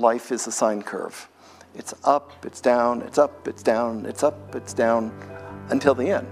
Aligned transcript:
life 0.00 0.32
is 0.32 0.46
a 0.46 0.52
sine 0.52 0.82
curve. 0.82 1.28
It's 1.74 1.94
up, 2.04 2.44
it's 2.44 2.60
down, 2.60 3.02
it's 3.02 3.18
up, 3.18 3.46
it's 3.46 3.62
down, 3.62 4.06
it's 4.06 4.22
up, 4.22 4.54
it's 4.54 4.72
down, 4.72 5.12
until 5.68 5.94
the 5.94 6.10
end. 6.10 6.26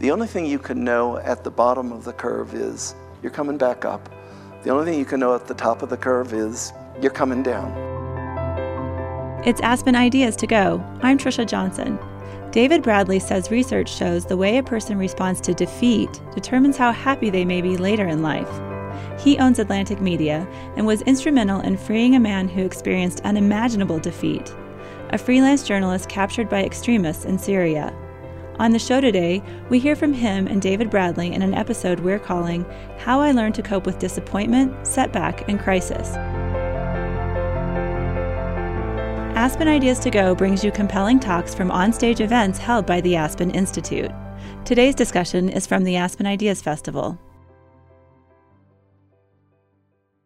The 0.00 0.10
only 0.10 0.26
thing 0.26 0.44
you 0.44 0.58
can 0.58 0.84
know 0.84 1.18
at 1.18 1.44
the 1.44 1.50
bottom 1.50 1.92
of 1.92 2.04
the 2.04 2.12
curve 2.12 2.54
is 2.54 2.94
you're 3.22 3.32
coming 3.32 3.56
back 3.56 3.84
up. 3.84 4.10
The 4.64 4.70
only 4.70 4.84
thing 4.90 4.98
you 4.98 5.04
can 5.04 5.20
know 5.20 5.34
at 5.34 5.46
the 5.46 5.54
top 5.54 5.82
of 5.82 5.88
the 5.88 5.96
curve 5.96 6.34
is 6.34 6.72
you're 7.00 7.12
coming 7.12 7.42
down. 7.42 7.72
It's 9.46 9.60
Aspen 9.60 9.94
Ideas 9.94 10.36
to 10.36 10.46
Go. 10.46 10.82
I'm 11.02 11.16
Trisha 11.16 11.46
Johnson. 11.46 11.98
David 12.50 12.82
Bradley 12.82 13.18
says 13.18 13.50
research 13.50 13.94
shows 13.94 14.26
the 14.26 14.36
way 14.36 14.58
a 14.58 14.62
person 14.62 14.98
responds 14.98 15.40
to 15.42 15.54
defeat 15.54 16.20
determines 16.34 16.76
how 16.76 16.92
happy 16.92 17.30
they 17.30 17.44
may 17.44 17.60
be 17.60 17.76
later 17.76 18.06
in 18.06 18.22
life. 18.22 18.73
He 19.18 19.38
owns 19.38 19.58
Atlantic 19.58 20.00
Media 20.00 20.46
and 20.76 20.86
was 20.86 21.02
instrumental 21.02 21.60
in 21.60 21.76
freeing 21.76 22.14
a 22.14 22.20
man 22.20 22.48
who 22.48 22.64
experienced 22.64 23.20
unimaginable 23.24 23.98
defeat, 23.98 24.54
a 25.10 25.18
freelance 25.18 25.62
journalist 25.62 26.08
captured 26.08 26.48
by 26.48 26.64
extremists 26.64 27.24
in 27.24 27.38
Syria. 27.38 27.94
On 28.58 28.70
the 28.70 28.78
show 28.78 29.00
today, 29.00 29.42
we 29.68 29.80
hear 29.80 29.96
from 29.96 30.12
him 30.12 30.46
and 30.46 30.62
David 30.62 30.88
Bradley 30.88 31.32
in 31.32 31.42
an 31.42 31.54
episode 31.54 31.98
we're 32.00 32.20
calling 32.20 32.64
How 32.98 33.20
I 33.20 33.32
Learned 33.32 33.56
to 33.56 33.62
Cope 33.62 33.84
with 33.84 33.98
Disappointment, 33.98 34.86
Setback, 34.86 35.48
and 35.48 35.58
Crisis. 35.58 36.14
Aspen 39.36 39.66
Ideas 39.66 39.98
to 39.98 40.10
Go 40.10 40.34
brings 40.36 40.62
you 40.62 40.70
compelling 40.70 41.18
talks 41.18 41.52
from 41.52 41.68
onstage 41.68 42.20
events 42.20 42.56
held 42.56 42.86
by 42.86 43.00
the 43.00 43.16
Aspen 43.16 43.50
Institute. 43.50 44.12
Today's 44.64 44.94
discussion 44.94 45.48
is 45.48 45.66
from 45.66 45.82
the 45.82 45.96
Aspen 45.96 46.24
Ideas 46.24 46.62
Festival. 46.62 47.18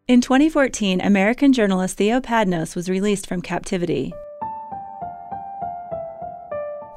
In 0.09 0.21
2014, 0.21 1.01
American 1.01 1.53
journalist 1.53 1.97
Theo 1.97 2.19
Padnos 2.19 2.75
was 2.75 2.89
released 2.89 3.27
from 3.27 3.43
captivity. 3.43 4.11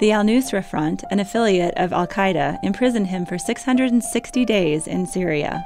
The 0.01 0.13
Al 0.13 0.25
Nusra 0.25 0.65
Front, 0.65 1.05
an 1.11 1.21
affiliate 1.21 1.75
of 1.77 1.93
Al 1.93 2.07
Qaeda, 2.07 2.59
imprisoned 2.63 3.09
him 3.09 3.27
for 3.27 3.37
660 3.37 4.45
days 4.47 4.87
in 4.87 5.07
Syria. 5.07 5.63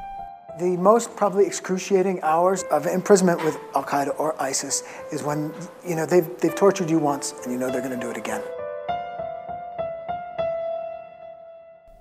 The 0.58 0.76
most 0.76 1.14
probably 1.14 1.46
excruciating 1.46 2.20
hours 2.24 2.64
of 2.72 2.84
imprisonment 2.84 3.44
with 3.44 3.56
Al 3.76 3.84
Qaeda 3.84 4.18
or 4.18 4.34
ISIS 4.42 4.82
is 5.12 5.22
when 5.22 5.54
you 5.86 5.94
know 5.94 6.04
they've, 6.04 6.28
they've 6.40 6.52
tortured 6.52 6.90
you 6.90 6.98
once 6.98 7.32
and 7.44 7.52
you 7.52 7.60
know 7.60 7.70
they're 7.70 7.80
going 7.80 7.94
to 7.94 8.04
do 8.04 8.10
it 8.10 8.16
again. 8.16 8.42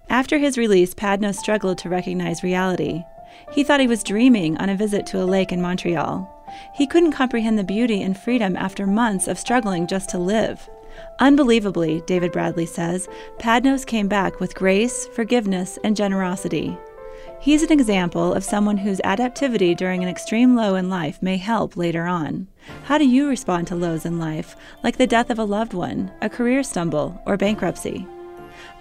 After 0.09 0.39
his 0.39 0.57
release, 0.57 0.95
Padnos 0.95 1.35
struggled 1.35 1.77
to 1.77 1.89
recognize 1.89 2.41
reality. 2.41 3.03
He 3.51 3.63
thought 3.63 3.79
he 3.79 3.87
was 3.87 4.03
dreaming 4.03 4.57
on 4.57 4.69
a 4.69 4.75
visit 4.75 5.05
to 5.07 5.21
a 5.21 5.25
lake 5.25 5.51
in 5.51 5.61
Montreal. 5.61 6.31
He 6.73 6.87
couldn't 6.87 7.11
comprehend 7.11 7.57
the 7.57 7.63
beauty 7.63 8.01
and 8.01 8.17
freedom 8.17 8.55
after 8.55 8.85
months 8.85 9.27
of 9.27 9.39
struggling 9.39 9.87
just 9.87 10.09
to 10.09 10.17
live. 10.17 10.69
Unbelievably, 11.19 12.03
David 12.05 12.31
Bradley 12.31 12.65
says, 12.65 13.07
Padnos 13.39 13.85
came 13.85 14.07
back 14.07 14.39
with 14.39 14.55
grace, 14.55 15.07
forgiveness, 15.07 15.77
and 15.83 15.95
generosity. 15.95 16.77
He's 17.39 17.63
an 17.63 17.71
example 17.71 18.33
of 18.33 18.43
someone 18.43 18.77
whose 18.77 18.99
adaptivity 19.01 19.75
during 19.75 20.01
an 20.03 20.09
extreme 20.09 20.55
low 20.55 20.75
in 20.75 20.89
life 20.89 21.21
may 21.21 21.37
help 21.37 21.77
later 21.77 22.05
on. 22.05 22.47
How 22.85 22.97
do 22.97 23.07
you 23.07 23.27
respond 23.27 23.67
to 23.67 23.75
lows 23.75 24.05
in 24.05 24.19
life, 24.19 24.55
like 24.83 24.97
the 24.97 25.07
death 25.07 25.29
of 25.29 25.39
a 25.39 25.43
loved 25.43 25.73
one, 25.73 26.11
a 26.21 26.29
career 26.29 26.63
stumble, 26.63 27.21
or 27.25 27.37
bankruptcy? 27.37 28.07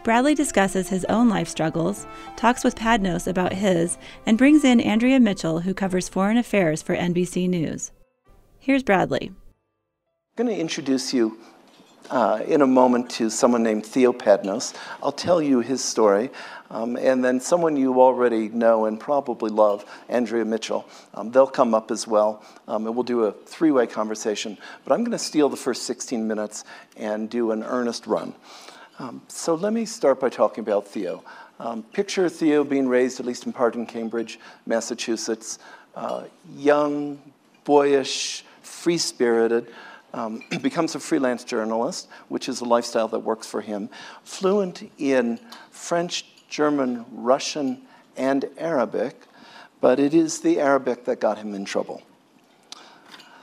Bradley 0.03 0.35
discusses 0.35 0.89
his 0.89 1.05
own 1.07 1.29
life 1.29 1.49
struggles, 1.49 2.07
talks 2.37 2.65
with 2.65 2.77
Padnos 2.77 3.27
about 3.27 3.53
his, 3.53 3.99
and 4.27 4.39
brings 4.39 4.65
in 4.65 4.81
Andrea 4.81 5.21
Mitchell, 5.21 5.61
who 5.61 5.75
covers 5.75 6.09
foreign 6.09 6.37
affairs 6.37 6.83
for 6.83 6.95
NBC 6.97 7.49
News. 7.49 7.91
Here's 8.59 8.83
Bradley. 8.83 9.33
I'm 10.37 10.47
going 10.47 10.55
to 10.55 10.61
introduce 10.61 11.15
you 11.15 11.39
uh, 12.11 12.43
in 12.47 12.63
a 12.63 12.67
moment 12.67 13.11
to 13.11 13.31
someone 13.31 13.63
named 13.63 13.87
Theo 13.87 14.13
Padnos. 14.13 14.75
I'll 15.03 15.13
tell 15.13 15.41
you 15.41 15.61
his 15.61 15.83
story. 15.83 16.31
Um, 16.71 16.97
and 16.97 17.25
then 17.25 17.41
someone 17.41 17.77
you 17.77 18.01
already 18.01 18.49
know 18.49 18.87
and 18.87 18.99
probably 18.99 19.51
love, 19.51 19.85
Andrea 20.09 20.45
Mitchell. 20.45 20.89
Um, 21.15 21.31
they'll 21.31 21.47
come 21.47 21.75
up 21.75 21.91
as 21.91 22.07
well, 22.07 22.43
um, 22.67 22.87
and 22.87 22.97
we'll 22.97 23.05
do 23.05 23.25
a 23.25 23.33
three 23.33 23.71
way 23.71 23.87
conversation. 23.87 24.59
But 24.85 24.95
I'm 24.95 25.01
going 25.01 25.13
to 25.13 25.19
steal 25.19 25.49
the 25.49 25.57
first 25.57 25.85
16 25.85 26.27
minutes 26.27 26.65
and 26.97 27.31
do 27.31 27.53
an 27.53 27.63
earnest 27.63 28.07
run. 28.07 28.35
Um, 28.99 29.23
so 29.27 29.55
let 29.55 29.73
me 29.73 29.87
start 29.87 30.21
by 30.21 30.29
talking 30.29 30.63
about 30.63 30.87
Theo. 30.87 31.25
Um, 31.59 31.83
picture 31.83 32.29
Theo 32.29 32.63
being 32.63 32.89
raised, 32.89 33.19
at 33.19 33.27
least 33.27 33.45
in 33.45 33.53
part, 33.53 33.75
in 33.75 33.87
Cambridge, 33.87 34.39
Massachusetts. 34.67 35.59
Uh, 35.97 36.25
young, 36.57 37.21
boyish, 37.65 38.45
free 38.63 38.99
spirited 38.99 39.73
um, 40.13 40.43
becomes 40.63 40.95
a 40.95 41.01
freelance 41.01 41.43
journalist, 41.43 42.09
which 42.29 42.49
is 42.49 42.61
a 42.61 42.65
lifestyle 42.65 43.09
that 43.09 43.19
works 43.19 43.47
for 43.47 43.61
him, 43.61 43.89
fluent 44.23 44.91
in 44.99 45.41
French, 45.71 46.25
German, 46.49 47.05
Russian, 47.11 47.83
and 48.17 48.49
Arabic, 48.59 49.27
but 49.81 49.99
it 49.99 50.15
is 50.15 50.41
the 50.41 50.61
Arabic 50.61 51.05
that 51.07 51.21
got 51.21 51.39
him 51.39 51.53
in 51.55 51.65
trouble. 51.65 52.03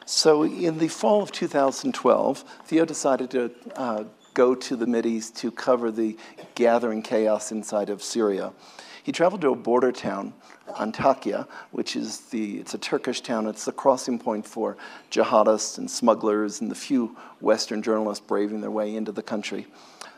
So 0.06 0.44
in 0.44 0.78
the 0.78 0.88
fall 0.88 1.22
of 1.22 1.32
2012, 1.32 2.44
Theo 2.66 2.86
decided 2.86 3.32
to 3.32 3.52
uh, 3.76 4.04
go 4.34 4.56
to 4.56 4.76
the 4.76 4.86
Mideast 4.86 5.36
to 5.38 5.52
cover 5.52 5.92
the 5.92 6.18
gathering 6.56 7.02
chaos 7.02 7.52
inside 7.52 7.90
of 7.90 8.02
Syria. 8.02 8.54
He 9.04 9.12
traveled 9.12 9.42
to 9.42 9.52
a 9.52 9.56
border 9.56 9.92
town 9.92 10.34
Antakya, 10.74 11.48
which 11.72 11.96
is 11.96 12.22
the, 12.30 12.60
it's 12.60 12.74
a 12.74 12.78
Turkish 12.78 13.22
town. 13.22 13.48
It's 13.48 13.66
the 13.66 13.72
crossing 13.72 14.20
point 14.20 14.46
for 14.46 14.78
jihadists 15.10 15.78
and 15.78 15.90
smugglers 15.90 16.62
and 16.62 16.72
the 16.72 16.76
few 16.76 17.18
Western 17.40 17.82
journalists 17.82 18.26
braving 18.26 18.62
their 18.62 18.72
way 18.72 18.96
into 18.96 19.12
the 19.12 19.24
country. 19.24 19.68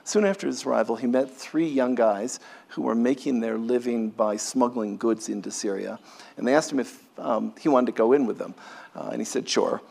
Soon 0.03 0.25
after 0.25 0.47
his 0.47 0.65
arrival, 0.65 0.97
he 0.97 1.07
met 1.07 1.31
three 1.31 1.67
young 1.67 1.95
guys 1.95 2.39
who 2.69 2.81
were 2.81 2.95
making 2.95 3.39
their 3.39 3.57
living 3.57 4.09
by 4.09 4.35
smuggling 4.35 4.97
goods 4.97 5.29
into 5.29 5.49
Syria. 5.49 5.97
And 6.37 6.45
they 6.47 6.53
asked 6.53 6.71
him 6.71 6.79
if 6.79 7.03
um, 7.17 7.53
he 7.59 7.69
wanted 7.69 7.87
to 7.87 7.97
go 7.97 8.11
in 8.11 8.25
with 8.25 8.37
them. 8.37 8.53
Uh, 8.95 9.09
and 9.11 9.21
he 9.21 9.25
said, 9.25 9.47
sure. 9.47 9.81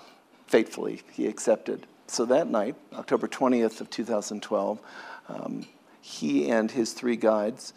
Faithfully, 0.48 1.00
he 1.12 1.26
accepted. 1.26 1.86
So 2.06 2.24
that 2.26 2.48
night, 2.48 2.76
October 2.94 3.28
20th 3.28 3.80
of 3.80 3.90
2012, 3.90 4.80
um, 5.28 5.66
he 6.00 6.50
and 6.50 6.70
his 6.70 6.92
three 6.92 7.16
guides 7.16 7.72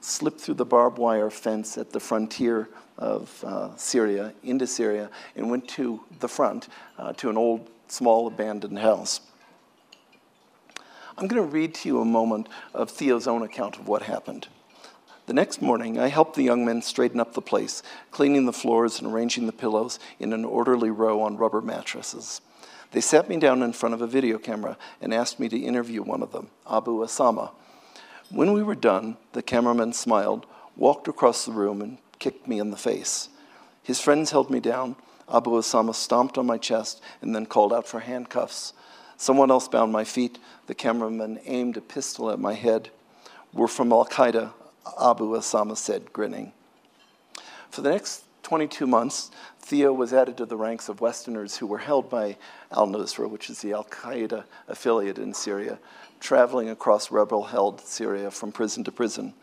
slipped 0.00 0.40
through 0.40 0.54
the 0.54 0.64
barbed 0.64 0.98
wire 0.98 1.30
fence 1.30 1.76
at 1.76 1.90
the 1.90 2.00
frontier 2.00 2.68
of 2.98 3.42
uh, 3.46 3.74
Syria 3.76 4.34
into 4.42 4.66
Syria 4.66 5.10
and 5.34 5.50
went 5.50 5.68
to 5.68 6.00
the 6.20 6.28
front 6.28 6.68
uh, 6.98 7.12
to 7.14 7.30
an 7.30 7.36
old, 7.36 7.68
small, 7.88 8.26
abandoned 8.26 8.78
house. 8.78 9.20
I'm 11.18 11.26
going 11.26 11.42
to 11.42 11.48
read 11.48 11.74
to 11.74 11.88
you 11.88 12.00
a 12.00 12.04
moment 12.04 12.48
of 12.72 12.90
Theo's 12.90 13.26
own 13.26 13.42
account 13.42 13.78
of 13.78 13.88
what 13.88 14.02
happened. 14.02 14.48
The 15.26 15.34
next 15.34 15.60
morning, 15.60 15.98
I 15.98 16.08
helped 16.08 16.34
the 16.34 16.42
young 16.42 16.64
men 16.64 16.82
straighten 16.82 17.20
up 17.20 17.34
the 17.34 17.42
place, 17.42 17.82
cleaning 18.10 18.46
the 18.46 18.52
floors 18.52 19.00
and 19.00 19.12
arranging 19.12 19.46
the 19.46 19.52
pillows 19.52 19.98
in 20.18 20.32
an 20.32 20.44
orderly 20.44 20.90
row 20.90 21.20
on 21.20 21.36
rubber 21.36 21.60
mattresses. 21.60 22.40
They 22.92 23.00
sat 23.00 23.28
me 23.28 23.36
down 23.36 23.62
in 23.62 23.72
front 23.72 23.94
of 23.94 24.02
a 24.02 24.06
video 24.06 24.38
camera 24.38 24.76
and 25.00 25.14
asked 25.14 25.38
me 25.38 25.48
to 25.48 25.58
interview 25.58 26.02
one 26.02 26.22
of 26.22 26.32
them, 26.32 26.50
Abu 26.68 27.04
Osama, 27.04 27.50
when 28.30 28.52
we 28.52 28.62
were 28.62 28.76
done, 28.76 29.16
the 29.32 29.42
cameraman 29.42 29.92
smiled, 29.92 30.46
walked 30.76 31.08
across 31.08 31.44
the 31.44 31.52
room, 31.52 31.82
and 31.82 31.98
kicked 32.20 32.46
me 32.46 32.60
in 32.60 32.70
the 32.70 32.76
face. 32.76 33.28
His 33.82 34.00
friends 34.00 34.30
held 34.30 34.50
me 34.50 34.60
down. 34.60 34.94
Abu 35.32 35.50
Osama 35.50 35.94
stomped 35.94 36.38
on 36.38 36.46
my 36.46 36.56
chest 36.56 37.02
and 37.22 37.34
then 37.34 37.46
called 37.46 37.72
out 37.72 37.88
for 37.88 38.00
handcuffs. 38.00 38.72
Someone 39.16 39.50
else 39.50 39.66
bound 39.66 39.90
my 39.90 40.04
feet. 40.04 40.38
The 40.68 40.74
cameraman 40.74 41.40
aimed 41.44 41.76
a 41.76 41.80
pistol 41.80 42.30
at 42.30 42.38
my 42.38 42.54
head. 42.54 42.90
We're 43.52 43.66
from 43.66 43.92
Al 43.92 44.04
Qaeda, 44.04 44.52
Abu 45.00 45.34
Osama 45.36 45.76
said, 45.76 46.12
grinning. 46.12 46.52
For 47.70 47.80
the 47.80 47.90
next 47.90 48.24
22 48.50 48.84
months, 48.84 49.30
Theo 49.60 49.92
was 49.92 50.12
added 50.12 50.36
to 50.38 50.44
the 50.44 50.56
ranks 50.56 50.88
of 50.88 51.00
Westerners 51.00 51.58
who 51.58 51.68
were 51.68 51.78
held 51.78 52.10
by 52.10 52.36
al 52.72 52.88
Nusra, 52.88 53.30
which 53.30 53.48
is 53.48 53.60
the 53.60 53.72
Al 53.72 53.84
Qaeda 53.84 54.42
affiliate 54.66 55.18
in 55.20 55.32
Syria, 55.32 55.78
traveling 56.18 56.68
across 56.68 57.12
rebel 57.12 57.44
held 57.44 57.80
Syria 57.80 58.28
from 58.28 58.50
prison 58.50 58.82
to 58.82 58.90
prison. 58.90 59.34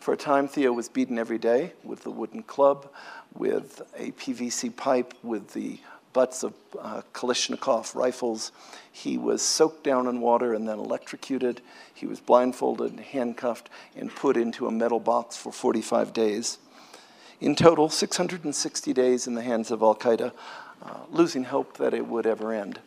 For 0.00 0.14
a 0.14 0.16
time, 0.16 0.48
Theo 0.48 0.72
was 0.72 0.88
beaten 0.88 1.18
every 1.18 1.36
day 1.36 1.74
with 1.84 2.06
a 2.06 2.10
wooden 2.10 2.42
club, 2.42 2.90
with 3.34 3.82
a 3.94 4.12
PVC 4.12 4.74
pipe, 4.74 5.12
with 5.22 5.52
the 5.52 5.78
butts 6.14 6.42
of 6.42 6.54
uh, 6.80 7.02
Kalashnikov 7.12 7.94
rifles. 7.94 8.50
He 8.90 9.18
was 9.18 9.42
soaked 9.42 9.84
down 9.84 10.06
in 10.06 10.22
water 10.22 10.54
and 10.54 10.66
then 10.66 10.78
electrocuted. 10.78 11.60
He 11.92 12.06
was 12.06 12.18
blindfolded, 12.18 12.98
handcuffed, 12.98 13.68
and 13.94 14.10
put 14.10 14.38
into 14.38 14.66
a 14.66 14.70
metal 14.70 15.00
box 15.00 15.36
for 15.36 15.52
45 15.52 16.14
days. 16.14 16.56
In 17.40 17.54
total, 17.54 17.88
660 17.88 18.92
days 18.92 19.28
in 19.28 19.34
the 19.34 19.42
hands 19.42 19.70
of 19.70 19.80
Al 19.80 19.94
Qaeda, 19.94 20.32
uh, 20.82 20.98
losing 21.10 21.44
hope 21.44 21.76
that 21.76 21.94
it 21.94 22.06
would 22.06 22.26
ever 22.26 22.52
end. 22.52 22.80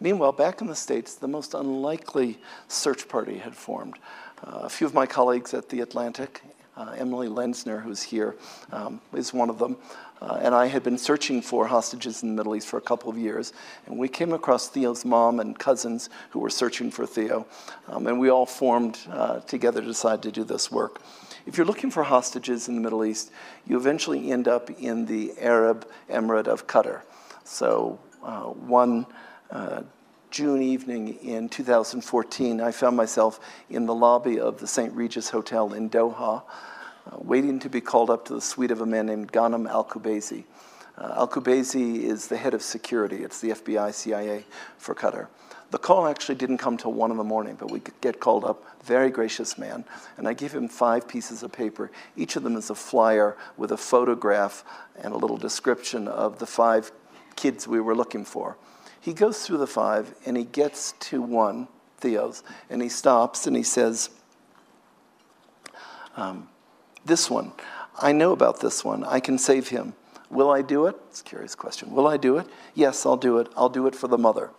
Meanwhile, 0.00 0.32
back 0.32 0.60
in 0.60 0.68
the 0.68 0.76
States, 0.76 1.14
the 1.14 1.26
most 1.26 1.54
unlikely 1.54 2.38
search 2.68 3.08
party 3.08 3.38
had 3.38 3.56
formed. 3.56 3.98
Uh, 4.46 4.60
a 4.62 4.68
few 4.68 4.86
of 4.86 4.94
my 4.94 5.06
colleagues 5.06 5.52
at 5.52 5.68
The 5.68 5.80
Atlantic, 5.80 6.42
uh, 6.76 6.94
Emily 6.96 7.28
Lenzner, 7.28 7.82
who's 7.82 8.02
here, 8.02 8.36
um, 8.70 9.00
is 9.12 9.32
one 9.32 9.50
of 9.50 9.58
them. 9.58 9.78
Uh, 10.20 10.38
and 10.40 10.54
I 10.54 10.66
had 10.66 10.82
been 10.84 10.98
searching 10.98 11.42
for 11.42 11.66
hostages 11.66 12.22
in 12.22 12.28
the 12.28 12.34
Middle 12.34 12.54
East 12.54 12.68
for 12.68 12.76
a 12.76 12.82
couple 12.82 13.10
of 13.10 13.18
years. 13.18 13.52
And 13.86 13.98
we 13.98 14.08
came 14.08 14.32
across 14.32 14.68
Theo's 14.68 15.04
mom 15.04 15.40
and 15.40 15.58
cousins 15.58 16.08
who 16.30 16.38
were 16.38 16.50
searching 16.50 16.90
for 16.90 17.04
Theo. 17.04 17.46
Um, 17.88 18.06
and 18.06 18.20
we 18.20 18.30
all 18.30 18.46
formed 18.46 18.98
uh, 19.10 19.40
together 19.40 19.80
to 19.80 19.86
decide 19.86 20.22
to 20.22 20.30
do 20.30 20.44
this 20.44 20.70
work. 20.70 21.00
If 21.46 21.58
you're 21.58 21.66
looking 21.66 21.90
for 21.90 22.02
hostages 22.04 22.68
in 22.68 22.74
the 22.74 22.80
Middle 22.80 23.04
East, 23.04 23.30
you 23.66 23.76
eventually 23.76 24.32
end 24.32 24.48
up 24.48 24.70
in 24.70 25.04
the 25.04 25.34
Arab 25.38 25.86
Emirate 26.08 26.46
of 26.46 26.66
Qatar. 26.66 27.02
So 27.44 27.98
uh, 28.22 28.44
one 28.44 29.06
uh, 29.50 29.82
June 30.30 30.62
evening 30.62 31.18
in 31.22 31.50
2014, 31.50 32.62
I 32.62 32.72
found 32.72 32.96
myself 32.96 33.40
in 33.68 33.84
the 33.84 33.94
lobby 33.94 34.40
of 34.40 34.58
the 34.58 34.66
St. 34.66 34.92
Regis 34.94 35.28
Hotel 35.28 35.74
in 35.74 35.90
Doha, 35.90 36.42
uh, 36.42 37.16
waiting 37.18 37.58
to 37.60 37.68
be 37.68 37.80
called 37.82 38.08
up 38.08 38.24
to 38.24 38.34
the 38.34 38.40
suite 38.40 38.70
of 38.70 38.80
a 38.80 38.86
man 38.86 39.06
named 39.06 39.30
Ghanem 39.30 39.68
Al 39.68 39.84
Kubaisi. 39.84 40.44
Uh, 40.96 41.12
Al 41.16 41.28
Kubaisi 41.28 42.04
is 42.04 42.26
the 42.28 42.38
head 42.38 42.54
of 42.54 42.62
security, 42.62 43.22
it's 43.22 43.40
the 43.40 43.50
FBI, 43.50 43.92
CIA 43.92 44.46
for 44.78 44.94
Qatar. 44.94 45.26
The 45.70 45.78
call 45.78 46.06
actually 46.06 46.36
didn't 46.36 46.58
come 46.58 46.76
till 46.76 46.92
one 46.92 47.10
in 47.10 47.16
the 47.16 47.24
morning, 47.24 47.56
but 47.58 47.70
we 47.70 47.80
get 48.00 48.20
called 48.20 48.44
up. 48.44 48.62
Very 48.84 49.10
gracious 49.10 49.58
man. 49.58 49.84
And 50.16 50.28
I 50.28 50.32
give 50.32 50.54
him 50.54 50.68
five 50.68 51.08
pieces 51.08 51.42
of 51.42 51.52
paper. 51.52 51.90
Each 52.16 52.36
of 52.36 52.42
them 52.42 52.56
is 52.56 52.70
a 52.70 52.74
flyer 52.74 53.36
with 53.56 53.72
a 53.72 53.76
photograph 53.76 54.64
and 54.96 55.12
a 55.12 55.16
little 55.16 55.36
description 55.36 56.06
of 56.06 56.38
the 56.38 56.46
five 56.46 56.92
kids 57.36 57.66
we 57.66 57.80
were 57.80 57.96
looking 57.96 58.24
for. 58.24 58.56
He 59.00 59.12
goes 59.12 59.44
through 59.44 59.58
the 59.58 59.66
five 59.66 60.14
and 60.24 60.36
he 60.36 60.44
gets 60.44 60.92
to 60.92 61.20
one, 61.20 61.68
Theo's, 61.98 62.42
and 62.70 62.80
he 62.80 62.88
stops 62.88 63.46
and 63.46 63.56
he 63.56 63.62
says, 63.62 64.10
um, 66.16 66.48
This 67.04 67.28
one, 67.28 67.52
I 68.00 68.12
know 68.12 68.32
about 68.32 68.60
this 68.60 68.84
one. 68.84 69.04
I 69.04 69.20
can 69.20 69.38
save 69.38 69.68
him. 69.68 69.94
Will 70.30 70.50
I 70.50 70.62
do 70.62 70.86
it? 70.86 70.96
It's 71.10 71.20
a 71.20 71.24
curious 71.24 71.54
question. 71.54 71.92
Will 71.92 72.06
I 72.06 72.16
do 72.16 72.38
it? 72.38 72.46
Yes, 72.74 73.04
I'll 73.06 73.16
do 73.16 73.38
it. 73.38 73.48
I'll 73.56 73.68
do 73.68 73.86
it 73.86 73.94
for 73.94 74.08
the 74.08 74.18
mother. 74.18 74.50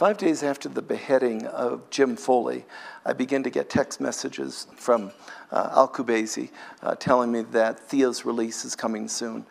Five 0.00 0.16
days 0.16 0.42
after 0.42 0.66
the 0.70 0.80
beheading 0.80 1.46
of 1.48 1.90
Jim 1.90 2.16
Foley, 2.16 2.64
I 3.04 3.12
began 3.12 3.42
to 3.42 3.50
get 3.50 3.68
text 3.68 4.00
messages 4.00 4.66
from 4.74 5.12
uh, 5.52 5.72
Al 5.72 5.88
Kubaisi 5.90 6.48
uh, 6.82 6.94
telling 6.94 7.30
me 7.30 7.42
that 7.52 7.78
Theo's 7.78 8.24
release 8.24 8.64
is 8.64 8.74
coming 8.74 9.08
soon. 9.08 9.44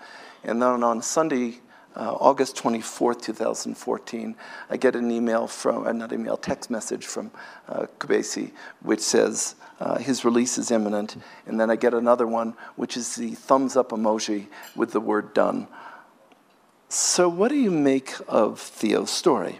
And 0.43 0.59
then 0.59 0.83
on 0.83 1.03
Sunday, 1.03 1.59
uh, 1.95 2.15
August 2.15 2.55
24th, 2.55 3.21
2014, 3.21 4.35
I 4.71 4.77
get 4.77 4.95
an 4.95 5.11
email 5.11 5.45
from, 5.45 5.85
uh, 5.85 5.91
not 5.91 6.11
email, 6.11 6.35
text 6.35 6.71
message 6.71 7.05
from 7.05 7.29
uh, 7.67 7.85
Kubaisi, 7.99 8.51
which 8.81 9.01
says 9.01 9.53
uh, 9.79 9.99
his 9.99 10.25
release 10.25 10.57
is 10.57 10.71
imminent. 10.71 11.17
And 11.45 11.59
then 11.59 11.69
I 11.69 11.75
get 11.75 11.93
another 11.93 12.25
one, 12.25 12.55
which 12.75 12.97
is 12.97 13.13
the 13.13 13.35
thumbs 13.35 13.77
up 13.77 13.89
emoji 13.89 14.47
with 14.75 14.93
the 14.93 14.99
word 14.99 15.35
done. 15.35 15.67
So, 16.87 17.29
what 17.29 17.49
do 17.49 17.55
you 17.55 17.69
make 17.69 18.15
of 18.27 18.59
Theo's 18.59 19.11
story? 19.11 19.59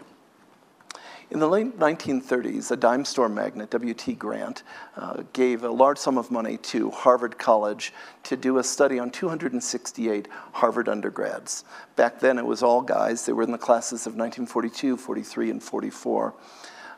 In 1.30 1.38
the 1.38 1.46
late 1.46 1.78
1930s, 1.78 2.72
a 2.72 2.76
dime 2.76 3.04
store 3.04 3.28
magnate, 3.28 3.70
W.T. 3.70 4.14
Grant, 4.14 4.64
uh, 4.96 5.22
gave 5.32 5.62
a 5.62 5.70
large 5.70 5.96
sum 5.96 6.18
of 6.18 6.32
money 6.32 6.56
to 6.56 6.90
Harvard 6.90 7.38
College 7.38 7.92
to 8.24 8.36
do 8.36 8.58
a 8.58 8.64
study 8.64 8.98
on 8.98 9.10
268 9.10 10.26
Harvard 10.54 10.88
undergrads. 10.88 11.64
Back 11.94 12.18
then, 12.18 12.36
it 12.36 12.44
was 12.44 12.64
all 12.64 12.82
guys. 12.82 13.26
They 13.26 13.32
were 13.32 13.44
in 13.44 13.52
the 13.52 13.58
classes 13.58 14.08
of 14.08 14.14
1942, 14.14 14.96
43, 14.96 15.50
and 15.52 15.62
44. 15.62 16.34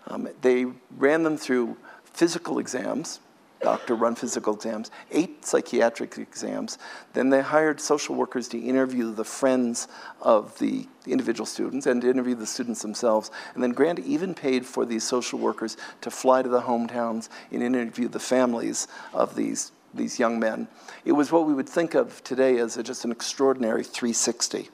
Um, 0.06 0.28
they 0.40 0.64
ran 0.96 1.24
them 1.24 1.36
through 1.36 1.76
physical 2.04 2.58
exams, 2.58 3.20
doctor 3.62 3.94
run 3.94 4.14
physical 4.14 4.54
exams, 4.54 4.90
eight 5.10 5.44
psychiatric 5.44 6.18
exams. 6.18 6.78
Then 7.12 7.30
they 7.30 7.40
hired 7.40 7.80
social 7.80 8.14
workers 8.14 8.48
to 8.48 8.58
interview 8.58 9.12
the 9.12 9.24
friends 9.24 9.88
of 10.20 10.58
the 10.58 10.86
individual 11.06 11.46
students 11.46 11.86
and 11.86 12.02
to 12.02 12.10
interview 12.10 12.34
the 12.34 12.46
students 12.46 12.82
themselves. 12.82 13.30
And 13.54 13.62
then 13.62 13.72
Grant 13.72 14.00
even 14.00 14.34
paid 14.34 14.66
for 14.66 14.84
these 14.84 15.04
social 15.04 15.38
workers 15.38 15.76
to 16.00 16.10
fly 16.10 16.42
to 16.42 16.48
the 16.48 16.62
hometowns 16.62 17.28
and 17.50 17.62
interview 17.62 18.08
the 18.08 18.20
families 18.20 18.88
of 19.14 19.36
these, 19.36 19.72
these 19.94 20.18
young 20.18 20.38
men. 20.38 20.68
It 21.04 21.12
was 21.12 21.32
what 21.32 21.46
we 21.46 21.54
would 21.54 21.68
think 21.68 21.94
of 21.94 22.22
today 22.24 22.58
as 22.58 22.76
a, 22.76 22.82
just 22.82 23.04
an 23.04 23.12
extraordinary 23.12 23.84
360. 23.84 24.68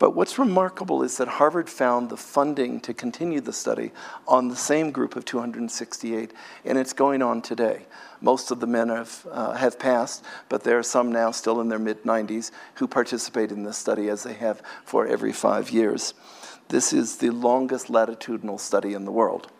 But 0.00 0.16
what's 0.16 0.38
remarkable 0.38 1.02
is 1.02 1.18
that 1.18 1.28
Harvard 1.28 1.68
found 1.68 2.08
the 2.08 2.16
funding 2.16 2.80
to 2.80 2.94
continue 2.94 3.42
the 3.42 3.52
study 3.52 3.92
on 4.26 4.48
the 4.48 4.56
same 4.56 4.92
group 4.92 5.14
of 5.14 5.26
268, 5.26 6.32
and 6.64 6.78
it's 6.78 6.94
going 6.94 7.20
on 7.20 7.42
today. 7.42 7.84
Most 8.22 8.50
of 8.50 8.60
the 8.60 8.66
men 8.66 8.88
have, 8.88 9.26
uh, 9.30 9.52
have 9.52 9.78
passed, 9.78 10.24
but 10.48 10.64
there 10.64 10.78
are 10.78 10.82
some 10.82 11.12
now 11.12 11.30
still 11.32 11.60
in 11.60 11.68
their 11.68 11.78
mid 11.78 12.04
90s 12.04 12.50
who 12.76 12.88
participate 12.88 13.52
in 13.52 13.62
this 13.62 13.76
study 13.76 14.08
as 14.08 14.22
they 14.22 14.32
have 14.32 14.62
for 14.86 15.06
every 15.06 15.34
five 15.34 15.68
years. 15.68 16.14
This 16.68 16.94
is 16.94 17.18
the 17.18 17.28
longest 17.28 17.90
latitudinal 17.90 18.56
study 18.56 18.94
in 18.94 19.04
the 19.04 19.12
world. 19.12 19.52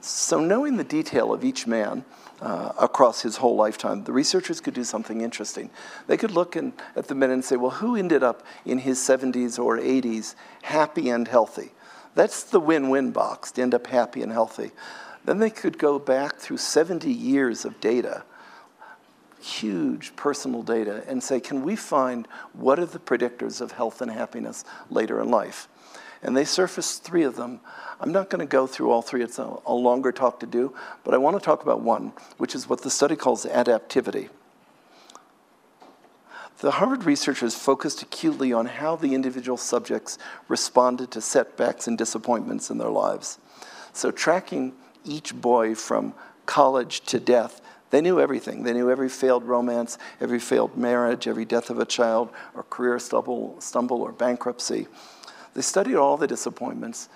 So, 0.00 0.40
knowing 0.40 0.78
the 0.78 0.84
detail 0.84 1.32
of 1.32 1.44
each 1.44 1.68
man, 1.68 2.04
uh, 2.40 2.72
across 2.78 3.22
his 3.22 3.36
whole 3.36 3.56
lifetime. 3.56 4.04
The 4.04 4.12
researchers 4.12 4.60
could 4.60 4.74
do 4.74 4.84
something 4.84 5.20
interesting. 5.20 5.70
They 6.06 6.16
could 6.16 6.30
look 6.30 6.56
in, 6.56 6.72
at 6.96 7.08
the 7.08 7.14
men 7.14 7.30
and 7.30 7.44
say, 7.44 7.56
well, 7.56 7.70
who 7.70 7.96
ended 7.96 8.22
up 8.22 8.42
in 8.64 8.78
his 8.78 8.98
70s 8.98 9.58
or 9.58 9.78
80s 9.78 10.34
happy 10.62 11.10
and 11.10 11.28
healthy? 11.28 11.72
That's 12.14 12.42
the 12.42 12.60
win 12.60 12.88
win 12.90 13.12
box 13.12 13.52
to 13.52 13.62
end 13.62 13.74
up 13.74 13.86
happy 13.86 14.22
and 14.22 14.32
healthy. 14.32 14.72
Then 15.24 15.38
they 15.38 15.50
could 15.50 15.78
go 15.78 15.98
back 15.98 16.36
through 16.36 16.56
70 16.56 17.12
years 17.12 17.64
of 17.64 17.78
data, 17.80 18.24
huge 19.40 20.16
personal 20.16 20.62
data, 20.62 21.04
and 21.06 21.22
say, 21.22 21.40
can 21.40 21.62
we 21.62 21.76
find 21.76 22.26
what 22.52 22.78
are 22.78 22.86
the 22.86 22.98
predictors 22.98 23.60
of 23.60 23.72
health 23.72 24.00
and 24.00 24.10
happiness 24.10 24.64
later 24.88 25.20
in 25.20 25.30
life? 25.30 25.68
And 26.22 26.36
they 26.36 26.44
surfaced 26.44 27.02
three 27.02 27.22
of 27.22 27.36
them. 27.36 27.60
I'm 28.00 28.12
not 28.12 28.30
going 28.30 28.40
to 28.40 28.50
go 28.50 28.66
through 28.66 28.90
all 28.90 29.02
three, 29.02 29.22
it's 29.22 29.38
a, 29.38 29.56
a 29.66 29.74
longer 29.74 30.12
talk 30.12 30.40
to 30.40 30.46
do, 30.46 30.74
but 31.04 31.14
I 31.14 31.18
want 31.18 31.38
to 31.38 31.44
talk 31.44 31.62
about 31.62 31.80
one, 31.80 32.12
which 32.38 32.54
is 32.54 32.68
what 32.68 32.82
the 32.82 32.90
study 32.90 33.16
calls 33.16 33.44
adaptivity. 33.44 34.28
The 36.60 36.72
Harvard 36.72 37.04
researchers 37.04 37.54
focused 37.54 38.02
acutely 38.02 38.52
on 38.52 38.66
how 38.66 38.94
the 38.94 39.14
individual 39.14 39.56
subjects 39.56 40.18
responded 40.46 41.10
to 41.12 41.22
setbacks 41.22 41.86
and 41.86 41.96
disappointments 41.96 42.70
in 42.70 42.76
their 42.76 42.90
lives. 42.90 43.38
So, 43.94 44.10
tracking 44.10 44.74
each 45.04 45.34
boy 45.34 45.74
from 45.74 46.12
college 46.44 47.00
to 47.06 47.18
death, 47.18 47.62
they 47.88 48.02
knew 48.02 48.20
everything. 48.20 48.62
They 48.62 48.74
knew 48.74 48.90
every 48.90 49.08
failed 49.08 49.44
romance, 49.44 49.96
every 50.20 50.38
failed 50.38 50.76
marriage, 50.76 51.26
every 51.26 51.46
death 51.46 51.70
of 51.70 51.78
a 51.78 51.86
child, 51.86 52.30
or 52.54 52.64
career 52.64 52.98
stumble, 52.98 53.56
stumble 53.58 54.02
or 54.02 54.12
bankruptcy. 54.12 54.86
They 55.54 55.62
studied 55.62 55.96
all 55.96 56.16
the 56.16 56.26
disappointments, 56.26 57.08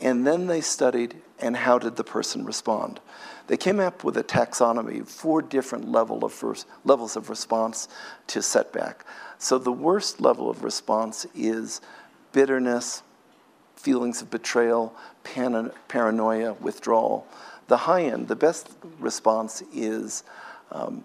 and 0.00 0.26
then 0.26 0.46
they 0.46 0.60
studied 0.60 1.16
and 1.38 1.56
how 1.56 1.78
did 1.78 1.96
the 1.96 2.04
person 2.04 2.44
respond. 2.44 3.00
They 3.48 3.56
came 3.56 3.80
up 3.80 4.04
with 4.04 4.16
a 4.16 4.24
taxonomy, 4.24 5.06
four 5.06 5.42
different 5.42 5.90
level 5.90 6.24
of 6.24 6.32
first, 6.32 6.66
levels 6.84 7.16
of 7.16 7.28
response 7.28 7.88
to 8.28 8.40
setback. 8.40 9.04
So 9.38 9.58
the 9.58 9.72
worst 9.72 10.20
level 10.20 10.48
of 10.48 10.62
response 10.62 11.26
is 11.34 11.80
bitterness, 12.32 13.02
feelings 13.76 14.22
of 14.22 14.30
betrayal, 14.30 14.94
paranoia, 15.88 16.54
withdrawal. 16.54 17.26
The 17.66 17.76
high 17.78 18.04
end, 18.04 18.28
the 18.28 18.36
best 18.36 18.70
response 18.98 19.62
is 19.74 20.22
um, 20.70 21.04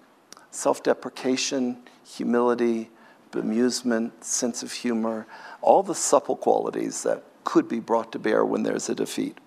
self 0.52 0.84
deprecation, 0.84 1.78
humility, 2.06 2.90
bemusement, 3.32 4.24
sense 4.24 4.64
of 4.64 4.72
humor, 4.72 5.28
all 5.62 5.84
the 5.84 5.96
supple 5.96 6.36
qualities 6.36 7.04
that 7.04 7.24
could 7.44 7.68
be 7.68 7.80
brought 7.80 8.12
to 8.12 8.20
bear 8.20 8.44
when 8.46 8.64
there's 8.64 8.90
a 8.90 8.96
defeat. 8.96 9.38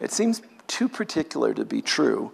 It 0.00 0.12
seems 0.12 0.42
too 0.66 0.88
particular 0.88 1.54
to 1.54 1.64
be 1.64 1.82
true, 1.82 2.32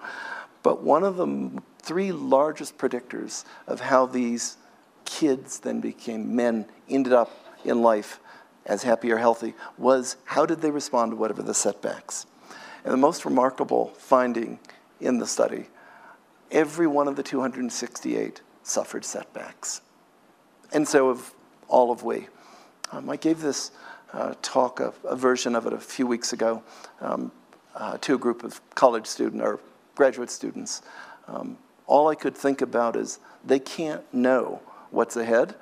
but 0.63 0.83
one 0.83 1.05
of 1.05 1.17
the 1.17 1.63
three 1.81 2.13
largest 2.13 2.79
predictors 2.79 3.45
of 3.67 3.81
how 3.81 4.07
these 4.07 4.57
kids 5.05 5.61
then 5.61 5.81
became 5.81 6.35
men, 6.35 6.67
ended 6.89 7.13
up 7.13 7.31
in 7.65 7.83
life 7.83 8.21
as 8.67 8.83
happy 8.83 9.11
or 9.11 9.19
healthy, 9.19 9.55
was 9.79 10.17
how 10.25 10.45
did 10.45 10.61
they 10.61 10.71
respond 10.71 11.13
to 11.13 11.17
whatever 11.17 11.43
the 11.43 11.55
setbacks? 11.55 12.27
And 12.85 12.93
the 12.93 12.99
most 12.99 13.25
remarkable 13.25 13.89
finding 13.97 14.59
in 15.01 15.19
the 15.19 15.27
study 15.27 15.69
every 16.51 16.87
one 16.87 17.09
of 17.09 17.17
the 17.17 17.23
268 17.23 18.41
suffered 18.63 19.05
setbacks. 19.05 19.83
And 20.73 20.87
so 20.87 21.09
have 21.09 21.35
all 21.69 21.91
of 21.91 22.03
we. 22.03 22.29
Um, 22.93 23.09
I 23.11 23.17
gave 23.17 23.41
this 23.41 23.71
uh, 24.13 24.35
talk, 24.43 24.81
a, 24.81 24.93
a, 25.05 25.17
version 25.17 25.55
of 25.55 25.67
it 25.67 25.73
a 25.73 25.79
few 25.79 26.07
weeks 26.07 26.33
ago, 26.33 26.63
um, 27.01 27.31
uh, 27.75 27.99
to 27.99 28.15
a 28.15 28.19
group 28.19 28.43
of 28.43 28.61
college 28.75 29.07
students 29.07 29.43
or 29.43 29.61
graduate 29.95 30.31
students. 30.31 30.83
Um, 31.27 31.59
all 31.87 32.09
I 32.09 32.15
could 32.15 32.35
think 32.35 32.61
about 32.61 32.97
is 32.97 33.19
they 33.45 33.59
can't 33.59 34.03
know 34.15 34.63
what's 34.91 35.17
ahead. 35.17 35.55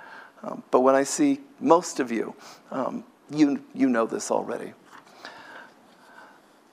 Um, 0.43 0.63
but 0.71 0.81
when 0.81 0.95
I 0.95 1.03
see 1.03 1.41
most 1.61 1.99
of 1.99 2.13
you, 2.13 2.35
um, 2.71 3.05
you, 3.31 3.65
you 3.75 3.89
know 3.89 4.07
this 4.07 4.31
already. 4.31 4.73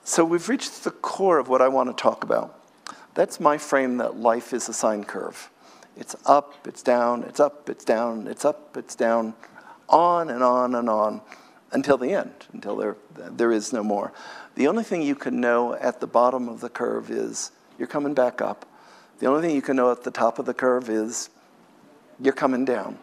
So 0.04 0.26
we've 0.26 0.48
reached 0.50 0.84
the 0.84 0.92
core 0.92 1.40
of 1.40 1.48
what 1.48 1.62
I 1.62 1.70
want 1.70 1.96
to 1.96 2.02
talk 2.02 2.24
about. 2.24 2.60
That's 3.14 3.40
my 3.40 3.58
frame 3.58 3.98
that 3.98 4.18
life 4.18 4.54
is 4.54 4.68
a 4.70 4.74
sine 4.74 5.04
curve. 5.04 5.50
It's 5.96 6.16
up, 6.26 6.68
it's 6.68 6.82
down, 6.82 7.24
it's 7.24 7.40
up, 7.40 7.70
it's 7.70 7.86
down, 7.86 8.28
it's 8.28 8.46
up, 8.46 8.76
it's 8.78 8.96
down, 8.96 9.34
on 9.90 10.30
and 10.30 10.44
on 10.44 10.76
and 10.76 10.90
on 10.90 11.22
until 11.72 11.98
the 11.98 12.14
end, 12.14 12.34
until 12.52 12.76
there, 12.76 12.98
there 13.16 13.52
is 13.52 13.74
no 13.74 13.84
more. 13.84 14.12
The 14.56 14.68
only 14.68 14.84
thing 14.84 15.02
you 15.02 15.16
can 15.16 15.40
know 15.40 15.74
at 15.74 16.00
the 16.00 16.08
bottom 16.08 16.48
of 16.48 16.62
the 16.62 16.70
curve 16.70 17.10
is 17.12 17.52
you're 17.78 17.88
coming 17.88 18.14
back 18.14 18.42
up. 18.42 18.66
The 19.20 19.28
only 19.28 19.42
thing 19.42 19.56
you 19.56 19.62
can 19.62 19.76
know 19.76 19.92
at 19.92 20.04
the 20.04 20.12
top 20.12 20.40
of 20.40 20.46
the 20.46 20.54
curve 20.54 20.90
is 20.90 21.30
you're 22.20 22.34
coming 22.34 22.66
down. 22.66 22.98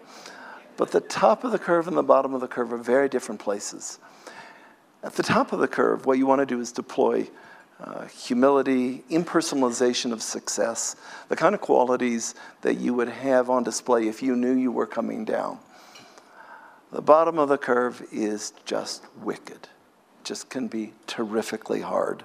But 0.77 0.93
the 0.93 1.01
top 1.01 1.45
of 1.45 1.53
the 1.53 1.59
curve 1.59 1.89
and 1.89 1.97
the 1.97 2.03
bottom 2.03 2.35
of 2.35 2.41
the 2.41 2.49
curve 2.49 2.73
are 2.73 2.79
very 2.79 3.09
different 3.09 3.41
places. 3.41 3.99
At 5.03 5.15
the 5.15 5.23
top 5.23 5.53
of 5.53 5.61
the 5.61 5.69
curve, 5.69 6.07
what 6.07 6.19
you 6.19 6.27
want 6.27 6.41
to 6.41 6.47
do 6.47 6.61
is 6.61 6.73
deploy 6.73 7.29
uh, 7.83 8.07
humility, 8.07 9.03
impersonalization 9.11 10.13
of 10.13 10.23
success, 10.23 10.97
the 11.29 11.37
kind 11.37 11.55
of 11.55 11.61
qualities 11.61 12.35
that 12.61 12.75
you 12.75 12.93
would 12.95 13.09
have 13.09 13.49
on 13.49 13.63
display 13.63 14.07
if 14.07 14.23
you 14.23 14.37
knew 14.37 14.53
you 14.53 14.71
were 14.71 14.87
coming 14.87 15.25
down. 15.25 15.59
The 16.93 17.01
bottom 17.01 17.39
of 17.39 17.49
the 17.49 17.57
curve 17.57 18.07
is 18.13 18.53
just 18.65 19.05
wicked, 19.23 19.69
just 20.25 20.51
can 20.51 20.69
be 20.69 20.93
terrifically 21.07 21.81
hard. 21.81 22.25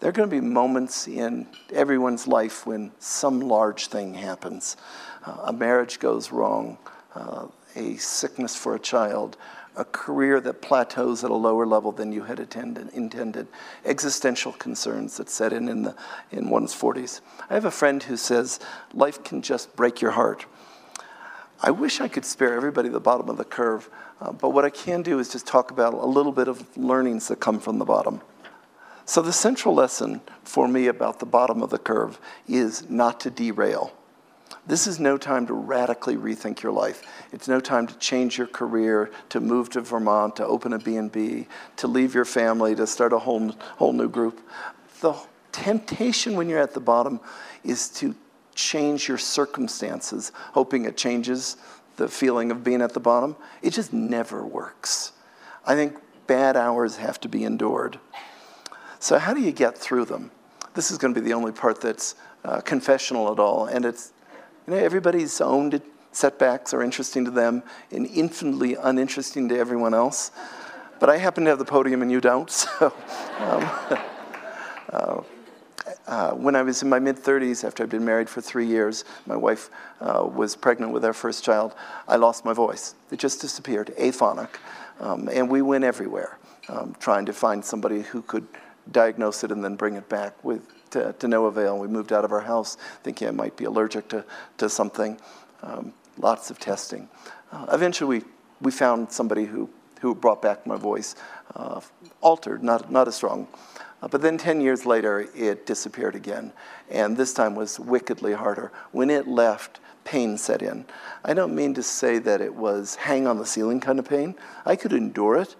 There 0.00 0.08
are 0.08 0.12
going 0.12 0.28
to 0.28 0.36
be 0.36 0.40
moments 0.40 1.06
in 1.06 1.46
everyone's 1.72 2.26
life 2.26 2.66
when 2.66 2.92
some 2.98 3.40
large 3.40 3.86
thing 3.86 4.14
happens. 4.14 4.76
Uh, 5.24 5.44
a 5.44 5.52
marriage 5.52 5.98
goes 5.98 6.32
wrong, 6.32 6.78
uh, 7.14 7.46
a 7.76 7.96
sickness 7.96 8.56
for 8.56 8.74
a 8.74 8.78
child, 8.78 9.36
a 9.76 9.84
career 9.84 10.40
that 10.40 10.62
plateaus 10.62 11.24
at 11.24 11.30
a 11.30 11.34
lower 11.34 11.66
level 11.66 11.92
than 11.92 12.12
you 12.12 12.22
had 12.22 12.38
attended, 12.38 12.88
intended, 12.92 13.48
existential 13.84 14.52
concerns 14.52 15.16
that 15.16 15.28
set 15.28 15.52
in 15.52 15.68
in, 15.68 15.82
the, 15.82 15.96
in 16.30 16.48
one's 16.50 16.74
40s. 16.74 17.20
I 17.50 17.54
have 17.54 17.64
a 17.64 17.70
friend 17.70 18.02
who 18.02 18.16
says 18.16 18.60
life 18.92 19.22
can 19.24 19.42
just 19.42 19.74
break 19.74 20.00
your 20.00 20.12
heart. 20.12 20.46
I 21.60 21.70
wish 21.70 22.00
I 22.00 22.08
could 22.08 22.24
spare 22.24 22.54
everybody 22.54 22.88
the 22.88 23.00
bottom 23.00 23.28
of 23.28 23.36
the 23.36 23.44
curve, 23.44 23.88
uh, 24.20 24.32
but 24.32 24.50
what 24.50 24.64
I 24.64 24.70
can 24.70 25.02
do 25.02 25.18
is 25.18 25.30
just 25.30 25.46
talk 25.46 25.70
about 25.70 25.94
a 25.94 26.06
little 26.06 26.32
bit 26.32 26.48
of 26.48 26.76
learnings 26.76 27.28
that 27.28 27.40
come 27.40 27.58
from 27.58 27.78
the 27.78 27.84
bottom. 27.84 28.20
So, 29.06 29.20
the 29.20 29.32
central 29.32 29.74
lesson 29.74 30.22
for 30.44 30.66
me 30.66 30.86
about 30.86 31.18
the 31.18 31.26
bottom 31.26 31.62
of 31.62 31.70
the 31.70 31.78
curve 31.78 32.18
is 32.48 32.88
not 32.88 33.20
to 33.20 33.30
derail. 33.30 33.92
This 34.66 34.86
is 34.86 34.98
no 34.98 35.16
time 35.18 35.46
to 35.46 35.54
radically 35.54 36.16
rethink 36.16 36.62
your 36.62 36.72
life. 36.72 37.02
It's 37.32 37.48
no 37.48 37.60
time 37.60 37.86
to 37.86 37.98
change 37.98 38.38
your 38.38 38.46
career, 38.46 39.10
to 39.30 39.40
move 39.40 39.70
to 39.70 39.80
Vermont, 39.80 40.36
to 40.36 40.46
open 40.46 40.72
a 40.72 40.78
B&B, 40.78 41.46
to 41.76 41.86
leave 41.86 42.14
your 42.14 42.24
family, 42.24 42.74
to 42.74 42.86
start 42.86 43.12
a 43.12 43.18
whole, 43.18 43.50
whole 43.76 43.92
new 43.92 44.08
group. 44.08 44.40
The 45.00 45.14
temptation 45.52 46.34
when 46.34 46.48
you're 46.48 46.60
at 46.60 46.74
the 46.74 46.80
bottom 46.80 47.20
is 47.62 47.88
to 47.90 48.14
change 48.54 49.08
your 49.08 49.18
circumstances, 49.18 50.32
hoping 50.52 50.84
it 50.84 50.96
changes 50.96 51.56
the 51.96 52.08
feeling 52.08 52.50
of 52.50 52.64
being 52.64 52.82
at 52.82 52.94
the 52.94 53.00
bottom. 53.00 53.36
It 53.62 53.70
just 53.70 53.92
never 53.92 54.44
works. 54.44 55.12
I 55.66 55.74
think 55.74 55.96
bad 56.26 56.56
hours 56.56 56.96
have 56.96 57.20
to 57.20 57.28
be 57.28 57.44
endured. 57.44 57.98
So, 58.98 59.18
how 59.18 59.34
do 59.34 59.40
you 59.40 59.52
get 59.52 59.76
through 59.76 60.06
them? 60.06 60.30
This 60.74 60.90
is 60.90 60.98
going 60.98 61.14
to 61.14 61.20
be 61.20 61.24
the 61.24 61.34
only 61.34 61.52
part 61.52 61.80
that's 61.80 62.14
uh, 62.44 62.60
confessional 62.60 63.30
at 63.30 63.38
all, 63.38 63.66
and 63.66 63.84
it's 63.84 64.12
you 64.66 64.74
know, 64.74 64.78
everybody's 64.78 65.40
own 65.40 65.80
setbacks 66.12 66.72
are 66.72 66.82
interesting 66.82 67.24
to 67.24 67.30
them 67.30 67.62
and 67.90 68.06
infinitely 68.06 68.76
uninteresting 68.76 69.48
to 69.48 69.58
everyone 69.58 69.94
else. 69.94 70.30
But 71.00 71.10
I 71.10 71.18
happen 71.18 71.44
to 71.44 71.50
have 71.50 71.58
the 71.58 71.64
podium 71.64 72.02
and 72.02 72.10
you 72.10 72.20
don't, 72.20 72.50
so. 72.50 72.92
Um, 73.38 73.70
uh, 74.92 75.22
uh, 76.06 76.32
when 76.32 76.54
I 76.54 76.62
was 76.62 76.82
in 76.82 76.88
my 76.88 76.98
mid 76.98 77.16
30s, 77.16 77.64
after 77.64 77.82
I'd 77.82 77.90
been 77.90 78.04
married 78.04 78.28
for 78.28 78.40
three 78.40 78.66
years, 78.66 79.04
my 79.26 79.36
wife 79.36 79.70
uh, 80.00 80.24
was 80.24 80.54
pregnant 80.54 80.92
with 80.92 81.04
our 81.04 81.14
first 81.14 81.44
child, 81.44 81.74
I 82.06 82.16
lost 82.16 82.44
my 82.44 82.52
voice. 82.52 82.94
It 83.10 83.18
just 83.18 83.40
disappeared, 83.40 83.92
aphonic. 83.98 84.58
Um, 85.00 85.28
and 85.32 85.50
we 85.50 85.62
went 85.62 85.84
everywhere 85.84 86.38
um, 86.68 86.94
trying 87.00 87.26
to 87.26 87.32
find 87.32 87.64
somebody 87.64 88.02
who 88.02 88.22
could 88.22 88.46
diagnose 88.90 89.44
it 89.44 89.50
and 89.50 89.64
then 89.64 89.76
bring 89.76 89.94
it 89.94 90.08
back 90.08 90.42
with 90.44 90.62
to, 90.94 91.12
to 91.18 91.28
no 91.28 91.46
avail. 91.46 91.78
We 91.78 91.88
moved 91.88 92.12
out 92.12 92.24
of 92.24 92.32
our 92.32 92.40
house 92.40 92.76
thinking 93.02 93.28
I 93.28 93.32
might 93.32 93.56
be 93.56 93.64
allergic 93.64 94.08
to, 94.08 94.24
to 94.58 94.68
something. 94.68 95.18
Um, 95.62 95.92
lots 96.18 96.50
of 96.50 96.58
testing. 96.58 97.08
Uh, 97.50 97.66
eventually, 97.72 98.20
we, 98.20 98.24
we 98.60 98.70
found 98.70 99.10
somebody 99.10 99.44
who, 99.44 99.68
who 100.00 100.14
brought 100.14 100.40
back 100.40 100.66
my 100.66 100.76
voice, 100.76 101.16
uh, 101.56 101.80
altered, 102.20 102.62
not, 102.62 102.90
not 102.92 103.08
as 103.08 103.16
strong. 103.16 103.48
Uh, 104.00 104.08
but 104.08 104.22
then 104.22 104.38
10 104.38 104.60
years 104.60 104.86
later, 104.86 105.28
it 105.34 105.66
disappeared 105.66 106.14
again. 106.14 106.52
And 106.88 107.16
this 107.16 107.34
time 107.34 107.56
was 107.56 107.80
wickedly 107.80 108.32
harder. 108.32 108.70
When 108.92 109.10
it 109.10 109.26
left, 109.26 109.80
pain 110.04 110.38
set 110.38 110.62
in. 110.62 110.84
I 111.24 111.34
don't 111.34 111.54
mean 111.54 111.74
to 111.74 111.82
say 111.82 112.18
that 112.20 112.40
it 112.40 112.54
was 112.54 112.94
hang 112.94 113.26
on 113.26 113.38
the 113.38 113.46
ceiling 113.46 113.80
kind 113.80 113.98
of 113.98 114.08
pain. 114.08 114.36
I 114.64 114.76
could 114.76 114.92
endure 114.92 115.38
it. 115.38 115.56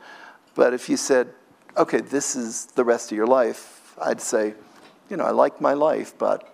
But 0.54 0.74
if 0.74 0.88
you 0.88 0.96
said, 0.96 1.30
okay, 1.76 2.00
this 2.00 2.36
is 2.36 2.66
the 2.66 2.84
rest 2.84 3.10
of 3.10 3.16
your 3.16 3.26
life, 3.26 3.94
I'd 4.00 4.20
say, 4.20 4.54
you 5.08 5.16
know, 5.16 5.24
I 5.24 5.30
like 5.30 5.60
my 5.60 5.74
life, 5.74 6.16
but. 6.18 6.50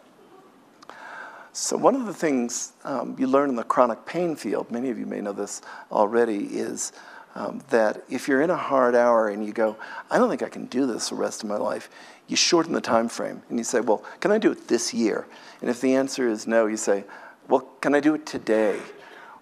So, 1.52 1.76
one 1.76 1.96
of 1.96 2.06
the 2.06 2.14
things 2.14 2.72
um, 2.84 3.16
you 3.18 3.26
learn 3.26 3.48
in 3.48 3.56
the 3.56 3.64
chronic 3.64 4.06
pain 4.06 4.36
field, 4.36 4.70
many 4.70 4.88
of 4.90 5.00
you 5.00 5.04
may 5.04 5.20
know 5.20 5.32
this 5.32 5.62
already, 5.90 6.44
is 6.44 6.92
um, 7.34 7.62
that 7.70 8.04
if 8.08 8.28
you're 8.28 8.42
in 8.42 8.50
a 8.50 8.56
hard 8.56 8.94
hour 8.94 9.28
and 9.28 9.44
you 9.44 9.52
go, 9.52 9.76
I 10.10 10.18
don't 10.18 10.28
think 10.28 10.42
I 10.42 10.48
can 10.48 10.66
do 10.66 10.86
this 10.86 11.10
the 11.10 11.14
rest 11.14 11.42
of 11.42 11.48
my 11.48 11.56
life, 11.56 11.88
you 12.26 12.36
shorten 12.36 12.72
the 12.72 12.80
time 12.80 13.08
frame 13.08 13.42
and 13.48 13.58
you 13.58 13.64
say, 13.64 13.80
Well, 13.80 14.04
can 14.20 14.30
I 14.30 14.38
do 14.38 14.52
it 14.52 14.68
this 14.68 14.92
year? 14.94 15.26
And 15.60 15.70
if 15.70 15.80
the 15.80 15.94
answer 15.94 16.28
is 16.28 16.46
no, 16.46 16.66
you 16.66 16.76
say, 16.76 17.04
Well, 17.48 17.60
can 17.80 17.94
I 17.94 18.00
do 18.00 18.14
it 18.14 18.26
today? 18.26 18.80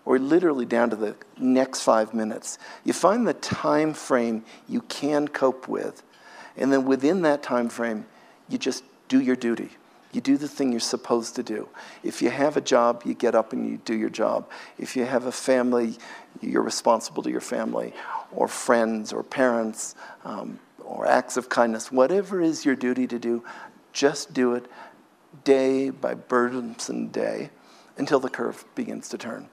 Or 0.04 0.18
literally 0.18 0.64
down 0.64 0.88
to 0.90 0.96
the 0.96 1.14
next 1.38 1.82
five 1.82 2.14
minutes. 2.14 2.58
You 2.84 2.94
find 2.94 3.28
the 3.28 3.34
time 3.34 3.92
frame 3.92 4.44
you 4.66 4.80
can 4.82 5.28
cope 5.28 5.68
with, 5.68 6.02
and 6.56 6.72
then 6.72 6.86
within 6.86 7.22
that 7.22 7.42
time 7.42 7.68
frame, 7.68 8.06
you 8.48 8.56
just 8.56 8.84
do 9.08 9.20
your 9.20 9.36
duty. 9.36 9.70
You 10.12 10.22
do 10.22 10.38
the 10.38 10.48
thing 10.48 10.70
you're 10.70 10.80
supposed 10.80 11.36
to 11.36 11.42
do. 11.42 11.68
If 12.02 12.22
you 12.22 12.30
have 12.30 12.56
a 12.56 12.62
job, 12.62 13.02
you 13.04 13.12
get 13.14 13.34
up 13.34 13.52
and 13.52 13.68
you 13.68 13.78
do 13.84 13.94
your 13.94 14.08
job. 14.08 14.48
If 14.78 14.96
you 14.96 15.04
have 15.04 15.26
a 15.26 15.32
family, 15.32 15.98
you're 16.40 16.62
responsible 16.62 17.22
to 17.24 17.30
your 17.30 17.42
family, 17.42 17.92
or 18.32 18.48
friends, 18.48 19.12
or 19.12 19.22
parents, 19.22 19.94
um, 20.24 20.60
or 20.82 21.06
acts 21.06 21.36
of 21.36 21.50
kindness. 21.50 21.92
Whatever 21.92 22.40
is 22.40 22.64
your 22.64 22.74
duty 22.74 23.06
to 23.06 23.18
do, 23.18 23.44
just 23.92 24.32
do 24.32 24.54
it 24.54 24.66
day 25.44 25.90
by 25.90 26.14
burdensome 26.14 27.08
day 27.08 27.50
until 27.98 28.20
the 28.20 28.30
curve 28.30 28.64
begins 28.74 29.08
to 29.10 29.18
turn. 29.18 29.48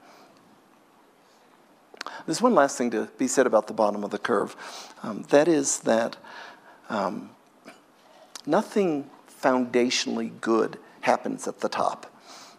There's 2.24 2.40
one 2.40 2.54
last 2.54 2.78
thing 2.78 2.90
to 2.92 3.08
be 3.18 3.28
said 3.28 3.46
about 3.46 3.66
the 3.66 3.74
bottom 3.74 4.04
of 4.04 4.10
the 4.10 4.18
curve. 4.18 4.56
Um, 5.02 5.24
that 5.28 5.48
is 5.48 5.80
that 5.80 6.16
um, 6.88 7.30
nothing 8.46 9.10
foundationally 9.42 10.32
good 10.40 10.78
happens 11.00 11.46
at 11.46 11.60
the 11.60 11.68
top. 11.68 12.12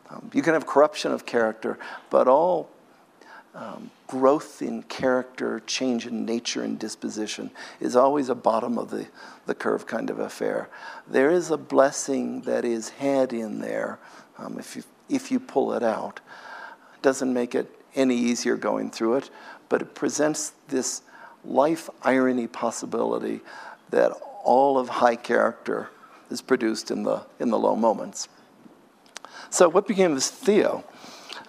Um, 0.10 0.32
you 0.34 0.42
can 0.42 0.54
have 0.54 0.66
corruption 0.66 1.12
of 1.12 1.26
character, 1.26 1.78
but 2.10 2.28
all 2.28 2.70
um, 3.54 3.90
growth 4.06 4.62
in 4.62 4.84
character, 4.84 5.62
change 5.66 6.06
in 6.06 6.26
nature 6.26 6.64
and 6.64 6.80
disposition 6.80 7.52
is 7.80 7.96
always 7.96 8.30
a 8.30 8.36
bottom 8.36 8.78
of 8.78 8.90
the, 8.90 9.08
the 9.48 9.56
curve 9.56 9.88
kind 9.88 10.10
of 10.10 10.20
affair. 10.20 10.70
There 11.08 11.32
is 11.32 11.52
a 11.52 11.58
blessing 11.58 12.42
that 12.42 12.64
is 12.64 12.90
had 12.90 13.34
in 13.34 13.60
there 13.60 14.00
um, 14.38 14.60
if, 14.60 14.76
you, 14.76 14.84
if 15.10 15.32
you 15.32 15.40
pull 15.40 15.74
it 15.74 15.84
out. 15.84 16.20
Doesn't 17.02 17.34
make 17.34 17.56
it 17.56 17.70
any 17.96 18.16
easier 18.16 18.56
going 18.56 18.92
through 18.92 19.16
it, 19.16 19.30
but 19.70 19.82
it 19.82 19.96
presents 19.96 20.54
this 20.68 21.02
life 21.44 21.90
irony 22.04 22.48
possibility 22.48 23.42
that 23.90 24.12
all 24.44 24.78
of 24.78 24.88
high 24.88 25.16
character 25.16 25.90
is 26.30 26.42
produced 26.42 26.92
in 26.92 27.04
the, 27.04 27.24
in 27.40 27.50
the 27.50 27.60
low 27.60 27.76
moments. 27.76 28.28
So, 29.50 29.70
what 29.70 29.88
became 29.88 30.14
of 30.14 30.24
Theo? 30.24 30.84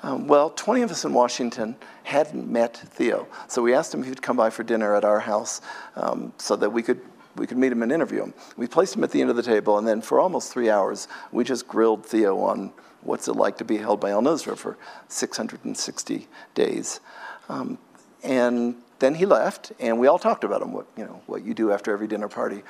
Um, 0.02 0.28
well, 0.28 0.50
20 0.50 0.82
of 0.82 0.90
us 0.90 1.04
in 1.04 1.12
Washington 1.12 1.76
hadn't 2.04 2.48
met 2.48 2.76
Theo. 2.76 3.26
So 3.48 3.62
we 3.62 3.74
asked 3.74 3.92
him 3.92 4.00
if 4.00 4.06
he'd 4.06 4.22
come 4.22 4.36
by 4.36 4.50
for 4.50 4.62
dinner 4.62 4.94
at 4.94 5.04
our 5.04 5.20
house 5.20 5.60
um, 5.96 6.32
so 6.38 6.54
that 6.56 6.70
we 6.70 6.82
could, 6.82 7.00
we 7.36 7.46
could 7.46 7.58
meet 7.58 7.72
him 7.72 7.82
and 7.82 7.90
interview 7.90 8.22
him. 8.22 8.34
We 8.56 8.68
placed 8.68 8.94
him 8.94 9.02
at 9.02 9.10
the 9.10 9.20
end 9.20 9.30
of 9.30 9.36
the 9.36 9.42
table, 9.42 9.76
and 9.76 9.86
then 9.86 10.00
for 10.00 10.20
almost 10.20 10.52
three 10.52 10.70
hours, 10.70 11.08
we 11.32 11.42
just 11.42 11.66
grilled 11.66 12.06
Theo 12.06 12.38
on 12.38 12.72
what's 13.02 13.28
it 13.28 13.34
like 13.34 13.58
to 13.58 13.64
be 13.64 13.78
held 13.78 14.00
by 14.00 14.10
Al 14.10 14.22
Nusra 14.22 14.56
for 14.56 14.78
660 15.08 16.28
days. 16.54 17.00
Um, 17.48 17.78
and 18.22 18.76
then 19.00 19.14
he 19.14 19.26
left, 19.26 19.72
and 19.80 19.98
we 19.98 20.06
all 20.06 20.18
talked 20.18 20.44
about 20.44 20.62
him, 20.62 20.72
what, 20.72 20.86
you 20.96 21.04
know, 21.04 21.22
what 21.26 21.44
you 21.44 21.54
do 21.54 21.72
after 21.72 21.92
every 21.92 22.06
dinner 22.06 22.28
party. 22.28 22.62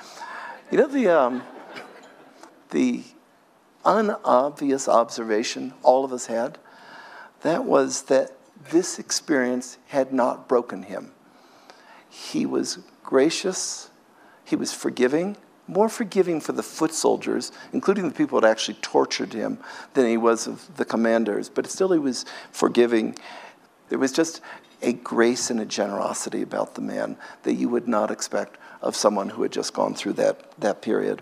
You 0.71 0.79
know, 0.79 0.87
the, 0.87 1.07
um, 1.07 1.43
the 2.71 3.03
unobvious 3.85 4.87
observation 4.87 5.73
all 5.83 6.05
of 6.05 6.13
us 6.13 6.27
had, 6.27 6.57
that 7.41 7.63
was 7.63 8.03
that 8.03 8.31
this 8.71 8.99
experience 8.99 9.77
had 9.87 10.13
not 10.13 10.47
broken 10.47 10.83
him. 10.83 11.11
He 12.09 12.45
was 12.45 12.79
gracious, 13.03 13.89
he 14.43 14.55
was 14.55 14.73
forgiving, 14.73 15.37
more 15.67 15.87
forgiving 15.87 16.41
for 16.41 16.51
the 16.51 16.63
foot 16.63 16.93
soldiers, 16.93 17.51
including 17.71 18.07
the 18.07 18.13
people 18.13 18.41
that 18.41 18.49
actually 18.49 18.77
tortured 18.81 19.33
him, 19.33 19.59
than 19.93 20.07
he 20.07 20.17
was 20.17 20.47
of 20.47 20.75
the 20.77 20.85
commanders. 20.85 21.47
But 21.47 21.67
still, 21.67 21.91
he 21.91 21.99
was 21.99 22.25
forgiving. 22.51 23.15
There 23.89 23.99
was 23.99 24.11
just 24.11 24.41
a 24.81 24.93
grace 24.93 25.51
and 25.51 25.59
a 25.59 25.65
generosity 25.65 26.41
about 26.41 26.73
the 26.75 26.81
man 26.81 27.17
that 27.43 27.53
you 27.53 27.69
would 27.69 27.87
not 27.87 28.09
expect 28.09 28.57
of 28.81 28.95
someone 28.95 29.29
who 29.29 29.43
had 29.43 29.51
just 29.51 29.73
gone 29.73 29.93
through 29.93 30.13
that, 30.13 30.59
that 30.59 30.81
period. 30.81 31.21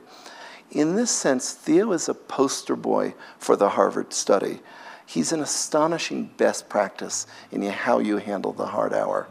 In 0.71 0.95
this 0.95 1.11
sense, 1.11 1.53
Theo 1.53 1.93
is 1.93 2.09
a 2.09 2.13
poster 2.13 2.75
boy 2.75 3.13
for 3.39 3.55
the 3.55 3.69
Harvard 3.69 4.13
study. 4.13 4.59
He's 5.05 5.31
an 5.31 5.39
astonishing 5.39 6.31
best 6.35 6.67
practice 6.67 7.25
in 7.51 7.61
how 7.63 7.99
you 7.99 8.17
handle 8.17 8.51
the 8.51 8.65
hard 8.65 8.93
hour. 8.93 9.27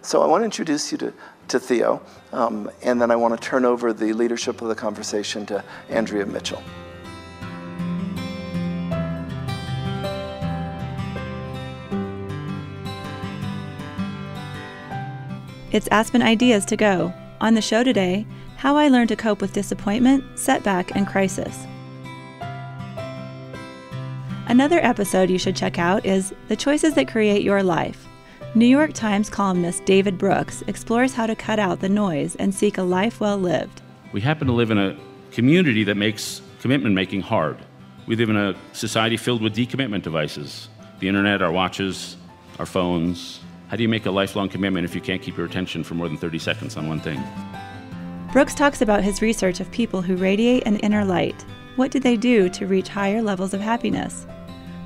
So 0.00 0.22
I 0.22 0.26
want 0.26 0.40
to 0.40 0.44
introduce 0.46 0.90
you 0.90 0.98
to, 0.98 1.12
to 1.48 1.60
Theo, 1.60 2.00
um, 2.32 2.70
and 2.82 3.02
then 3.02 3.10
I 3.10 3.16
want 3.16 3.38
to 3.38 3.48
turn 3.48 3.66
over 3.66 3.92
the 3.92 4.14
leadership 4.14 4.62
of 4.62 4.68
the 4.68 4.74
conversation 4.74 5.44
to 5.46 5.62
Andrea 5.90 6.24
Mitchell. 6.24 6.62
It's 15.70 15.88
Aspen 15.88 16.22
Ideas 16.22 16.64
to 16.66 16.76
Go. 16.76 17.12
On 17.38 17.52
the 17.52 17.60
show 17.60 17.84
today, 17.84 18.26
how 18.56 18.76
I 18.76 18.88
learned 18.88 19.08
to 19.10 19.16
cope 19.16 19.40
with 19.40 19.52
disappointment, 19.52 20.38
setback, 20.38 20.94
and 20.96 21.06
crisis. 21.06 21.66
Another 24.48 24.78
episode 24.80 25.30
you 25.30 25.38
should 25.38 25.56
check 25.56 25.78
out 25.78 26.06
is 26.06 26.32
The 26.48 26.56
Choices 26.56 26.94
That 26.94 27.08
Create 27.08 27.42
Your 27.42 27.62
Life. 27.62 28.06
New 28.54 28.66
York 28.66 28.92
Times 28.92 29.28
columnist 29.28 29.84
David 29.84 30.16
Brooks 30.16 30.62
explores 30.66 31.12
how 31.12 31.26
to 31.26 31.34
cut 31.34 31.58
out 31.58 31.80
the 31.80 31.88
noise 31.88 32.36
and 32.36 32.54
seek 32.54 32.78
a 32.78 32.82
life 32.82 33.20
well 33.20 33.38
lived. 33.38 33.82
We 34.12 34.20
happen 34.20 34.46
to 34.46 34.52
live 34.52 34.70
in 34.70 34.78
a 34.78 34.96
community 35.32 35.84
that 35.84 35.96
makes 35.96 36.40
commitment 36.60 36.94
making 36.94 37.20
hard. 37.20 37.58
We 38.06 38.16
live 38.16 38.30
in 38.30 38.36
a 38.36 38.54
society 38.72 39.16
filled 39.16 39.42
with 39.42 39.54
decommitment 39.54 40.02
devices 40.02 40.68
the 41.00 41.08
internet, 41.08 41.42
our 41.42 41.52
watches, 41.52 42.16
our 42.58 42.64
phones, 42.64 43.40
how 43.68 43.76
do 43.76 43.82
you 43.82 43.88
make 43.88 44.06
a 44.06 44.10
lifelong 44.10 44.48
commitment 44.48 44.84
if 44.84 44.94
you 44.94 45.00
can't 45.00 45.20
keep 45.20 45.36
your 45.36 45.44
attention 45.44 45.82
for 45.82 45.94
more 45.94 46.08
than 46.08 46.16
30 46.16 46.38
seconds 46.38 46.76
on 46.76 46.88
one 46.88 47.00
thing? 47.00 47.20
Brooks 48.32 48.54
talks 48.54 48.82
about 48.82 49.02
his 49.02 49.22
research 49.22 49.60
of 49.60 49.70
people 49.70 50.02
who 50.02 50.16
radiate 50.16 50.66
an 50.66 50.76
inner 50.80 51.04
light. 51.04 51.44
What 51.76 51.90
did 51.90 52.02
they 52.02 52.16
do 52.16 52.48
to 52.50 52.66
reach 52.66 52.88
higher 52.88 53.22
levels 53.22 53.54
of 53.54 53.60
happiness? 53.60 54.26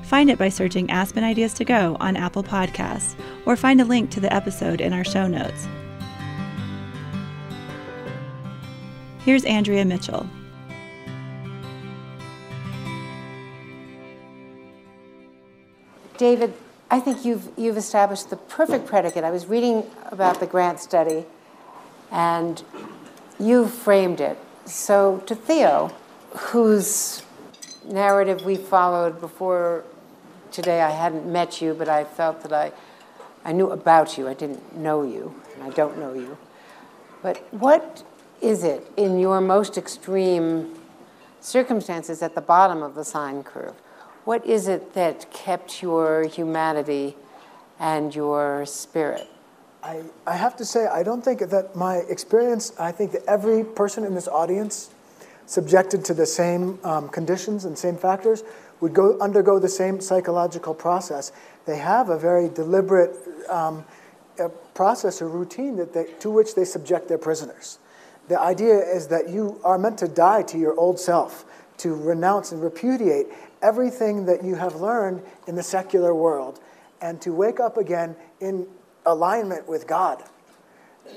Find 0.03 0.29
it 0.29 0.37
by 0.37 0.49
searching 0.49 0.89
Aspen 0.89 1.23
Ideas 1.23 1.53
to 1.55 1.65
Go 1.65 1.97
on 1.99 2.15
Apple 2.15 2.43
Podcasts 2.43 3.15
or 3.45 3.55
find 3.55 3.81
a 3.81 3.85
link 3.85 4.09
to 4.11 4.19
the 4.19 4.31
episode 4.33 4.79
in 4.79 4.93
our 4.93 5.03
show 5.03 5.27
notes. 5.27 5.67
Here's 9.25 9.43
Andrea 9.45 9.85
Mitchell. 9.85 10.27
David, 16.17 16.53
I 16.89 16.99
think 16.99 17.25
you've, 17.25 17.49
you've 17.57 17.77
established 17.77 18.29
the 18.29 18.37
perfect 18.37 18.85
predicate. 18.85 19.23
I 19.23 19.31
was 19.31 19.47
reading 19.47 19.85
about 20.05 20.39
the 20.39 20.45
grant 20.45 20.79
study, 20.79 21.25
and 22.11 22.63
you 23.41 23.67
framed 23.67 24.21
it. 24.21 24.37
So, 24.65 25.17
to 25.25 25.35
Theo, 25.35 25.91
whose 26.29 27.23
narrative 27.85 28.45
we 28.45 28.55
followed 28.55 29.19
before 29.19 29.83
today, 30.51 30.81
I 30.81 30.91
hadn't 30.91 31.25
met 31.25 31.61
you, 31.61 31.73
but 31.73 31.89
I 31.89 32.03
felt 32.03 32.43
that 32.43 32.53
I, 32.53 32.71
I 33.43 33.51
knew 33.51 33.71
about 33.71 34.17
you. 34.17 34.27
I 34.27 34.33
didn't 34.33 34.77
know 34.77 35.03
you, 35.03 35.35
and 35.55 35.63
I 35.63 35.71
don't 35.71 35.97
know 35.97 36.13
you. 36.13 36.37
But 37.23 37.37
what 37.51 38.03
is 38.39 38.63
it 38.63 38.85
in 38.97 39.19
your 39.19 39.41
most 39.41 39.77
extreme 39.77 40.75
circumstances 41.39 42.21
at 42.21 42.35
the 42.35 42.41
bottom 42.41 42.83
of 42.83 42.95
the 42.95 43.03
sine 43.03 43.43
curve? 43.43 43.75
What 44.23 44.45
is 44.45 44.67
it 44.67 44.93
that 44.93 45.31
kept 45.33 45.81
your 45.81 46.23
humanity 46.27 47.15
and 47.79 48.13
your 48.13 48.65
spirit? 48.67 49.27
I, 49.83 50.03
I 50.27 50.35
have 50.35 50.55
to 50.57 50.65
say, 50.65 50.85
I 50.85 51.03
don't 51.03 51.23
think 51.23 51.39
that 51.39 51.75
my 51.75 51.97
experience, 51.97 52.73
I 52.79 52.91
think 52.91 53.13
that 53.13 53.23
every 53.27 53.63
person 53.63 54.03
in 54.03 54.13
this 54.13 54.27
audience, 54.27 54.91
subjected 55.47 56.05
to 56.05 56.13
the 56.13 56.25
same 56.25 56.79
um, 56.83 57.09
conditions 57.09 57.65
and 57.65 57.77
same 57.77 57.97
factors, 57.97 58.43
would 58.79 58.93
go 58.93 59.19
undergo 59.19 59.59
the 59.59 59.69
same 59.69 59.99
psychological 59.99 60.73
process. 60.73 61.31
They 61.65 61.77
have 61.77 62.09
a 62.09 62.17
very 62.17 62.47
deliberate 62.49 63.15
um, 63.49 63.85
a 64.39 64.49
process 64.49 65.21
or 65.21 65.27
routine 65.27 65.75
that 65.75 65.93
they, 65.93 66.05
to 66.19 66.29
which 66.29 66.55
they 66.55 66.65
subject 66.65 67.07
their 67.07 67.17
prisoners. 67.17 67.79
The 68.27 68.39
idea 68.39 68.77
is 68.77 69.07
that 69.07 69.29
you 69.29 69.59
are 69.63 69.77
meant 69.77 69.97
to 69.99 70.07
die 70.07 70.43
to 70.43 70.57
your 70.57 70.77
old 70.79 70.99
self, 70.99 71.45
to 71.77 71.93
renounce 71.93 72.51
and 72.51 72.61
repudiate 72.61 73.27
everything 73.61 74.25
that 74.25 74.43
you 74.43 74.55
have 74.55 74.75
learned 74.75 75.21
in 75.47 75.55
the 75.55 75.63
secular 75.63 76.15
world 76.15 76.59
and 77.01 77.21
to 77.21 77.33
wake 77.33 77.59
up 77.59 77.77
again 77.77 78.15
in 78.39 78.67
alignment 79.05 79.67
with 79.67 79.87
God. 79.87 80.23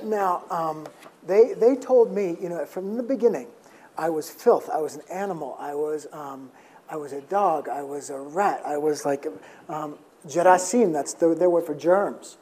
Now, 0.03 0.45
um, 0.51 0.87
they, 1.27 1.55
they 1.55 1.77
told 1.77 2.13
me, 2.13 2.37
you 2.41 2.49
know, 2.49 2.65
from 2.67 2.97
the 2.97 3.03
beginning, 3.03 3.49
I 3.97 4.11
was 4.11 4.31
filth, 4.31 4.69
I 4.73 4.79
was 4.81 4.97
an 4.97 5.03
animal, 5.11 5.57
I 5.59 5.75
was, 5.75 6.07
um, 6.13 6.51
I 6.89 6.97
was 6.97 7.13
a 7.13 7.21
dog, 7.23 7.69
I 7.69 7.83
was 7.83 8.11
a 8.11 8.19
rat, 8.19 8.61
I 8.67 8.77
was 8.77 9.05
like 9.05 9.27
um, 9.69 9.99
jerasim, 10.27 10.93
that's 10.93 11.15
the, 11.15 11.35
their 11.35 11.51
word 11.51 11.65
for 11.65 11.75
germs. 11.75 12.37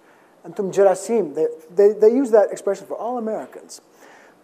Antum 0.46 0.72
jerasim, 0.72 1.34
they, 1.34 1.46
they, 1.74 1.92
they 1.92 2.08
use 2.08 2.30
that 2.30 2.50
expression 2.50 2.86
for 2.86 2.96
all 2.96 3.18
Americans. 3.18 3.80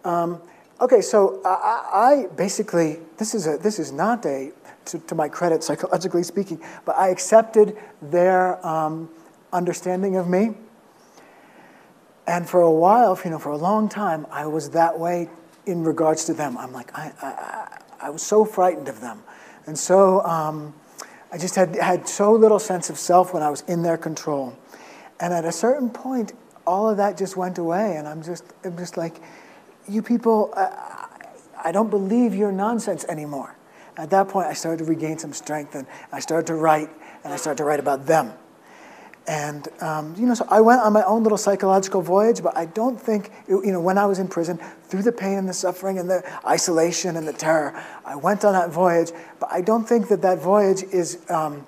Um, 0.05 0.41
okay, 0.79 1.01
so 1.01 1.41
I, 1.43 2.27
I, 2.29 2.35
basically, 2.35 2.99
this 3.17 3.33
is, 3.33 3.47
a, 3.47 3.57
this 3.57 3.79
is 3.79 3.91
not 3.91 4.25
a 4.25 4.51
to, 4.85 4.99
to 4.99 5.15
my 5.15 5.29
credit, 5.29 5.63
psychologically 5.63 6.23
speaking, 6.23 6.61
but 6.85 6.95
I 6.97 7.09
accepted 7.09 7.77
their 8.01 8.65
um, 8.65 9.09
understanding 9.53 10.15
of 10.15 10.27
me. 10.27 10.55
And 12.29 12.47
for 12.47 12.61
a 12.61 12.71
while, 12.71 13.19
you 13.25 13.31
know, 13.31 13.39
for 13.39 13.49
a 13.49 13.57
long 13.57 13.89
time, 13.89 14.27
I 14.29 14.45
was 14.45 14.69
that 14.69 14.99
way 14.99 15.29
in 15.65 15.83
regards 15.83 16.25
to 16.25 16.33
them. 16.35 16.59
I'm 16.59 16.71
like, 16.71 16.95
I, 16.95 17.11
I, 17.23 17.81
I 18.01 18.09
was 18.11 18.21
so 18.21 18.45
frightened 18.45 18.87
of 18.87 19.01
them. 19.01 19.23
And 19.65 19.75
so 19.75 20.21
um, 20.21 20.75
I 21.31 21.39
just 21.39 21.55
had, 21.55 21.75
had 21.75 22.07
so 22.07 22.31
little 22.31 22.59
sense 22.59 22.91
of 22.91 22.99
self 22.99 23.33
when 23.33 23.41
I 23.41 23.49
was 23.49 23.61
in 23.61 23.81
their 23.81 23.97
control. 23.97 24.55
And 25.19 25.33
at 25.33 25.43
a 25.43 25.51
certain 25.51 25.89
point, 25.89 26.33
all 26.67 26.87
of 26.87 26.97
that 26.97 27.17
just 27.17 27.35
went 27.35 27.57
away. 27.57 27.95
And 27.97 28.07
I'm 28.07 28.21
just, 28.21 28.43
I'm 28.63 28.77
just 28.77 28.95
like, 28.95 29.19
you 29.87 30.03
people, 30.03 30.53
I, 30.55 31.07
I 31.65 31.71
don't 31.71 31.89
believe 31.89 32.35
your 32.35 32.51
nonsense 32.51 33.05
anymore. 33.05 33.55
At 33.97 34.11
that 34.11 34.27
point, 34.27 34.45
I 34.45 34.53
started 34.53 34.85
to 34.85 34.85
regain 34.85 35.17
some 35.17 35.33
strength 35.33 35.73
and 35.73 35.87
I 36.11 36.19
started 36.19 36.45
to 36.45 36.53
write, 36.53 36.91
and 37.23 37.33
I 37.33 37.37
started 37.37 37.57
to 37.57 37.63
write 37.63 37.79
about 37.79 38.05
them. 38.05 38.33
And, 39.29 39.67
um, 39.79 40.15
you 40.17 40.25
know, 40.25 40.33
so 40.33 40.43
I 40.49 40.59
went 40.59 40.81
on 40.81 40.91
my 40.91 41.03
own 41.03 41.21
little 41.21 41.37
psychological 41.37 42.01
voyage, 42.01 42.41
but 42.41 42.57
I 42.57 42.65
don't 42.65 42.99
think, 42.99 43.31
you 43.47 43.61
know, 43.71 43.79
when 43.79 43.99
I 43.99 44.07
was 44.07 44.17
in 44.17 44.27
prison, 44.27 44.59
through 44.85 45.03
the 45.03 45.11
pain 45.11 45.37
and 45.37 45.47
the 45.47 45.53
suffering 45.53 45.99
and 45.99 46.09
the 46.09 46.23
isolation 46.47 47.15
and 47.15 47.27
the 47.27 47.33
terror, 47.33 47.79
I 48.03 48.15
went 48.15 48.43
on 48.43 48.53
that 48.53 48.71
voyage, 48.71 49.11
but 49.39 49.47
I 49.51 49.61
don't 49.61 49.87
think 49.87 50.07
that 50.07 50.23
that 50.23 50.41
voyage 50.41 50.81
is, 50.81 51.19
um, 51.29 51.67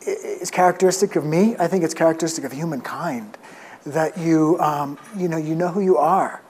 is 0.00 0.50
characteristic 0.50 1.14
of 1.14 1.24
me. 1.24 1.54
I 1.60 1.68
think 1.68 1.84
it's 1.84 1.94
characteristic 1.94 2.42
of 2.42 2.50
humankind, 2.50 3.38
that 3.86 4.18
you, 4.18 4.58
um, 4.58 4.98
you 5.16 5.28
know, 5.28 5.36
you 5.36 5.54
know 5.54 5.68
who 5.68 5.82
you 5.82 5.98
are. 5.98 6.42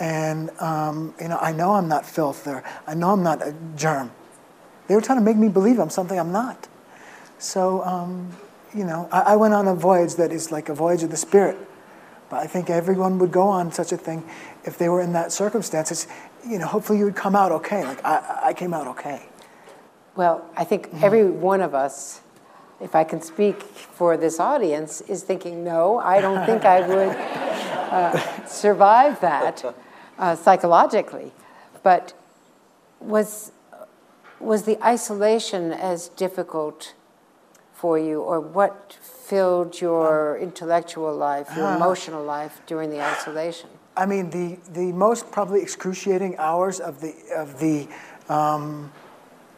And, 0.00 0.48
um, 0.60 1.14
you 1.20 1.28
know, 1.28 1.36
I 1.36 1.52
know 1.52 1.72
I'm 1.74 1.88
not 1.88 2.06
filth 2.06 2.46
or 2.46 2.64
I 2.86 2.94
know 2.94 3.10
I'm 3.10 3.22
not 3.22 3.42
a 3.42 3.54
germ. 3.76 4.12
They 4.88 4.94
were 4.94 5.02
trying 5.02 5.18
to 5.18 5.24
make 5.24 5.36
me 5.36 5.48
believe 5.48 5.78
I'm 5.78 5.90
something 5.90 6.18
I'm 6.18 6.32
not. 6.32 6.68
So, 7.38 7.84
um, 7.84 8.30
you 8.74 8.84
know, 8.84 9.08
I, 9.12 9.20
I, 9.20 9.36
went 9.36 9.54
on 9.54 9.68
a 9.68 9.74
voyage 9.74 10.16
that 10.16 10.32
is 10.32 10.50
like 10.50 10.68
a 10.68 10.74
voyage 10.74 11.02
of 11.02 11.10
the 11.10 11.16
spirit. 11.16 11.56
But 12.28 12.40
I 12.40 12.46
think 12.46 12.70
everyone 12.70 13.18
would 13.18 13.30
go 13.30 13.46
on 13.46 13.70
such 13.70 13.92
a 13.92 13.96
thing 13.96 14.24
if 14.64 14.78
they 14.78 14.88
were 14.88 15.00
in 15.00 15.12
that 15.12 15.30
circumstance. 15.30 15.90
It's, 15.92 16.06
you 16.46 16.58
know, 16.58 16.66
hopefully 16.66 16.98
you 16.98 17.04
would 17.04 17.16
come 17.16 17.36
out 17.36 17.52
okay. 17.52 17.84
Like 17.84 18.04
I, 18.04 18.40
I 18.46 18.52
came 18.52 18.74
out 18.74 18.86
okay. 18.88 19.26
Well, 20.16 20.44
I 20.56 20.64
think 20.64 20.88
mm-hmm. 20.88 21.04
every 21.04 21.24
one 21.24 21.60
of 21.60 21.74
us, 21.74 22.20
if 22.80 22.94
I 22.94 23.04
can 23.04 23.20
speak 23.20 23.62
for 23.62 24.16
this 24.16 24.40
audience, 24.40 25.00
is 25.02 25.22
thinking, 25.22 25.64
no, 25.64 25.98
I 25.98 26.20
don't 26.20 26.44
think 26.46 26.64
I 26.64 26.80
would 26.86 27.16
uh, 27.92 28.46
survive 28.46 29.20
that 29.20 29.64
uh, 30.18 30.34
psychologically. 30.34 31.32
But 31.82 32.14
was 33.00 33.52
was 34.40 34.64
the 34.64 34.82
isolation 34.84 35.72
as 35.72 36.08
difficult 36.08 36.94
for 37.84 37.98
you, 37.98 38.22
or 38.22 38.40
what 38.40 38.96
filled 39.02 39.78
your 39.78 40.38
intellectual 40.38 41.14
life, 41.14 41.46
your 41.54 41.66
uh, 41.66 41.76
emotional 41.76 42.24
life 42.24 42.62
during 42.66 42.88
the 42.88 42.98
isolation? 42.98 43.68
I 43.94 44.06
mean, 44.06 44.30
the, 44.30 44.56
the 44.72 44.90
most 44.92 45.30
probably 45.30 45.60
excruciating 45.60 46.38
hours 46.38 46.80
of 46.80 47.02
the, 47.02 47.12
of 47.36 47.60
the 47.60 47.86
um, 48.32 48.90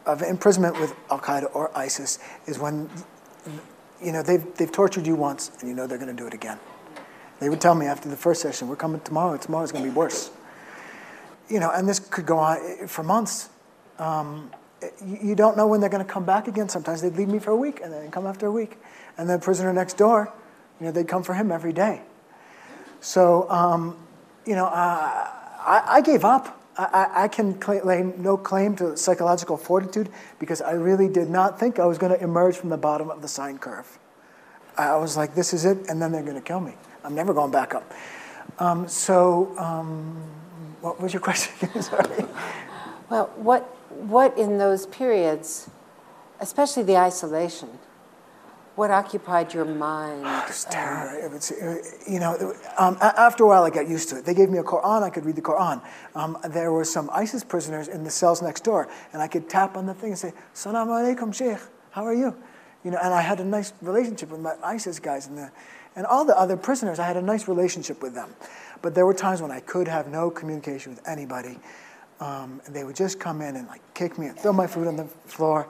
of 0.05 0.21
imprisonment 0.21 0.77
with 0.77 0.93
Al 1.09 1.19
Qaeda 1.19 1.55
or 1.55 1.71
ISIS 1.73 2.19
is 2.47 2.59
when 2.59 2.89
you 4.03 4.11
know 4.11 4.21
they've, 4.21 4.45
they've 4.57 4.73
tortured 4.73 5.07
you 5.07 5.15
once 5.15 5.49
and 5.61 5.69
you 5.69 5.73
know 5.73 5.87
they're 5.87 5.97
going 5.97 6.13
to 6.13 6.21
do 6.23 6.27
it 6.27 6.33
again. 6.33 6.59
They 7.39 7.47
would 7.47 7.61
tell 7.61 7.75
me 7.75 7.85
after 7.85 8.09
the 8.09 8.17
first 8.17 8.41
session, 8.41 8.67
"We're 8.67 8.75
coming 8.75 8.99
tomorrow. 8.99 9.37
Tomorrow's 9.37 9.71
going 9.71 9.85
to 9.85 9.89
be 9.89 9.95
worse." 9.95 10.31
you 11.49 11.61
know, 11.61 11.71
and 11.71 11.87
this 11.87 11.99
could 11.99 12.25
go 12.25 12.39
on 12.39 12.57
eh, 12.57 12.87
for 12.87 13.03
months. 13.03 13.49
Um, 13.99 14.51
you, 15.05 15.35
don't 15.35 15.57
know 15.57 15.67
when 15.67 15.79
they're 15.79 15.89
going 15.89 16.05
to 16.05 16.11
come 16.11 16.25
back 16.25 16.47
again. 16.47 16.69
Sometimes 16.69 17.01
they'd 17.01 17.15
leave 17.15 17.27
me 17.27 17.39
for 17.39 17.51
a 17.51 17.55
week 17.55 17.81
and 17.83 17.91
then 17.91 18.11
come 18.11 18.27
after 18.27 18.45
a 18.45 18.51
week. 18.51 18.77
And 19.17 19.29
the 19.29 19.39
prisoner 19.39 19.73
next 19.73 19.97
door, 19.97 20.31
you 20.79 20.85
know, 20.85 20.91
they'd 20.91 21.07
come 21.07 21.23
for 21.23 21.33
him 21.33 21.51
every 21.51 21.73
day. 21.73 22.01
So, 23.01 23.49
um, 23.49 23.97
you 24.45 24.55
know, 24.55 24.65
uh, 24.65 25.27
I, 25.59 25.83
I 25.87 26.01
gave 26.01 26.23
up. 26.23 26.53
I, 26.77 27.23
I 27.23 27.27
can 27.27 27.55
claim 27.55 28.13
no 28.21 28.37
claim 28.37 28.75
to 28.75 28.95
psychological 28.95 29.57
fortitude 29.57 30.09
because 30.37 30.61
I 30.61 30.73
really 30.73 31.09
did 31.09 31.27
not 31.27 31.59
think 31.59 31.79
I 31.79 31.85
was 31.85 31.97
going 31.97 32.11
to 32.11 32.23
emerge 32.23 32.55
from 32.55 32.69
the 32.69 32.77
bottom 32.77 33.09
of 33.09 33.23
the 33.23 33.27
sine 33.27 33.57
curve. 33.57 33.97
I 34.77 34.95
was 34.97 35.17
like, 35.17 35.33
this 35.33 35.53
is 35.53 35.65
it, 35.65 35.89
and 35.89 35.99
then 35.99 36.11
they're 36.11 36.21
going 36.21 36.35
to 36.35 36.41
kill 36.41 36.59
me. 36.59 36.75
I'm 37.03 37.15
never 37.15 37.33
going 37.33 37.49
back 37.51 37.73
up. 37.73 37.91
Um, 38.59 38.87
so, 38.87 39.57
um, 39.57 40.21
what 40.81 41.01
was 41.01 41.13
your 41.13 41.21
question? 41.29 41.81
Sorry. 41.81 42.25
Well, 43.09 43.31
what, 43.37 43.76
what 43.97 44.37
in 44.37 44.57
those 44.57 44.85
periods, 44.85 45.69
especially 46.39 46.83
the 46.83 46.97
isolation, 46.97 47.69
what 48.75 48.91
occupied 48.91 49.55
your 49.55 49.65
mind? 49.65 50.21
Was 50.21 50.65
terror. 50.65 51.27
Was, 51.29 51.51
you 52.07 52.19
know, 52.19 52.53
um, 52.77 52.95
after 53.01 53.43
a 53.43 53.47
while 53.47 53.63
I 53.63 53.71
got 53.71 53.89
used 53.89 54.09
to 54.09 54.19
it. 54.19 54.25
They 54.25 54.35
gave 54.35 54.49
me 54.49 54.59
a 54.59 54.63
Quran, 54.63 55.01
I 55.01 55.09
could 55.09 55.25
read 55.25 55.35
the 55.35 55.41
Quran. 55.41 55.81
Um, 56.13 56.37
there 56.49 56.71
were 56.71 56.85
some 56.85 57.09
ISIS 57.11 57.43
prisoners 57.43 57.87
in 57.87 58.03
the 58.03 58.11
cells 58.11 58.43
next 58.43 58.63
door, 58.63 58.87
and 59.13 59.21
I 59.21 59.27
could 59.27 59.49
tap 59.49 59.77
on 59.77 59.87
the 59.87 59.95
thing 59.95 60.11
and 60.11 60.19
say, 60.19 60.31
Salam 60.53 60.89
alaikum, 60.89 61.33
Sheikh, 61.33 61.57
how 61.89 62.05
are 62.05 62.13
you? 62.13 62.35
You 62.83 62.91
know, 62.91 62.99
and 63.01 63.13
I 63.13 63.21
had 63.21 63.39
a 63.39 63.43
nice 63.43 63.73
relationship 63.81 64.29
with 64.29 64.41
my 64.41 64.53
ISIS 64.63 64.99
guys 64.99 65.25
in 65.25 65.35
the, 65.35 65.51
and 65.95 66.05
all 66.05 66.23
the 66.23 66.37
other 66.37 66.55
prisoners. 66.55 66.99
I 66.99 67.07
had 67.07 67.17
a 67.17 67.21
nice 67.21 67.47
relationship 67.47 68.03
with 68.03 68.13
them. 68.13 68.29
But 68.83 68.93
there 68.93 69.07
were 69.07 69.15
times 69.15 69.41
when 69.41 69.49
I 69.49 69.59
could 69.59 69.87
have 69.87 70.07
no 70.07 70.29
communication 70.29 70.93
with 70.93 71.07
anybody. 71.07 71.59
Um, 72.19 72.61
and 72.65 72.75
they 72.75 72.83
would 72.83 72.95
just 72.95 73.19
come 73.19 73.41
in 73.41 73.55
and 73.55 73.67
like 73.67 73.81
kick 73.93 74.17
me 74.17 74.27
and 74.27 74.39
throw 74.39 74.53
my 74.53 74.67
food 74.67 74.87
on 74.87 74.95
the 74.95 75.05
floor. 75.25 75.67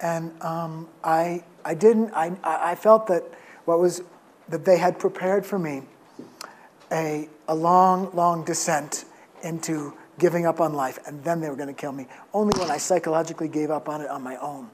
And 0.00 0.40
um, 0.42 0.88
I, 1.02 1.44
I 1.64 1.74
didn't, 1.74 2.12
I, 2.14 2.36
I 2.42 2.74
felt 2.74 3.06
that 3.08 3.24
what 3.64 3.80
was, 3.80 4.02
that 4.48 4.64
they 4.64 4.78
had 4.78 4.98
prepared 4.98 5.44
for 5.44 5.58
me 5.58 5.82
a, 6.92 7.28
a 7.48 7.54
long, 7.54 8.10
long 8.14 8.44
descent 8.44 9.04
into 9.42 9.94
giving 10.18 10.46
up 10.46 10.60
on 10.60 10.74
life, 10.74 10.98
and 11.06 11.22
then 11.24 11.40
they 11.40 11.48
were 11.48 11.56
going 11.56 11.68
to 11.68 11.74
kill 11.74 11.92
me. 11.92 12.06
Only 12.32 12.58
when 12.58 12.70
I 12.70 12.76
psychologically 12.76 13.48
gave 13.48 13.70
up 13.70 13.88
on 13.88 14.00
it 14.00 14.08
on 14.08 14.22
my 14.22 14.36
own. 14.36 14.70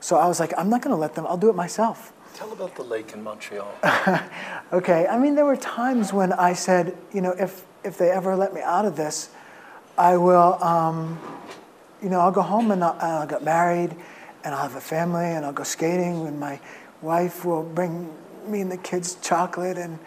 So 0.00 0.16
I 0.16 0.26
was 0.26 0.38
like, 0.38 0.52
I'm 0.58 0.68
not 0.68 0.82
going 0.82 0.94
to 0.94 1.00
let 1.00 1.14
them, 1.14 1.26
I'll 1.26 1.38
do 1.38 1.48
it 1.48 1.56
myself. 1.56 2.12
Tell 2.34 2.52
about 2.52 2.74
the 2.74 2.82
lake 2.82 3.12
in 3.12 3.22
Montreal. 3.22 3.72
okay, 4.72 5.06
I 5.06 5.18
mean, 5.18 5.34
there 5.34 5.46
were 5.46 5.56
times 5.56 6.12
when 6.12 6.32
I 6.32 6.52
said, 6.52 6.96
you 7.12 7.20
know, 7.20 7.30
if, 7.30 7.64
if 7.84 7.96
they 7.96 8.10
ever 8.10 8.36
let 8.36 8.52
me 8.52 8.60
out 8.60 8.84
of 8.84 8.96
this, 8.96 9.30
I 9.96 10.16
will, 10.16 10.62
um, 10.62 11.20
you 12.02 12.08
know, 12.08 12.18
I'll 12.18 12.32
go 12.32 12.42
home 12.42 12.72
and 12.72 12.82
I'll, 12.82 12.96
I'll 13.00 13.26
get 13.26 13.44
married 13.44 13.94
and 14.42 14.54
I'll 14.54 14.62
have 14.62 14.74
a 14.74 14.80
family 14.80 15.26
and 15.26 15.44
I'll 15.44 15.52
go 15.52 15.62
skating 15.62 16.26
and 16.26 16.38
my 16.40 16.60
wife 17.00 17.44
will 17.44 17.62
bring 17.62 18.12
me 18.46 18.60
and 18.60 18.72
the 18.72 18.76
kids 18.76 19.16
chocolate 19.22 19.78
and, 19.78 19.98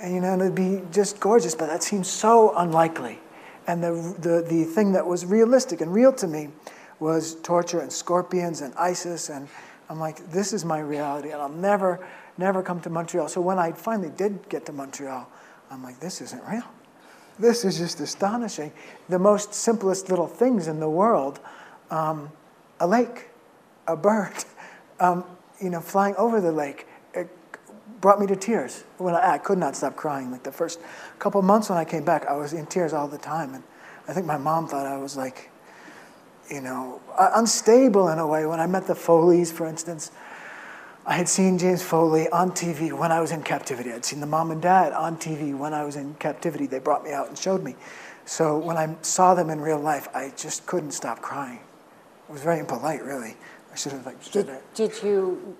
and 0.00 0.14
you 0.14 0.20
know, 0.22 0.34
it'll 0.34 0.50
be 0.50 0.80
just 0.90 1.20
gorgeous. 1.20 1.54
But 1.54 1.66
that 1.66 1.82
seems 1.82 2.08
so 2.08 2.56
unlikely. 2.56 3.18
And 3.66 3.82
the, 3.82 3.92
the, 4.20 4.46
the 4.48 4.64
thing 4.64 4.92
that 4.92 5.06
was 5.06 5.26
realistic 5.26 5.82
and 5.82 5.92
real 5.92 6.14
to 6.14 6.26
me 6.26 6.48
was 6.98 7.34
torture 7.42 7.80
and 7.80 7.92
scorpions 7.92 8.62
and 8.62 8.74
ISIS. 8.76 9.28
And 9.28 9.48
I'm 9.90 10.00
like, 10.00 10.30
this 10.30 10.54
is 10.54 10.64
my 10.64 10.78
reality 10.78 11.30
and 11.30 11.42
I'll 11.42 11.48
never, 11.50 12.06
never 12.38 12.62
come 12.62 12.80
to 12.80 12.90
Montreal. 12.90 13.28
So 13.28 13.42
when 13.42 13.58
I 13.58 13.72
finally 13.72 14.10
did 14.16 14.48
get 14.48 14.64
to 14.64 14.72
Montreal, 14.72 15.28
I'm 15.70 15.82
like, 15.82 16.00
this 16.00 16.22
isn't 16.22 16.42
real. 16.48 16.64
This 17.38 17.64
is 17.64 17.78
just 17.78 18.00
astonishing. 18.00 18.72
The 19.08 19.18
most 19.18 19.52
simplest 19.54 20.08
little 20.08 20.26
things 20.26 20.68
in 20.68 20.80
the 20.80 20.88
world 20.88 21.40
um, 21.90 22.32
a 22.80 22.86
lake 22.86 23.28
a 23.86 23.96
bird, 23.96 24.32
um, 25.00 25.24
you 25.60 25.70
know, 25.70 25.80
flying 25.80 26.14
over 26.16 26.40
the 26.40 26.52
lake. 26.52 26.86
It 27.14 27.28
brought 28.00 28.20
me 28.20 28.26
to 28.26 28.36
tears. 28.36 28.84
When 28.98 29.14
I, 29.14 29.34
I, 29.34 29.38
could 29.38 29.58
not 29.58 29.76
stop 29.76 29.96
crying. 29.96 30.30
Like 30.30 30.42
the 30.42 30.52
first 30.52 30.80
couple 31.18 31.40
months 31.42 31.68
when 31.68 31.78
I 31.78 31.84
came 31.84 32.04
back, 32.04 32.26
I 32.26 32.34
was 32.34 32.52
in 32.52 32.66
tears 32.66 32.92
all 32.92 33.08
the 33.08 33.18
time, 33.18 33.54
and 33.54 33.64
I 34.08 34.12
think 34.12 34.26
my 34.26 34.36
mom 34.36 34.68
thought 34.68 34.86
I 34.86 34.96
was 34.96 35.16
like, 35.16 35.50
you 36.50 36.60
know, 36.60 37.00
unstable 37.18 38.08
in 38.08 38.18
a 38.18 38.26
way. 38.26 38.46
When 38.46 38.60
I 38.60 38.66
met 38.66 38.86
the 38.86 38.94
Foleys, 38.94 39.52
for 39.52 39.66
instance, 39.66 40.10
I 41.06 41.14
had 41.14 41.28
seen 41.28 41.56
James 41.56 41.84
Foley 41.84 42.28
on 42.30 42.50
TV 42.50 42.92
when 42.92 43.12
I 43.12 43.20
was 43.20 43.30
in 43.30 43.44
captivity. 43.44 43.92
I'd 43.92 44.04
seen 44.04 44.18
the 44.18 44.26
mom 44.26 44.50
and 44.50 44.60
dad 44.60 44.92
on 44.92 45.16
TV 45.16 45.56
when 45.56 45.72
I 45.72 45.84
was 45.84 45.94
in 45.94 46.14
captivity. 46.14 46.66
They 46.66 46.80
brought 46.80 47.04
me 47.04 47.12
out 47.12 47.28
and 47.28 47.38
showed 47.38 47.62
me. 47.62 47.76
So 48.24 48.58
when 48.58 48.76
I 48.76 48.96
saw 49.02 49.32
them 49.32 49.48
in 49.48 49.60
real 49.60 49.78
life, 49.78 50.08
I 50.14 50.32
just 50.36 50.66
couldn't 50.66 50.90
stop 50.90 51.22
crying. 51.22 51.60
It 52.28 52.32
was 52.32 52.42
very 52.42 52.58
impolite, 52.58 53.04
really. 53.04 53.36
I 53.72 53.76
should 53.76 53.92
have 53.92 54.04
like 54.04 54.32
did, 54.32 54.50
did 54.74 55.00
you 55.00 55.56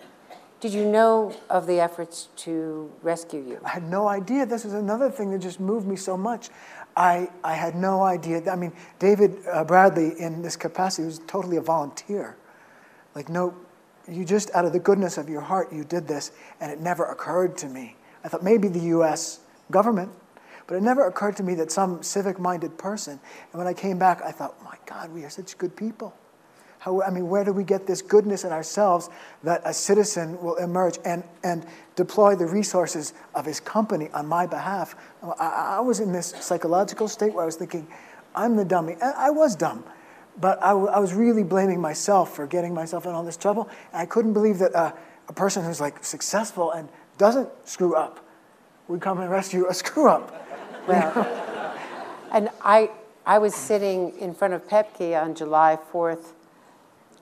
did 0.59 0.73
you 0.73 0.85
know 0.85 1.33
of 1.49 1.69
the 1.69 1.79
efforts 1.79 2.29
to 2.39 2.91
rescue 3.03 3.45
you? 3.47 3.61
I 3.65 3.69
had 3.69 3.85
no 3.85 4.09
idea. 4.09 4.47
This 4.47 4.65
is 4.65 4.73
another 4.73 5.11
thing 5.11 5.31
that 5.31 5.39
just 5.39 5.61
moved 5.61 5.87
me 5.87 5.95
so 5.95 6.17
much. 6.17 6.49
I, 6.97 7.31
I 7.45 7.53
had 7.53 7.77
no 7.77 8.03
idea. 8.03 8.51
I 8.51 8.57
mean, 8.57 8.73
David 8.99 9.37
uh, 9.53 9.63
Bradley, 9.65 10.19
in 10.19 10.43
this 10.43 10.57
capacity, 10.57 11.05
was 11.05 11.21
totally 11.27 11.59
a 11.59 11.61
volunteer. 11.61 12.37
Like, 13.15 13.29
no, 13.29 13.55
you 14.09 14.25
just, 14.25 14.51
out 14.55 14.65
of 14.65 14.73
the 14.73 14.79
goodness 14.79 15.19
of 15.19 15.29
your 15.29 15.41
heart, 15.41 15.73
you 15.73 15.85
did 15.85 16.07
this, 16.07 16.33
and 16.61 16.71
it 16.71 16.81
never 16.81 17.05
occurred 17.07 17.57
to 17.59 17.69
me. 17.69 17.97
I 18.25 18.29
thought 18.29 18.43
maybe 18.43 18.69
the 18.69 18.81
US 18.97 19.41
government, 19.71 20.13
but 20.67 20.77
it 20.77 20.83
never 20.83 21.07
occurred 21.07 21.37
to 21.37 21.43
me 21.43 21.55
that 21.57 21.71
some 21.71 22.03
civic 22.03 22.39
minded 22.39 22.77
person. 22.79 23.13
And 23.53 23.59
when 23.59 23.67
I 23.67 23.73
came 23.73 23.99
back, 23.99 24.23
I 24.23 24.33
thought, 24.33 24.63
my 24.65 24.77
God, 24.87 25.13
we 25.13 25.25
are 25.25 25.31
such 25.31 25.57
good 25.59 25.77
people. 25.77 26.15
How, 26.79 27.03
I 27.03 27.11
mean, 27.11 27.29
where 27.29 27.45
do 27.45 27.53
we 27.53 27.65
get 27.65 27.87
this 27.87 28.03
goodness 28.03 28.45
in 28.45 28.53
ourselves 28.53 29.09
that 29.43 29.63
a 29.65 29.73
citizen 29.73 30.41
will 30.41 30.57
emerge 30.57 30.99
and, 31.05 31.25
and 31.43 31.67
deploy 31.97 32.37
the 32.37 32.47
resources 32.47 33.13
of 33.35 33.45
his 33.45 33.61
company 33.61 34.09
on 34.13 34.27
my 34.27 34.47
behalf? 34.47 34.95
I, 35.39 35.77
I 35.79 35.81
was 35.81 36.01
in 36.01 36.13
this 36.13 36.35
psychological 36.41 37.09
state 37.09 37.35
where 37.35 37.43
I 37.43 37.47
was 37.47 37.57
thinking, 37.57 37.89
I'm 38.35 38.57
the 38.57 38.65
dummy. 38.65 38.97
I 39.01 39.31
was 39.31 39.57
dumb, 39.57 39.83
but 40.41 40.63
I, 40.63 40.71
I 40.71 40.99
was 40.99 41.15
really 41.15 41.43
blaming 41.43 41.81
myself 41.81 42.35
for 42.37 42.47
getting 42.47 42.75
myself 42.75 43.07
in 43.07 43.13
all 43.13 43.25
this 43.25 43.37
trouble. 43.37 43.69
And 43.93 44.03
I 44.03 44.07
couldn't 44.07 44.33
believe 44.33 44.59
that 44.59 44.75
uh, 44.75 44.93
a 45.29 45.33
person 45.33 45.65
who's 45.65 45.81
like 45.81 46.05
successful 46.05 46.73
and 46.73 46.89
doesn't 47.19 47.49
screw 47.67 47.95
up 47.95 48.25
would 48.89 49.01
come 49.01 49.21
and 49.21 49.31
rescue 49.31 49.67
a 49.69 49.75
screw 49.83 50.09
up. 50.09 50.33
Well, 50.87 51.77
and 52.33 52.51
I, 52.63 52.91
I 53.25 53.39
was 53.39 53.55
sitting 53.55 54.17
in 54.19 54.35
front 54.35 54.55
of 54.55 54.69
Pepke 54.69 55.21
on 55.21 55.35
July 55.35 55.79
4th, 55.93 56.33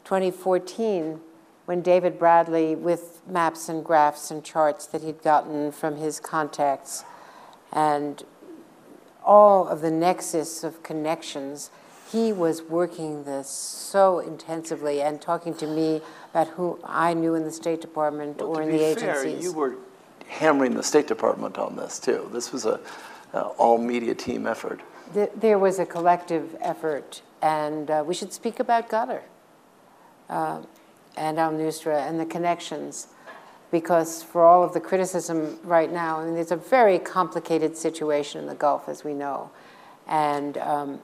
2014 0.04 1.20
when 1.66 1.80
David 1.80 2.18
Bradley, 2.18 2.74
with 2.74 3.22
maps 3.26 3.68
and 3.68 3.84
graphs 3.84 4.30
and 4.30 4.44
charts 4.44 4.86
that 4.86 5.02
he'd 5.02 5.22
gotten 5.22 5.72
from 5.72 5.96
his 5.96 6.20
contacts, 6.20 7.04
and 7.72 8.22
all 9.24 9.66
of 9.66 9.80
the 9.80 9.90
nexus 9.90 10.62
of 10.62 10.82
connections, 10.82 11.70
he 12.14 12.32
was 12.32 12.62
working 12.62 13.24
this 13.24 13.48
so 13.48 14.20
intensively 14.20 15.02
and 15.02 15.20
talking 15.20 15.52
to 15.52 15.66
me 15.66 16.00
about 16.30 16.46
who 16.46 16.78
I 16.84 17.12
knew 17.12 17.34
in 17.34 17.42
the 17.42 17.50
State 17.50 17.80
Department 17.80 18.38
well, 18.38 18.56
or 18.56 18.62
in 18.62 18.70
the 18.70 18.78
fair, 18.94 19.18
agencies. 19.18 19.42
You 19.42 19.52
were 19.52 19.74
hammering 20.28 20.74
the 20.76 20.82
State 20.84 21.08
Department 21.08 21.58
on 21.58 21.74
this 21.74 21.98
too. 21.98 22.30
This 22.32 22.52
was 22.52 22.66
a 22.66 22.80
all 23.58 23.78
media 23.78 24.14
team 24.14 24.46
effort. 24.46 24.80
There 25.12 25.58
was 25.58 25.80
a 25.80 25.86
collective 25.86 26.56
effort, 26.60 27.22
and 27.42 27.90
uh, 27.90 28.04
we 28.06 28.14
should 28.14 28.32
speak 28.32 28.60
about 28.60 28.88
Qatar 28.88 29.22
uh, 30.30 30.62
and 31.16 31.38
Al 31.40 31.52
Nusra 31.52 32.08
and 32.08 32.20
the 32.20 32.26
connections. 32.26 33.08
Because 33.72 34.22
for 34.22 34.44
all 34.44 34.62
of 34.62 34.72
the 34.72 34.80
criticism 34.80 35.58
right 35.64 35.92
now, 35.92 36.20
I 36.20 36.26
mean, 36.26 36.36
it's 36.36 36.52
a 36.52 36.56
very 36.56 37.00
complicated 37.00 37.76
situation 37.76 38.40
in 38.40 38.46
the 38.46 38.54
Gulf, 38.54 38.88
as 38.88 39.02
we 39.02 39.14
know. 39.14 39.50
And 40.06 40.56
um, 40.58 41.00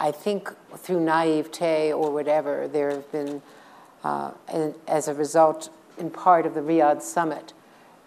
I 0.00 0.12
think 0.12 0.54
through 0.76 1.00
naivete 1.00 1.92
or 1.92 2.12
whatever, 2.12 2.68
there 2.68 2.90
have 2.90 3.10
been, 3.10 3.42
uh, 4.04 4.32
as 4.86 5.08
a 5.08 5.14
result, 5.14 5.70
in 5.98 6.10
part 6.10 6.46
of 6.46 6.54
the 6.54 6.60
Riyadh 6.60 7.02
summit, 7.02 7.52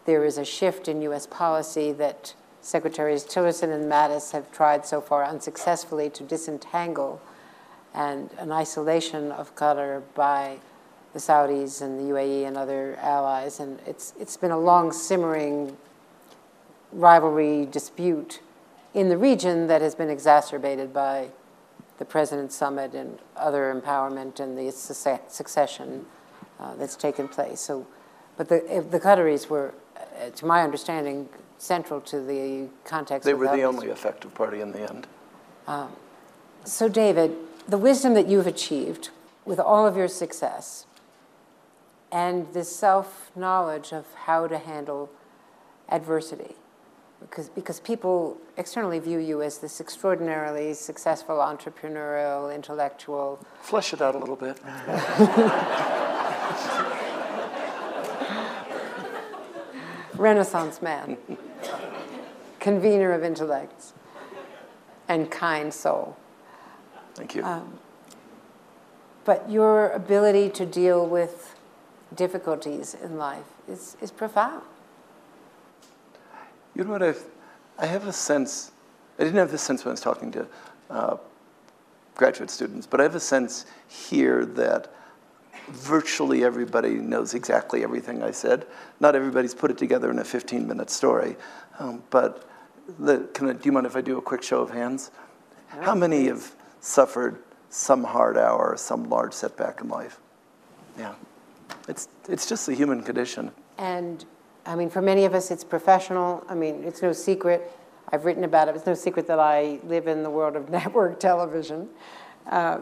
there 0.05 0.23
is 0.23 0.37
a 0.37 0.45
shift 0.45 0.87
in 0.87 1.01
U.S. 1.03 1.27
policy 1.27 1.91
that 1.93 2.33
Secretaries 2.61 3.23
Tillerson 3.25 3.73
and 3.73 3.91
Mattis 3.91 4.31
have 4.31 4.51
tried 4.51 4.85
so 4.85 5.01
far 5.01 5.25
unsuccessfully 5.25 6.09
to 6.11 6.23
disentangle 6.23 7.21
and 7.93 8.29
an 8.37 8.51
isolation 8.51 9.31
of 9.31 9.53
Qatar 9.55 10.01
by 10.15 10.59
the 11.13 11.19
Saudis 11.19 11.81
and 11.81 11.99
the 11.99 12.13
UAE 12.13 12.47
and 12.47 12.55
other 12.55 12.97
allies. 13.01 13.59
And 13.59 13.79
it's, 13.85 14.13
it's 14.19 14.37
been 14.37 14.51
a 14.51 14.59
long 14.59 14.93
simmering 14.93 15.75
rivalry 16.93 17.65
dispute 17.65 18.39
in 18.93 19.09
the 19.09 19.17
region 19.17 19.67
that 19.67 19.81
has 19.81 19.95
been 19.95 20.09
exacerbated 20.09 20.93
by 20.93 21.29
the 22.01 22.05
President's 22.05 22.55
Summit 22.55 22.95
and 22.95 23.19
other 23.37 23.71
empowerment 23.71 24.39
and 24.39 24.57
the 24.57 24.71
succession 24.71 26.03
uh, 26.59 26.73
that's 26.73 26.95
taken 26.95 27.27
place. 27.27 27.59
So, 27.59 27.85
but 28.37 28.49
the, 28.49 28.83
the 28.89 28.99
Qataris 28.99 29.49
were, 29.49 29.75
uh, 29.95 30.31
to 30.31 30.45
my 30.47 30.63
understanding, 30.63 31.29
central 31.59 32.01
to 32.01 32.19
the 32.19 32.69
context. 32.85 33.23
They 33.23 33.35
were 33.35 33.55
the 33.55 33.61
only 33.61 33.89
effective 33.89 34.33
party 34.33 34.61
in 34.61 34.71
the 34.71 34.81
end. 34.89 35.05
Um, 35.67 35.91
So, 36.63 36.89
David, 36.89 37.35
the 37.67 37.77
wisdom 37.77 38.15
that 38.15 38.27
you've 38.27 38.47
achieved 38.47 39.11
with 39.45 39.59
all 39.59 39.85
of 39.85 39.95
your 39.95 40.07
success 40.07 40.87
and 42.11 42.51
this 42.51 42.75
self 42.75 43.29
knowledge 43.35 43.93
of 43.93 44.07
how 44.25 44.47
to 44.47 44.57
handle 44.57 45.11
adversity, 45.87 46.55
because, 47.21 47.49
because 47.49 47.79
people 47.79 48.37
externally 48.57 48.99
view 48.99 49.19
you 49.19 49.41
as 49.41 49.59
this 49.59 49.79
extraordinarily 49.79 50.73
successful 50.73 51.37
entrepreneurial, 51.37 52.53
intellectual. 52.53 53.39
Flesh 53.61 53.93
it 53.93 54.01
out 54.01 54.15
a 54.15 54.17
little 54.17 54.35
bit. 54.35 54.59
Renaissance 60.15 60.81
man, 60.81 61.17
convener 62.59 63.13
of 63.13 63.23
intellects, 63.23 63.93
and 65.07 65.31
kind 65.31 65.73
soul. 65.73 66.17
Thank 67.15 67.35
you. 67.35 67.43
Um, 67.43 67.79
but 69.25 69.49
your 69.49 69.89
ability 69.91 70.49
to 70.49 70.65
deal 70.65 71.05
with 71.07 71.55
difficulties 72.15 72.95
in 72.95 73.17
life 73.17 73.45
is, 73.67 73.95
is 74.01 74.11
profound. 74.11 74.63
You 76.75 76.83
know 76.83 76.91
what 76.91 77.03
I've, 77.03 77.23
I 77.77 77.85
have 77.85 78.07
a 78.07 78.13
sense, 78.13 78.71
I 79.19 79.23
didn't 79.23 79.37
have 79.39 79.51
this 79.51 79.61
sense 79.61 79.83
when 79.83 79.91
I 79.91 79.93
was 79.93 80.01
talking 80.01 80.31
to 80.31 80.47
uh, 80.89 81.17
graduate 82.15 82.49
students, 82.49 82.87
but 82.87 82.99
I 82.99 83.03
have 83.03 83.15
a 83.15 83.19
sense 83.19 83.65
here 83.87 84.45
that 84.45 84.93
virtually 85.69 86.43
everybody 86.43 86.95
knows 86.95 87.33
exactly 87.33 87.83
everything 87.83 88.23
I 88.23 88.31
said. 88.31 88.65
Not 88.99 89.15
everybody's 89.15 89.53
put 89.53 89.71
it 89.71 89.77
together 89.77 90.09
in 90.11 90.19
a 90.19 90.23
15 90.23 90.67
minute 90.67 90.89
story. 90.89 91.35
Um, 91.79 92.03
but 92.09 92.47
the, 92.99 93.29
can 93.33 93.49
I, 93.49 93.53
do 93.53 93.61
you 93.63 93.71
mind 93.71 93.85
if 93.85 93.95
I 93.95 94.01
do 94.01 94.17
a 94.17 94.21
quick 94.21 94.43
show 94.43 94.61
of 94.61 94.71
hands? 94.71 95.11
How 95.67 95.95
many 95.95 96.25
have 96.25 96.53
suffered 96.81 97.41
some 97.69 98.03
hard 98.03 98.37
hour, 98.37 98.75
some 98.77 99.09
large 99.09 99.33
setback 99.33 99.81
in 99.81 99.87
life? 99.87 100.19
Yeah. 100.97 101.13
It's, 101.87 102.09
it's 102.27 102.47
just 102.47 102.65
the 102.65 102.73
human 102.73 103.01
condition. 103.01 103.51
And 103.77 104.25
I 104.65 104.75
mean, 104.75 104.89
for 104.89 105.01
many 105.01 105.25
of 105.25 105.33
us, 105.33 105.51
it's 105.51 105.63
professional. 105.63 106.43
I 106.47 106.55
mean, 106.55 106.83
it's 106.83 107.01
no 107.01 107.13
secret. 107.13 107.71
I've 108.09 108.25
written 108.25 108.43
about 108.43 108.67
it. 108.67 108.75
It's 108.75 108.85
no 108.85 108.93
secret 108.93 109.27
that 109.27 109.39
I 109.39 109.79
live 109.85 110.07
in 110.07 110.23
the 110.23 110.29
world 110.29 110.55
of 110.55 110.69
network 110.77 111.19
television. 111.19 111.89
Uh, 112.47 112.79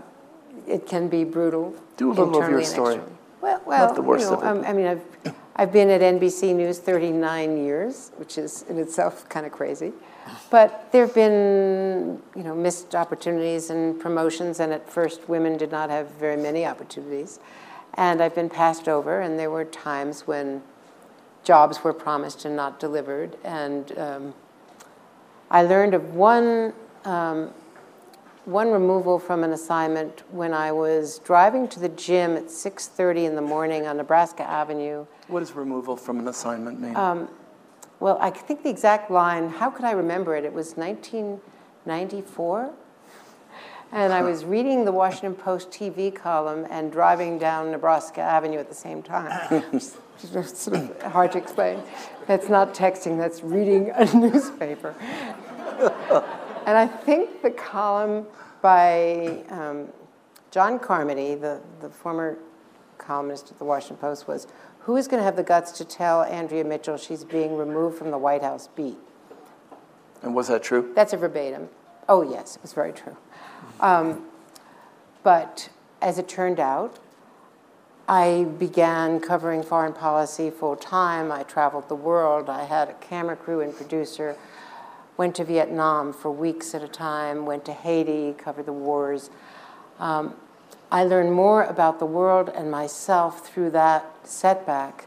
it 0.68 0.88
can 0.88 1.08
be 1.08 1.24
brutal. 1.24 1.76
Do 1.98 2.12
a 2.12 2.14
little 2.14 2.42
of 2.42 2.50
your 2.50 2.64
story. 2.64 3.00
Well, 3.42 3.62
well, 3.66 3.88
Not 3.88 3.96
the 3.96 4.02
worst 4.02 4.26
you 4.26 4.32
know, 4.32 4.42
of 4.42 4.58
it. 4.58 4.68
I 4.68 4.74
mean, 4.74 4.88
I've, 4.88 5.04
I've 5.56 5.72
been 5.72 5.90
at 5.90 6.02
NBC 6.02 6.56
News 6.56 6.80
39 6.80 7.64
years, 7.64 8.12
which 8.18 8.38
is 8.38 8.64
in 8.64 8.78
itself 8.78 9.28
kind 9.30 9.46
of 9.46 9.52
crazy. 9.52 9.94
But 10.50 10.92
there 10.92 11.06
have 11.06 11.16
been, 11.16 12.22
you 12.36 12.44
know, 12.44 12.54
missed 12.56 12.96
opportunities 12.96 13.70
and 13.70 14.00
promotions, 14.00 14.60
and 14.60 14.72
at 14.72 14.90
first 14.90 15.28
women 15.28 15.58
did 15.58 15.72
not 15.72 15.90
have 15.90 16.12
very 16.12 16.38
many 16.38 16.66
opportunities. 16.66 17.40
And 17.96 18.22
I've 18.22 18.36
been 18.36 18.50
passed 18.50 18.88
over, 18.88 19.22
and 19.22 19.40
there 19.40 19.50
were 19.50 19.66
times 19.66 20.28
when 20.28 20.62
jobs 21.44 21.84
were 21.84 21.94
promised 21.94 22.46
and 22.46 22.56
not 22.56 22.80
delivered. 22.80 23.38
And 23.44 23.98
um, 23.98 24.34
I 25.50 25.64
learned 25.64 25.94
of 25.94 26.14
one, 26.14 26.74
um, 27.06 27.52
one 28.46 28.72
removal 28.72 29.20
from 29.20 29.44
an 29.44 29.52
assignment 29.52 30.24
when 30.32 30.54
I 30.54 30.72
was 30.72 31.20
driving 31.20 31.68
to 31.70 31.80
the 31.80 31.90
gym 31.90 32.36
at 32.36 32.46
6.30 32.46 33.26
in 33.26 33.36
the 33.36 33.42
morning 33.42 33.88
on 33.88 33.98
Nebraska 33.98 34.44
Avenue. 34.44 35.06
What 35.28 35.40
does 35.40 35.54
removal 35.54 35.98
from 35.98 36.20
an 36.20 36.28
assignment 36.28 36.80
mean? 36.80 36.96
Um, 36.96 37.30
well, 38.00 38.18
I 38.22 38.30
think 38.30 38.64
the 38.64 38.70
exact 38.70 39.12
line, 39.12 39.50
how 39.50 39.70
could 39.70 39.86
I 39.86 39.92
remember 39.92 40.36
it? 40.36 40.46
It 40.46 40.54
was 40.54 40.78
1994. 40.78 42.72
And 43.92 44.14
I 44.14 44.22
was 44.22 44.46
reading 44.46 44.86
the 44.86 44.92
Washington 44.92 45.34
Post 45.34 45.72
TV 45.72 46.14
column 46.14 46.68
and 46.70 46.92
driving 46.92 47.40
down 47.40 47.72
Nebraska 47.72 48.22
Avenue 48.22 48.60
at 48.60 48.70
the 48.70 48.76
same 48.76 49.02
time. 49.02 49.64
it's 50.24 50.60
sort 50.60 50.78
of 50.78 51.02
hard 51.02 51.32
to 51.34 51.38
explain. 51.38 51.82
That's 52.28 52.50
not 52.50 52.74
texting, 52.74 53.18
that's 53.18 53.44
reading 53.44 53.92
a 53.96 54.06
newspaper. 54.16 54.96
and 56.66 56.78
I 56.78 56.88
think 56.88 57.42
the 57.42 57.52
column 57.52 58.26
by 58.62 59.44
um, 59.50 59.88
John 60.52 60.80
Carmody, 60.80 61.36
the, 61.36 61.62
the 61.80 61.90
former 61.90 62.38
columnist 62.98 63.52
at 63.52 63.58
the 63.58 63.66
Washington 63.66 63.98
Post, 63.98 64.28
was 64.28 64.48
Who 64.82 64.98
is 64.98 65.08
going 65.08 65.20
to 65.20 65.24
have 65.24 65.36
the 65.36 65.44
guts 65.44 65.72
to 65.74 65.86
tell 65.86 66.24
Andrea 66.24 66.64
Mitchell 66.64 66.98
she's 66.98 67.24
being 67.24 67.56
removed 67.56 67.98
from 67.98 68.12
the 68.12 68.18
White 68.18 68.42
House 68.44 68.68
beat? 68.76 68.98
and 70.22 70.36
was 70.36 70.48
that 70.50 70.62
true? 70.64 70.92
That's 70.96 71.14
a 71.14 71.18
verbatim. 71.18 71.70
Oh, 72.10 72.22
yes, 72.22 72.58
it 72.58 72.62
was 72.62 72.74
very 72.74 72.92
true. 72.92 73.16
Um, 73.80 74.26
but 75.24 75.70
as 76.02 76.18
it 76.18 76.28
turned 76.28 76.60
out, 76.60 77.00
I 78.10 78.46
began 78.58 79.20
covering 79.20 79.62
foreign 79.62 79.94
policy 79.94 80.50
full 80.50 80.76
time. 80.76 81.32
I 81.32 81.44
traveled 81.44 81.90
the 81.90 81.96
world. 81.96 82.50
I 82.50 82.64
had 82.64 82.90
a 82.90 82.94
camera 82.94 83.36
crew 83.36 83.62
and 83.62 83.72
producer. 83.74 84.36
Went 85.16 85.36
to 85.36 85.44
Vietnam 85.44 86.12
for 86.12 86.32
weeks 86.32 86.74
at 86.74 86.82
a 86.82 86.88
time. 86.88 87.46
Went 87.46 87.66
to 87.66 87.72
Haiti, 87.72 88.34
covered 88.34 88.66
the 88.66 88.74
wars. 88.74 89.30
Um, 90.00 90.34
I 90.92 91.04
learned 91.04 91.34
more 91.34 91.66
about 91.66 92.00
the 92.00 92.08
world 92.08 92.50
and 92.50 92.72
myself 92.72 93.46
through 93.48 93.70
that 93.72 94.28
setback, 94.28 95.06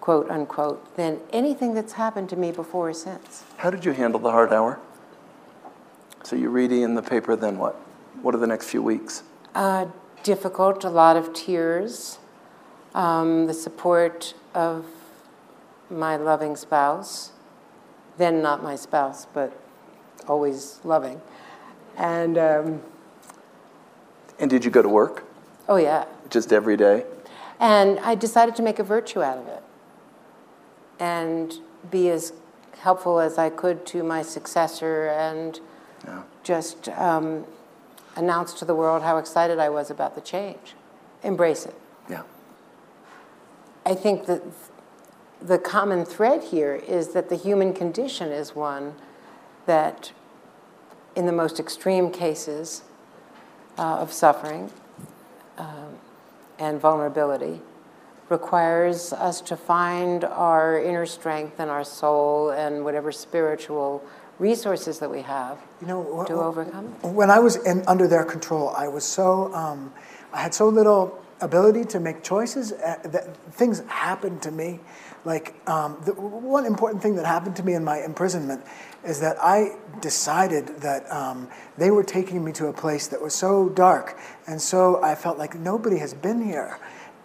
quote 0.00 0.30
unquote, 0.30 0.96
than 0.96 1.18
anything 1.32 1.74
that's 1.74 1.94
happened 1.94 2.28
to 2.28 2.36
me 2.36 2.52
before 2.52 2.90
or 2.90 2.94
since. 2.94 3.42
How 3.56 3.68
did 3.70 3.84
you 3.84 3.90
handle 3.90 4.20
the 4.20 4.30
hard 4.30 4.52
hour? 4.52 4.78
So 6.22 6.36
you're 6.36 6.50
reading 6.50 6.82
in 6.82 6.94
the 6.94 7.02
paper, 7.02 7.34
then 7.34 7.58
what? 7.58 7.74
What 8.22 8.32
are 8.36 8.38
the 8.38 8.46
next 8.46 8.68
few 8.68 8.80
weeks? 8.80 9.24
Uh, 9.56 9.86
difficult, 10.22 10.84
a 10.84 10.88
lot 10.90 11.16
of 11.16 11.32
tears, 11.32 12.18
um, 12.94 13.46
the 13.46 13.54
support 13.54 14.34
of 14.54 14.84
my 15.90 16.16
loving 16.16 16.56
spouse, 16.56 17.32
then 18.18 18.42
not 18.42 18.62
my 18.62 18.76
spouse, 18.76 19.26
but 19.32 19.52
always 20.28 20.80
loving. 20.84 21.20
And 21.96 22.38
um, 22.38 22.82
And 24.38 24.48
did 24.50 24.64
you 24.64 24.70
go 24.70 24.82
to 24.82 24.88
work? 24.88 25.24
oh, 25.68 25.76
yeah. 25.76 26.04
Just 26.30 26.52
every 26.52 26.76
day? 26.76 27.04
And 27.60 27.98
I 28.00 28.14
decided 28.14 28.56
to 28.56 28.62
make 28.62 28.78
a 28.78 28.82
virtue 28.82 29.22
out 29.22 29.38
of 29.38 29.46
it 29.48 29.62
and 30.98 31.54
be 31.90 32.10
as 32.10 32.32
helpful 32.80 33.20
as 33.20 33.38
I 33.38 33.48
could 33.50 33.86
to 33.86 34.02
my 34.02 34.22
successor 34.22 35.06
and 35.08 35.60
Yeah. 36.04 36.22
just 36.42 36.88
um, 36.90 37.44
announce 38.16 38.52
to 38.54 38.64
the 38.64 38.74
world 38.74 39.02
how 39.02 39.18
excited 39.18 39.58
I 39.58 39.68
was 39.68 39.90
about 39.90 40.14
the 40.14 40.20
change. 40.20 40.74
Embrace 41.22 41.66
it. 41.66 41.74
Yeah. 42.08 42.22
I 43.84 43.94
think 43.94 44.26
that 44.26 44.42
the 45.40 45.58
common 45.58 46.04
thread 46.04 46.44
here 46.44 46.74
is 46.74 47.08
that 47.08 47.28
the 47.28 47.36
human 47.36 47.72
condition 47.72 48.30
is 48.30 48.54
one 48.54 48.94
that, 49.66 50.12
in 51.16 51.26
the 51.26 51.32
most 51.32 51.58
extreme 51.58 52.10
cases 52.10 52.82
uh, 53.78 53.96
of 53.96 54.12
suffering 54.12 54.70
um, 55.58 55.96
and 56.58 56.80
vulnerability, 56.80 57.60
requires 58.28 59.12
us 59.12 59.40
to 59.42 59.56
find 59.56 60.24
our 60.24 60.80
inner 60.80 61.06
strength 61.06 61.58
and 61.58 61.70
our 61.70 61.84
soul 61.84 62.50
and 62.50 62.84
whatever 62.84 63.12
spiritual 63.12 64.02
resources 64.42 64.98
that 64.98 65.10
we 65.10 65.22
have 65.22 65.56
You 65.80 65.86
know, 65.86 66.24
to 66.26 66.34
overcome 66.34 66.94
it. 67.02 67.06
When 67.06 67.30
I 67.30 67.38
was 67.38 67.56
in, 67.64 67.84
under 67.86 68.08
their 68.08 68.24
control, 68.24 68.70
I 68.70 68.88
was 68.88 69.04
so, 69.04 69.54
um, 69.54 69.94
I 70.32 70.42
had 70.42 70.52
so 70.52 70.68
little 70.68 71.22
ability 71.40 71.84
to 71.84 72.00
make 72.00 72.22
choices. 72.22 72.72
Uh, 72.72 72.98
that 73.04 73.36
things 73.54 73.80
happened 73.86 74.42
to 74.42 74.50
me. 74.50 74.80
Like, 75.24 75.54
um, 75.68 76.00
the 76.04 76.12
one 76.14 76.66
important 76.66 77.00
thing 77.02 77.14
that 77.14 77.26
happened 77.26 77.54
to 77.56 77.62
me 77.62 77.74
in 77.74 77.84
my 77.84 78.02
imprisonment 78.04 78.62
is 79.04 79.20
that 79.20 79.36
I 79.40 79.76
decided 80.00 80.66
that 80.80 81.10
um, 81.12 81.48
they 81.78 81.90
were 81.92 82.02
taking 82.02 82.44
me 82.44 82.52
to 82.52 82.66
a 82.66 82.72
place 82.72 83.06
that 83.08 83.22
was 83.22 83.34
so 83.34 83.68
dark. 83.68 84.18
And 84.48 84.60
so 84.60 85.00
I 85.02 85.14
felt 85.14 85.38
like 85.38 85.54
nobody 85.54 85.98
has 85.98 86.14
been 86.14 86.42
here, 86.42 86.78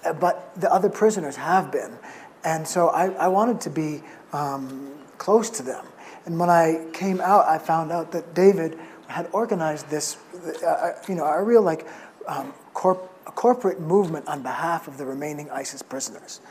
uh, 0.06 0.14
but 0.14 0.54
the 0.62 0.72
other 0.72 0.90
prisoners 0.90 1.36
have 1.36 1.72
been. 1.72 1.98
And 2.44 2.68
so 2.68 2.90
I, 2.90 3.10
I 3.26 3.28
wanted 3.28 3.60
to 3.62 3.72
be 3.72 4.04
um, 4.32 4.94
close 5.18 5.50
to 5.58 5.64
them. 5.64 5.86
And 6.28 6.38
when 6.38 6.50
I 6.50 6.86
came 6.92 7.22
out, 7.22 7.48
I 7.48 7.58
found 7.58 7.90
out 7.90 8.12
that 8.12 8.36
David 8.36 8.78
had 9.08 9.30
organized 9.32 9.90
this, 9.90 10.18
uh, 10.62 10.92
you 11.08 11.16
know, 11.16 11.24
a 11.24 11.42
real 11.42 11.62
like 11.62 11.88
um, 12.28 12.54
corp- 12.74 13.10
a 13.26 13.32
corporate 13.32 13.80
movement 13.80 14.28
on 14.28 14.44
behalf 14.44 14.90
of 14.90 14.98
the 14.98 15.06
remaining 15.06 15.50
ISIS 15.50 15.82
prisoners. 15.82 16.42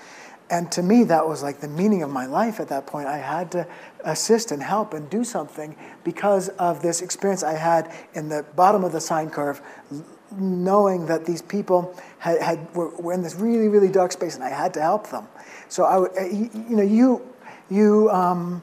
And 0.49 0.73
to 0.73 0.83
me, 0.83 1.05
that 1.05 1.29
was 1.29 1.43
like 1.43 1.61
the 1.61 1.69
meaning 1.69 2.03
of 2.03 2.09
my 2.09 2.25
life 2.25 2.59
at 2.59 2.69
that 2.69 2.87
point. 2.87 3.07
I 3.07 3.19
had 3.19 3.53
to 3.53 3.67
assist 4.03 4.51
and 4.51 4.63
help 4.63 4.95
and 4.95 5.11
do 5.11 5.23
something 5.25 5.77
because 6.05 6.49
of 6.51 6.81
this 6.81 7.03
experience 7.03 7.43
I 7.43 7.53
had 7.53 7.95
in 8.15 8.31
the 8.31 8.47
bottom 8.57 8.83
of 8.83 8.93
the 8.93 9.01
sine 9.01 9.29
curve, 9.29 9.61
knowing 10.33 11.05
that 11.05 11.27
these 11.27 11.43
people 11.43 11.95
had, 12.19 12.41
had 12.41 12.75
were, 12.75 12.89
were 12.97 13.13
in 13.13 13.23
this 13.23 13.35
really, 13.35 13.69
really 13.69 13.91
dark 13.91 14.13
space, 14.13 14.37
and 14.37 14.45
I 14.45 14.49
had 14.49 14.73
to 14.75 14.81
help 14.81 15.11
them. 15.11 15.29
So 15.69 15.85
I, 15.85 15.97
uh, 15.99 16.25
you 16.25 16.77
know, 16.77 16.83
you, 16.83 17.35
you. 17.69 18.09
Um, 18.09 18.63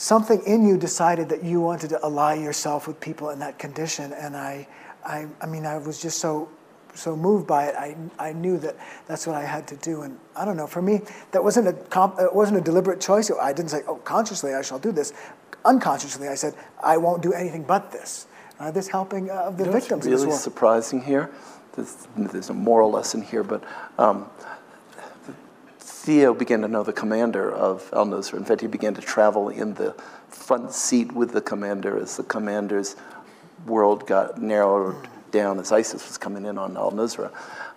something 0.00 0.42
in 0.46 0.66
you 0.66 0.78
decided 0.78 1.28
that 1.28 1.44
you 1.44 1.60
wanted 1.60 1.90
to 1.90 2.00
ally 2.02 2.34
yourself 2.34 2.88
with 2.88 2.98
people 3.00 3.28
in 3.28 3.38
that 3.38 3.58
condition. 3.58 4.14
And 4.14 4.34
I, 4.34 4.66
I, 5.04 5.26
I 5.42 5.46
mean, 5.46 5.66
I 5.66 5.76
was 5.76 6.00
just 6.00 6.20
so, 6.20 6.48
so 6.94 7.14
moved 7.14 7.46
by 7.46 7.66
it. 7.66 7.74
I, 7.76 7.94
I 8.18 8.32
knew 8.32 8.56
that 8.58 8.76
that's 9.06 9.26
what 9.26 9.36
I 9.36 9.44
had 9.44 9.68
to 9.68 9.76
do. 9.76 10.00
And 10.00 10.18
I 10.34 10.46
don't 10.46 10.56
know, 10.56 10.66
for 10.66 10.80
me, 10.80 11.02
that 11.32 11.44
wasn't 11.44 11.68
a, 11.68 11.74
comp, 11.74 12.18
it 12.18 12.34
wasn't 12.34 12.56
a 12.56 12.62
deliberate 12.62 12.98
choice. 12.98 13.30
I 13.30 13.52
didn't 13.52 13.70
say, 13.70 13.82
oh, 13.86 13.96
consciously 13.96 14.54
I 14.54 14.62
shall 14.62 14.78
do 14.78 14.90
this. 14.90 15.12
Unconsciously, 15.66 16.28
I 16.28 16.34
said, 16.34 16.54
I 16.82 16.96
won't 16.96 17.22
do 17.22 17.34
anything 17.34 17.64
but 17.64 17.92
this. 17.92 18.26
Uh, 18.58 18.70
this 18.70 18.88
helping 18.88 19.30
uh, 19.30 19.34
of 19.34 19.58
the 19.58 19.64
You 19.64 19.66
know 19.66 19.74
what's 19.74 19.88
victims. 19.88 20.06
really 20.06 20.32
as 20.32 20.42
surprising 20.42 21.02
here. 21.02 21.30
There's, 21.76 22.08
there's 22.16 22.48
a 22.48 22.54
moral 22.54 22.90
lesson 22.90 23.20
here, 23.20 23.42
but 23.42 23.62
um, 23.98 24.30
Theo 26.02 26.32
began 26.32 26.62
to 26.62 26.68
know 26.68 26.82
the 26.82 26.94
commander 26.94 27.52
of 27.52 27.90
Al 27.92 28.06
Nusra. 28.06 28.38
In 28.38 28.44
fact, 28.46 28.62
he 28.62 28.66
began 28.66 28.94
to 28.94 29.02
travel 29.02 29.50
in 29.50 29.74
the 29.74 29.92
front 30.28 30.72
seat 30.72 31.12
with 31.12 31.32
the 31.32 31.42
commander 31.42 31.98
as 31.98 32.16
the 32.16 32.22
commander's 32.22 32.96
world 33.66 34.06
got 34.06 34.40
narrowed 34.40 34.96
down 35.30 35.60
as 35.60 35.70
ISIS 35.70 36.08
was 36.08 36.16
coming 36.16 36.46
in 36.46 36.56
on 36.56 36.74
Al 36.78 36.90
Nusra. 36.92 37.30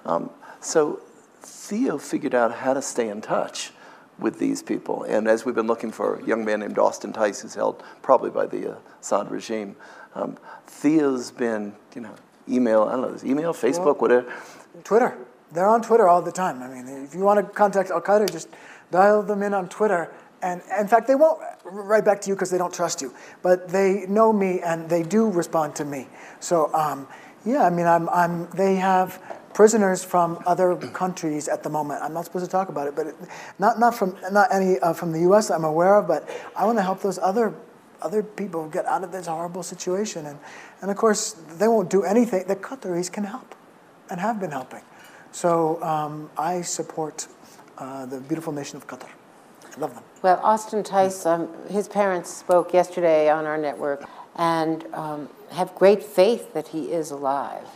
Um, 0.06 0.30
so 0.62 1.02
Theo 1.42 1.98
figured 1.98 2.34
out 2.34 2.54
how 2.54 2.74
to 2.74 2.82
stay 2.82 3.10
in 3.10 3.20
touch 3.20 3.72
with 4.18 4.40
these 4.40 4.64
people. 4.64 5.04
And 5.04 5.28
as 5.28 5.44
we've 5.44 5.54
been 5.54 5.68
looking 5.68 5.92
for 5.92 6.16
a 6.16 6.26
young 6.26 6.46
man 6.46 6.62
named 6.62 6.80
Austin 6.80 7.12
Tice, 7.12 7.42
who's 7.42 7.56
held 7.56 7.84
probably 8.02 8.30
by 8.30 8.46
the 8.46 8.76
uh, 8.76 8.80
Assad 9.02 9.30
regime, 9.32 9.76
um, 10.16 10.38
Theo's 10.66 11.30
been, 11.30 11.74
you 11.94 12.00
know, 12.00 12.16
email, 12.48 12.84
I 12.84 12.92
don't 12.96 13.22
know, 13.22 13.30
email, 13.30 13.54
Facebook, 13.54 14.00
whatever. 14.00 14.34
Twitter. 14.86 15.18
They're 15.54 15.68
on 15.68 15.82
Twitter 15.82 16.08
all 16.08 16.22
the 16.22 16.32
time. 16.32 16.62
I 16.64 16.68
mean, 16.68 17.06
if 17.06 17.14
you 17.14 17.22
want 17.22 17.46
to 17.46 17.54
contact 17.54 17.92
Al 17.92 18.02
Qaeda, 18.02 18.32
just 18.32 18.50
dial 18.92 19.22
them 19.22 19.44
in 19.44 19.54
on 19.54 19.70
Twitter. 19.70 20.12
And 20.42 20.62
in 20.78 20.88
fact, 20.88 21.08
they 21.08 21.16
won't 21.16 21.42
write 21.64 22.04
back 22.04 22.20
to 22.22 22.30
you 22.30 22.36
because 22.36 22.50
they 22.52 22.58
don't 22.58 22.74
trust 22.74 23.02
you. 23.02 23.14
But 23.42 23.70
they 23.70 24.06
know 24.08 24.34
me 24.34 24.62
and 24.62 24.90
they 24.90 25.04
do 25.04 25.30
respond 25.30 25.76
to 25.76 25.86
me. 25.86 26.08
So, 26.40 26.74
um, 26.74 27.08
yeah, 27.46 27.64
I 27.64 27.70
mean, 27.70 27.88
I'm, 27.88 28.10
I'm, 28.10 28.50
they 28.52 28.76
have 28.76 29.22
prisoners 29.54 30.04
from 30.04 30.42
other 30.46 30.76
countries 30.76 31.48
at 31.48 31.62
the 31.64 31.70
moment. 31.70 32.02
I'm 32.02 32.14
not 32.14 32.26
supposed 32.26 32.46
to 32.46 32.52
talk 32.52 32.70
about 32.70 32.88
it, 32.88 32.96
but 32.96 33.08
it, 33.08 33.16
not, 33.60 33.80
not, 33.80 33.96
from, 33.96 34.18
not 34.32 34.54
any 34.54 34.80
uh, 34.80 34.94
from 34.94 35.12
the 35.12 35.20
US 35.32 35.52
I'm 35.52 35.64
aware 35.64 35.96
of, 35.96 36.08
but 36.08 36.28
I 36.56 36.66
want 36.66 36.78
to 36.80 36.82
help 36.82 37.02
those 37.02 37.20
other, 37.20 37.54
other 38.02 38.24
people 38.24 38.68
get 38.68 38.86
out 38.86 39.04
of 39.04 39.12
this 39.12 39.28
horrible 39.28 39.64
situation. 39.64 40.26
And, 40.26 40.40
and 40.82 40.90
of 40.90 40.98
course, 40.98 41.34
they 41.58 41.68
won't 41.68 41.90
do 41.90 42.04
anything. 42.04 42.48
The 42.48 42.56
Qataris 42.56 43.12
can 43.12 43.24
help 43.26 43.56
and 44.10 44.20
have 44.20 44.40
been 44.40 44.52
helping. 44.52 44.82
So 45.34 45.82
um, 45.82 46.30
I 46.38 46.62
support 46.62 47.28
uh, 47.80 48.06
the 48.06 48.20
beautiful 48.22 48.54
nation 48.54 48.78
of 48.78 48.88
Qatar. 48.88 49.10
I 49.76 49.80
love 49.80 49.96
them. 49.96 50.04
Well, 50.22 50.40
Austin 50.44 50.84
Tice, 50.84 51.26
um, 51.26 51.50
his 51.70 51.88
parents 51.88 52.32
spoke 52.32 52.72
yesterday 52.72 53.30
on 53.30 53.46
our 53.46 53.58
network 53.58 54.08
and 54.36 54.86
um, 54.94 55.30
have 55.52 55.74
great 55.76 56.04
faith 56.04 56.54
that 56.54 56.68
he 56.70 56.92
is 56.92 57.10
alive 57.10 57.68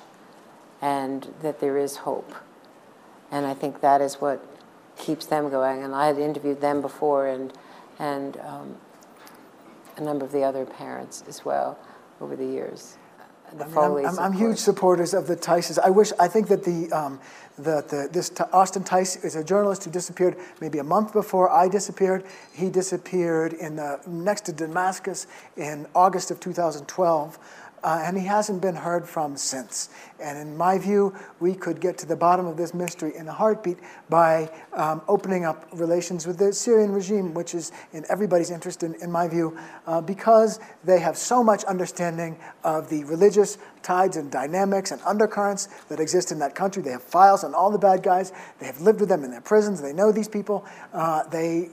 and 0.82 1.34
that 1.42 1.60
there 1.60 1.78
is 1.78 1.98
hope. 1.98 2.32
And 3.32 3.46
I 3.46 3.56
think 3.56 3.82
that 3.82 4.02
is 4.02 4.22
what 4.22 4.46
keeps 4.96 5.26
them 5.26 5.50
going. 5.50 5.84
And 5.84 5.96
I 5.96 6.06
had 6.08 6.20
interviewed 6.20 6.62
them 6.62 6.82
before 6.82 7.26
and, 7.26 7.52
and 7.98 8.38
um, 8.42 8.76
a 9.98 10.02
number 10.02 10.24
of 10.24 10.32
the 10.32 10.44
other 10.44 10.66
parents 10.66 11.24
as 11.28 11.44
well 11.44 11.78
over 12.22 12.36
the 12.36 12.46
years. 12.46 12.98
The 13.58 13.64
I 13.64 13.68
mean, 13.68 14.06
I'm, 14.06 14.06
I'm, 14.06 14.20
I'm 14.20 14.34
huge 14.34 14.58
supporters 14.58 15.14
of 15.14 15.26
the 15.26 15.36
Tices. 15.36 15.80
I 15.80 15.90
wish, 15.90 16.12
I 16.20 16.28
think 16.28 16.50
that 16.50 16.66
the, 16.66 16.92
um, 16.92 17.20
the, 17.58 17.84
the, 17.88 18.10
this 18.12 18.32
Austin 18.54 18.84
Tice 18.84 19.24
is 19.24 19.36
a 19.36 19.44
journalist 19.44 19.84
who 19.84 19.92
disappeared 19.92 20.38
maybe 20.62 20.78
a 20.78 20.84
month 20.84 21.14
before 21.14 21.50
I 21.50 21.68
disappeared. 21.68 22.24
He 22.54 22.70
disappeared 22.70 23.54
in 23.54 23.76
the, 23.76 24.00
next 24.08 24.42
to 24.42 24.54
Damascus 24.54 25.28
in 25.56 25.88
August 25.96 26.32
of 26.32 26.40
2012. 26.40 27.40
Uh, 27.84 28.02
and 28.04 28.18
he 28.18 28.26
hasn't 28.26 28.60
been 28.60 28.76
heard 28.76 29.08
from 29.08 29.38
since. 29.38 29.90
And 30.20 30.38
in 30.38 30.58
my 30.58 30.80
view, 30.80 31.16
we 31.40 31.54
could 31.54 31.80
get 31.80 31.98
to 32.00 32.08
the 32.08 32.16
bottom 32.16 32.48
of 32.48 32.58
this 32.58 32.74
mystery 32.74 33.16
in 33.16 33.28
a 33.28 33.32
heartbeat 33.32 33.78
by 34.10 34.50
um, 34.74 35.02
opening 35.08 35.46
up 35.46 35.68
relations 35.74 36.26
with 36.26 36.40
the 36.40 36.52
Syrian 36.52 36.92
regime, 36.92 37.36
which 37.36 37.54
is 37.54 37.72
in 37.94 38.04
everybody's 38.10 38.50
interest, 38.50 38.82
in, 38.82 38.96
in 38.96 39.12
my 39.12 39.28
view, 39.28 39.58
uh, 39.86 40.02
because 40.02 40.60
they 40.84 41.00
have 41.00 41.18
so 41.18 41.44
much 41.44 41.64
understanding 41.66 42.38
of 42.64 42.90
the 42.90 43.04
religious 43.04 43.60
tides 43.82 44.18
and 44.18 44.32
dynamics 44.32 44.92
and 44.92 45.02
undercurrents 45.02 45.68
that 45.90 46.00
exist 46.00 46.32
in 46.32 46.40
that 46.40 46.56
country. 46.56 46.82
They 46.82 46.92
have 46.92 47.04
files 47.04 47.44
on 47.44 47.54
all 47.54 47.72
the 47.72 47.78
bad 47.78 48.04
guys. 48.04 48.32
They 48.60 48.66
have 48.66 48.82
lived 48.82 49.00
with 49.00 49.10
them 49.10 49.24
in 49.24 49.32
their 49.32 49.42
prisons. 49.42 49.82
They 49.82 49.94
know 49.94 50.12
these 50.12 50.28
people. 50.28 50.66
Uh, 50.94 51.24
they 51.30 51.70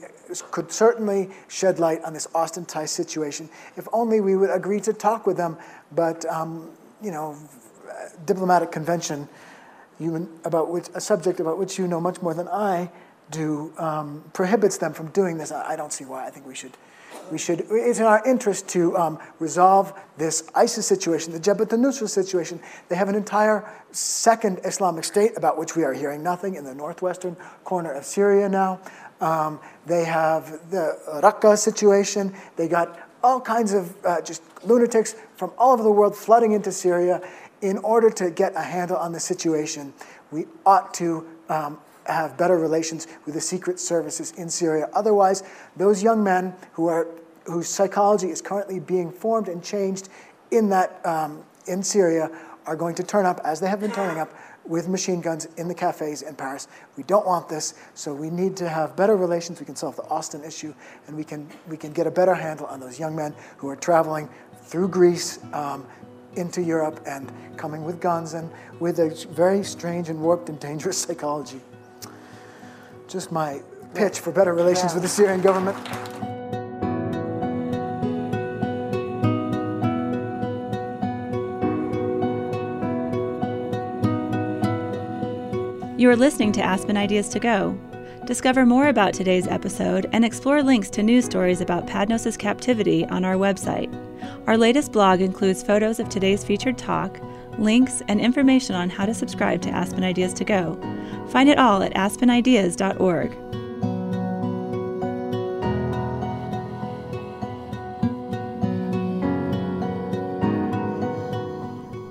could 0.51 0.71
certainly 0.71 1.29
shed 1.47 1.79
light 1.79 2.03
on 2.03 2.13
this 2.13 2.27
Austin 2.33 2.65
Tice 2.65 2.91
situation 2.91 3.49
if 3.77 3.87
only 3.93 4.21
we 4.21 4.35
would 4.35 4.49
agree 4.49 4.79
to 4.81 4.93
talk 4.93 5.27
with 5.27 5.37
them. 5.37 5.57
But, 5.91 6.25
um, 6.25 6.71
you 7.01 7.11
know, 7.11 7.37
diplomatic 8.25 8.71
convention 8.71 9.27
about 10.43 10.69
which, 10.71 10.87
a 10.93 11.01
subject 11.01 11.39
about 11.39 11.57
which 11.57 11.77
you 11.77 11.87
know 11.87 12.01
much 12.01 12.21
more 12.21 12.33
than 12.33 12.47
I 12.47 12.91
do 13.31 13.73
um, 13.77 14.23
prohibits 14.33 14.77
them 14.77 14.93
from 14.93 15.07
doing 15.09 15.37
this. 15.37 15.51
I, 15.51 15.73
I 15.73 15.75
don't 15.75 15.93
see 15.93 16.05
why. 16.05 16.27
I 16.27 16.29
think 16.29 16.45
we 16.45 16.55
should. 16.55 16.77
We 17.31 17.37
should, 17.37 17.65
it's 17.69 17.99
in 17.99 18.05
our 18.05 18.25
interest 18.25 18.67
to 18.69 18.95
um, 18.97 19.19
resolve 19.39 19.93
this 20.17 20.43
ISIS 20.53 20.85
situation, 20.85 21.33
the 21.33 21.39
Jabhat 21.39 21.73
al-Nusra 21.73 22.07
situation. 22.07 22.59
They 22.87 22.95
have 22.95 23.09
an 23.09 23.15
entire 23.15 23.67
second 23.91 24.59
Islamic 24.63 25.03
state 25.03 25.31
about 25.35 25.57
which 25.57 25.75
we 25.75 25.83
are 25.83 25.93
hearing 25.93 26.21
nothing 26.21 26.55
in 26.55 26.63
the 26.63 26.75
northwestern 26.75 27.35
corner 27.63 27.91
of 27.93 28.05
Syria 28.05 28.47
now. 28.47 28.79
Um, 29.21 29.59
they 29.85 30.05
have 30.05 30.69
the 30.69 30.99
Raqqa 31.23 31.57
situation. 31.57 32.33
They 32.57 32.67
got 32.67 32.99
all 33.23 33.41
kinds 33.41 33.73
of 33.73 33.95
uh, 34.05 34.21
just 34.21 34.43
lunatics 34.63 35.15
from 35.35 35.51
all 35.57 35.73
over 35.73 35.83
the 35.83 35.91
world 35.91 36.15
flooding 36.15 36.51
into 36.51 36.71
Syria. 36.71 37.21
In 37.61 37.79
order 37.79 38.09
to 38.11 38.29
get 38.29 38.53
a 38.55 38.61
handle 38.61 38.97
on 38.97 39.13
the 39.13 39.19
situation, 39.19 39.93
we 40.29 40.45
ought 40.65 40.93
to 40.95 41.25
um, 41.49 41.79
have 42.05 42.37
better 42.37 42.57
relations 42.57 43.07
with 43.25 43.33
the 43.33 43.41
secret 43.41 43.79
services 43.79 44.31
in 44.31 44.49
Syria. 44.49 44.89
Otherwise, 44.93 45.43
those 45.75 46.03
young 46.03 46.23
men 46.23 46.53
who 46.73 46.87
are, 46.87 47.07
whose 47.45 47.67
psychology 47.67 48.29
is 48.29 48.41
currently 48.41 48.79
being 48.79 49.11
formed 49.11 49.47
and 49.47 49.63
changed 49.63 50.09
in, 50.51 50.69
that, 50.69 51.05
um, 51.05 51.43
in 51.67 51.83
Syria 51.83 52.29
are 52.65 52.75
going 52.75 52.95
to 52.95 53.03
turn 53.03 53.25
up, 53.25 53.41
as 53.43 53.59
they 53.59 53.67
have 53.67 53.79
been 53.79 53.91
turning 53.91 54.19
up, 54.19 54.33
with 54.65 54.87
machine 54.87 55.21
guns 55.21 55.47
in 55.57 55.67
the 55.67 55.75
cafes 55.75 56.23
in 56.23 56.35
Paris. 56.35 56.67
We 56.97 57.03
don't 57.03 57.25
want 57.25 57.47
this, 57.47 57.75
so 57.93 58.13
we 58.13 58.29
need 58.29 58.57
to 58.57 58.67
have 58.67 58.95
better 58.95 59.15
relations. 59.15 59.59
We 59.59 59.65
can 59.65 59.75
solve 59.75 59.95
the 59.95 60.03
Austin 60.03 60.43
issue, 60.43 60.73
and 61.07 61.15
we 61.15 61.23
can, 61.23 61.47
we 61.69 61.77
can 61.77 61.93
get 61.93 62.07
a 62.07 62.11
better 62.11 62.33
handle 62.33 62.65
on 62.65 62.79
those 62.79 62.99
young 62.99 63.15
men 63.15 63.35
who 63.57 63.69
are 63.69 63.75
traveling 63.75 64.27
through 64.63 64.87
Greece 64.87 65.39
um, 65.53 65.85
into 66.35 66.61
Europe 66.61 66.99
and 67.05 67.31
coming 67.57 67.83
with 67.83 68.01
guns 68.01 68.33
and 68.33 68.49
with 68.79 68.99
a 68.99 69.09
very 69.31 69.63
strange 69.63 70.09
and 70.09 70.19
warped 70.19 70.49
and 70.49 70.59
dangerous 70.59 70.97
psychology. 71.03 71.61
Just 73.15 73.31
my 73.31 73.61
pitch 73.93 74.19
for 74.19 74.33
better 74.33 74.53
relations 74.53 74.93
with 74.93 75.01
the 75.01 75.07
Syrian 75.07 75.39
government. 75.39 75.77
You 85.97 86.09
are 86.09 86.17
listening 86.17 86.51
to 86.51 86.61
Aspen 86.61 86.97
Ideas 86.97 87.29
to 87.29 87.39
Go. 87.39 87.79
Discover 88.25 88.65
more 88.65 88.89
about 88.89 89.13
today's 89.13 89.47
episode 89.47 90.09
and 90.11 90.25
explore 90.25 90.61
links 90.61 90.89
to 90.89 91.01
news 91.01 91.23
stories 91.23 91.61
about 91.61 91.87
Padnos' 91.87 92.37
captivity 92.37 93.05
on 93.05 93.23
our 93.23 93.35
website. 93.35 93.89
Our 94.45 94.57
latest 94.57 94.91
blog 94.91 95.21
includes 95.21 95.63
photos 95.63 96.01
of 96.01 96.09
today's 96.09 96.43
featured 96.43 96.77
talk, 96.77 97.17
links, 97.57 98.03
and 98.09 98.19
information 98.19 98.75
on 98.75 98.89
how 98.89 99.05
to 99.05 99.13
subscribe 99.13 99.61
to 99.61 99.69
Aspen 99.69 100.03
Ideas 100.03 100.33
to 100.33 100.43
Go. 100.43 100.77
Find 101.29 101.49
it 101.49 101.57
all 101.57 101.83
at 101.83 101.93
aspenideas.org. 101.93 103.31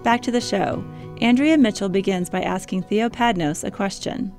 Back 0.03 0.21
to 0.23 0.31
the 0.31 0.41
show. 0.41 0.85
Andrea 1.21 1.57
Mitchell 1.57 1.89
begins 1.89 2.29
by 2.29 2.43
asking 2.43 2.83
Theo 2.83 3.09
Padnos 3.09 3.65
a 3.65 3.71
question. 3.71 4.33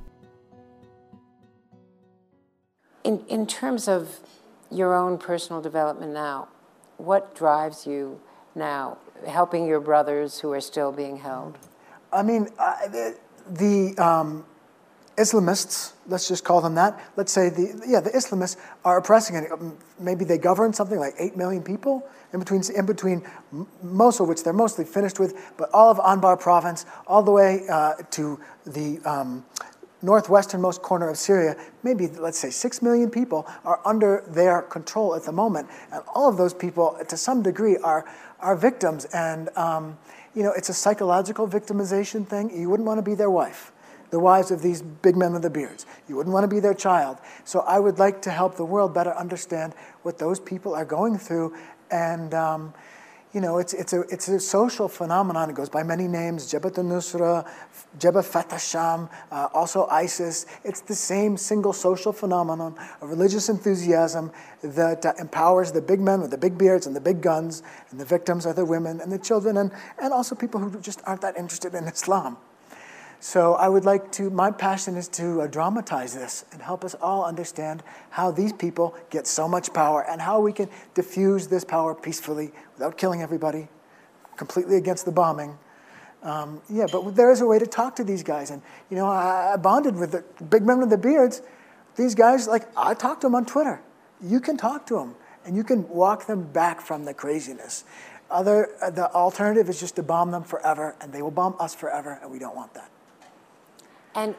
In, 3.04 3.26
in 3.28 3.48
terms 3.48 3.88
of 3.88 4.20
your 4.70 4.96
own 4.96 5.18
personal 5.18 5.62
development 5.62 6.14
now, 6.14 6.48
what 6.98 7.36
drives 7.36 7.88
you 7.88 8.20
now, 8.54 8.98
helping 9.28 9.66
your 9.66 9.80
brothers 9.80 10.40
who 10.40 10.52
are 10.54 10.62
still 10.62 10.92
being 10.92 11.18
held? 11.18 11.58
I 12.14 12.24
mean, 12.24 12.50
uh, 12.60 12.88
the, 12.88 13.18
the 13.50 13.98
um, 13.98 14.46
Islamists, 15.18 15.94
let's 16.08 16.28
just 16.28 16.44
call 16.44 16.62
them 16.62 16.76
that. 16.76 17.00
Let's 17.16 17.32
say 17.32 17.50
the 17.50 17.82
yeah, 17.88 18.02
the 18.02 18.12
Islamists 18.12 18.58
are 18.84 18.98
oppressing. 18.98 19.36
it. 19.36 19.52
Um, 19.52 19.78
Maybe 19.98 20.26
they 20.26 20.38
govern 20.38 20.74
something 20.74 21.00
like 21.00 21.14
eight 21.18 21.38
million 21.38 21.64
people 21.64 22.06
in 22.34 22.40
between 22.40 22.64
in 22.76 22.86
between 22.86 23.26
Mosul, 23.82 24.28
which 24.28 24.44
they're 24.44 24.52
mostly 24.54 24.84
finished 24.84 25.20
with, 25.20 25.54
but 25.58 25.70
all 25.74 25.90
of 25.90 25.98
Anbar 26.00 26.38
province, 26.40 26.86
all 27.08 27.24
the 27.24 27.32
way 27.32 27.66
uh, 27.70 27.94
to 28.12 28.40
the 28.66 29.00
um, 29.06 29.46
northwesternmost 30.04 30.82
corner 30.82 31.10
of 31.10 31.18
Syria, 31.18 31.56
maybe 31.84 32.08
let's 32.08 32.38
say 32.38 32.50
six 32.50 32.82
million 32.82 33.10
people 33.10 33.48
are 33.64 33.80
under 33.86 34.24
their 34.28 34.62
control 34.64 35.16
at 35.16 35.24
the 35.24 35.32
moment, 35.32 35.70
and 35.92 36.04
all 36.14 36.30
of 36.30 36.38
those 36.38 36.54
people, 36.54 36.98
to 37.08 37.18
some 37.18 37.42
degree, 37.42 37.78
are 37.78 38.06
are 38.42 38.56
victims. 38.56 39.06
And 39.06 39.50
um, 39.58 39.98
you 40.36 40.44
know, 40.44 40.52
it's 40.52 40.70
a 40.70 40.74
psychological 40.74 41.48
victimization 41.48 42.28
thing. 42.28 42.52
You 42.56 42.70
wouldn't 42.70 42.86
want 42.86 42.98
to 42.98 43.02
be 43.02 43.16
their 43.16 43.32
wife, 43.32 43.72
the 44.12 44.20
wives 44.20 44.52
of 44.52 44.62
these 44.62 44.82
big 44.82 45.16
men 45.16 45.34
with 45.34 45.42
the 45.42 45.50
beards. 45.50 45.86
You 46.08 46.16
wouldn't 46.16 46.34
want 46.34 46.44
to 46.44 46.48
be 46.48 46.60
their 46.60 46.74
child. 46.74 47.18
So 47.44 47.62
I 47.62 47.80
would 47.80 48.00
like 48.00 48.22
to 48.24 48.32
help 48.32 48.56
the 48.56 48.66
world 48.66 48.94
better 48.94 49.14
understand 49.14 49.74
what 50.04 50.18
those 50.18 50.40
people 50.40 50.76
are 50.76 50.86
going 50.86 51.18
through, 51.18 51.56
and 51.92 52.34
um, 52.34 52.74
you 53.36 53.42
know, 53.42 53.58
it's, 53.58 53.74
it's, 53.74 53.92
a, 53.92 54.00
it's 54.04 54.30
a 54.30 54.40
social 54.40 54.88
phenomenon. 54.88 55.50
It 55.50 55.58
goes 55.58 55.68
by 55.68 55.84
many 55.84 56.08
names 56.08 56.50
Jabhat 56.50 56.78
al-Nusra, 56.78 57.46
Jabhat 58.00 58.24
Fatah 58.24 58.58
Sham, 58.58 59.10
uh, 59.30 59.50
also 59.54 59.88
ISIS. 59.88 60.46
It's 60.64 60.80
the 60.80 60.96
same 60.96 61.36
single 61.36 61.74
social 61.74 62.14
phenomenon 62.14 62.78
of 63.02 63.10
religious 63.10 63.50
enthusiasm 63.50 64.32
that 64.64 65.06
uh, 65.06 65.14
empowers 65.20 65.74
the 65.74 65.82
big 65.82 66.00
men 66.00 66.22
with 66.22 66.32
the 66.32 66.38
big 66.38 66.58
beards 66.58 66.88
and 66.88 66.96
the 66.96 67.02
big 67.02 67.22
guns, 67.22 67.62
and 67.92 68.00
the 68.00 68.06
victims 68.06 68.46
are 68.46 68.54
the 68.54 68.64
women 68.64 69.02
and 69.02 69.12
the 69.12 69.20
children, 69.20 69.58
and, 69.58 69.70
and 70.02 70.14
also 70.14 70.34
people 70.34 70.62
who 70.62 70.80
just 70.80 71.02
aren't 71.06 71.20
that 71.20 71.36
interested 71.36 71.76
in 71.76 71.84
Islam. 71.90 72.38
So 73.20 73.56
I 73.56 73.68
would 73.68 73.86
like 73.86 74.12
to, 74.14 74.30
my 74.30 74.52
passion 74.52 74.96
is 74.96 75.08
to 75.10 75.42
uh, 75.42 75.48
dramatize 75.48 76.14
this 76.14 76.46
and 76.52 76.62
help 76.62 76.84
us 76.84 76.94
all 76.96 77.26
understand 77.26 77.82
how 78.12 78.32
these 78.32 78.54
people 78.54 78.96
get 79.10 79.26
so 79.26 79.48
much 79.48 79.74
power 79.74 80.06
and 80.08 80.22
how 80.22 80.40
we 80.40 80.54
can 80.54 80.70
diffuse 80.94 81.48
this 81.48 81.66
power 81.66 81.96
peacefully 81.96 82.52
without 82.74 82.98
killing 82.98 83.22
everybody, 83.22 83.68
completely 84.36 84.78
against 84.78 85.06
the 85.06 85.12
bombing. 85.12 85.58
Um, 86.22 86.62
yeah, 86.70 86.86
but 86.92 87.16
there 87.16 87.32
is 87.32 87.42
a 87.42 87.46
way 87.46 87.60
to 87.60 87.68
talk 87.68 87.96
to 87.98 88.04
these 88.04 88.24
guys. 88.24 88.52
And, 88.52 88.62
you 88.90 88.98
know, 88.98 89.08
I, 89.08 89.54
I 89.54 89.58
bonded 89.58 89.96
with 89.96 90.12
the 90.12 90.44
big 90.46 90.64
men 90.64 90.80
with 90.80 90.90
the 90.90 90.98
beards. 90.98 91.42
These 91.96 92.16
guys, 92.16 92.48
like, 92.48 92.68
I 92.78 92.94
talked 92.94 93.22
to 93.22 93.28
them 93.28 93.36
on 93.36 93.46
Twitter. 93.46 93.82
You 94.22 94.40
can 94.40 94.58
talk 94.58 94.86
to 94.88 94.96
them 94.96 95.16
and 95.46 95.56
you 95.56 95.64
can 95.64 95.88
walk 95.90 96.26
them 96.26 96.44
back 96.44 96.82
from 96.82 97.06
the 97.06 97.14
craziness. 97.14 97.86
Other, 98.30 98.70
uh, 98.82 98.90
the 98.90 99.12
alternative 99.12 99.70
is 99.70 99.80
just 99.80 99.96
to 99.98 100.04
bomb 100.04 100.32
them 100.32 100.44
forever, 100.44 100.96
and 101.00 101.14
they 101.14 101.22
will 101.22 101.32
bomb 101.32 101.56
us 101.60 101.76
forever, 101.76 102.18
and 102.22 102.32
we 102.32 102.40
don't 102.40 102.56
want 102.56 102.74
that. 102.74 102.90
And 104.16 104.36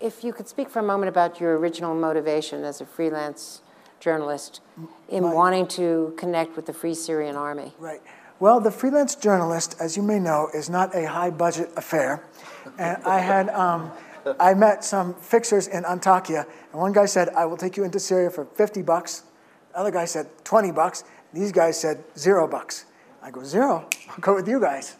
if 0.00 0.24
you 0.24 0.32
could 0.32 0.48
speak 0.48 0.70
for 0.70 0.78
a 0.78 0.82
moment 0.82 1.08
about 1.08 1.40
your 1.40 1.58
original 1.58 1.94
motivation 1.94 2.64
as 2.64 2.80
a 2.80 2.86
freelance 2.86 3.60
journalist 4.00 4.60
in 5.08 5.22
My- 5.22 5.34
wanting 5.34 5.66
to 5.68 6.14
connect 6.16 6.56
with 6.56 6.66
the 6.66 6.72
Free 6.72 6.94
Syrian 6.94 7.36
Army. 7.36 7.74
Right. 7.78 8.00
Well, 8.40 8.58
the 8.60 8.70
freelance 8.70 9.14
journalist, 9.14 9.76
as 9.78 9.98
you 9.98 10.02
may 10.02 10.18
know, 10.18 10.48
is 10.54 10.70
not 10.70 10.94
a 10.94 11.06
high 11.06 11.28
budget 11.28 11.70
affair. 11.76 12.24
And 12.78 12.96
I 13.04 13.18
had, 13.18 13.50
um, 13.50 13.92
I 14.38 14.54
met 14.54 14.82
some 14.82 15.12
fixers 15.14 15.66
in 15.68 15.84
Antakya, 15.84 16.46
and 16.72 16.80
one 16.80 16.92
guy 16.92 17.04
said, 17.04 17.28
I 17.30 17.44
will 17.44 17.58
take 17.58 17.76
you 17.76 17.84
into 17.84 18.00
Syria 18.00 18.30
for 18.30 18.46
50 18.46 18.80
bucks. 18.80 19.24
The 19.72 19.78
other 19.80 19.90
guy 19.90 20.06
said, 20.06 20.26
20 20.44 20.72
bucks. 20.72 21.04
These 21.34 21.52
guys 21.52 21.78
said, 21.78 22.02
zero 22.16 22.48
bucks. 22.48 22.86
I 23.22 23.30
go, 23.30 23.44
zero? 23.44 23.86
I'll 24.08 24.18
go 24.20 24.34
with 24.34 24.48
you 24.48 24.58
guys. 24.58 24.96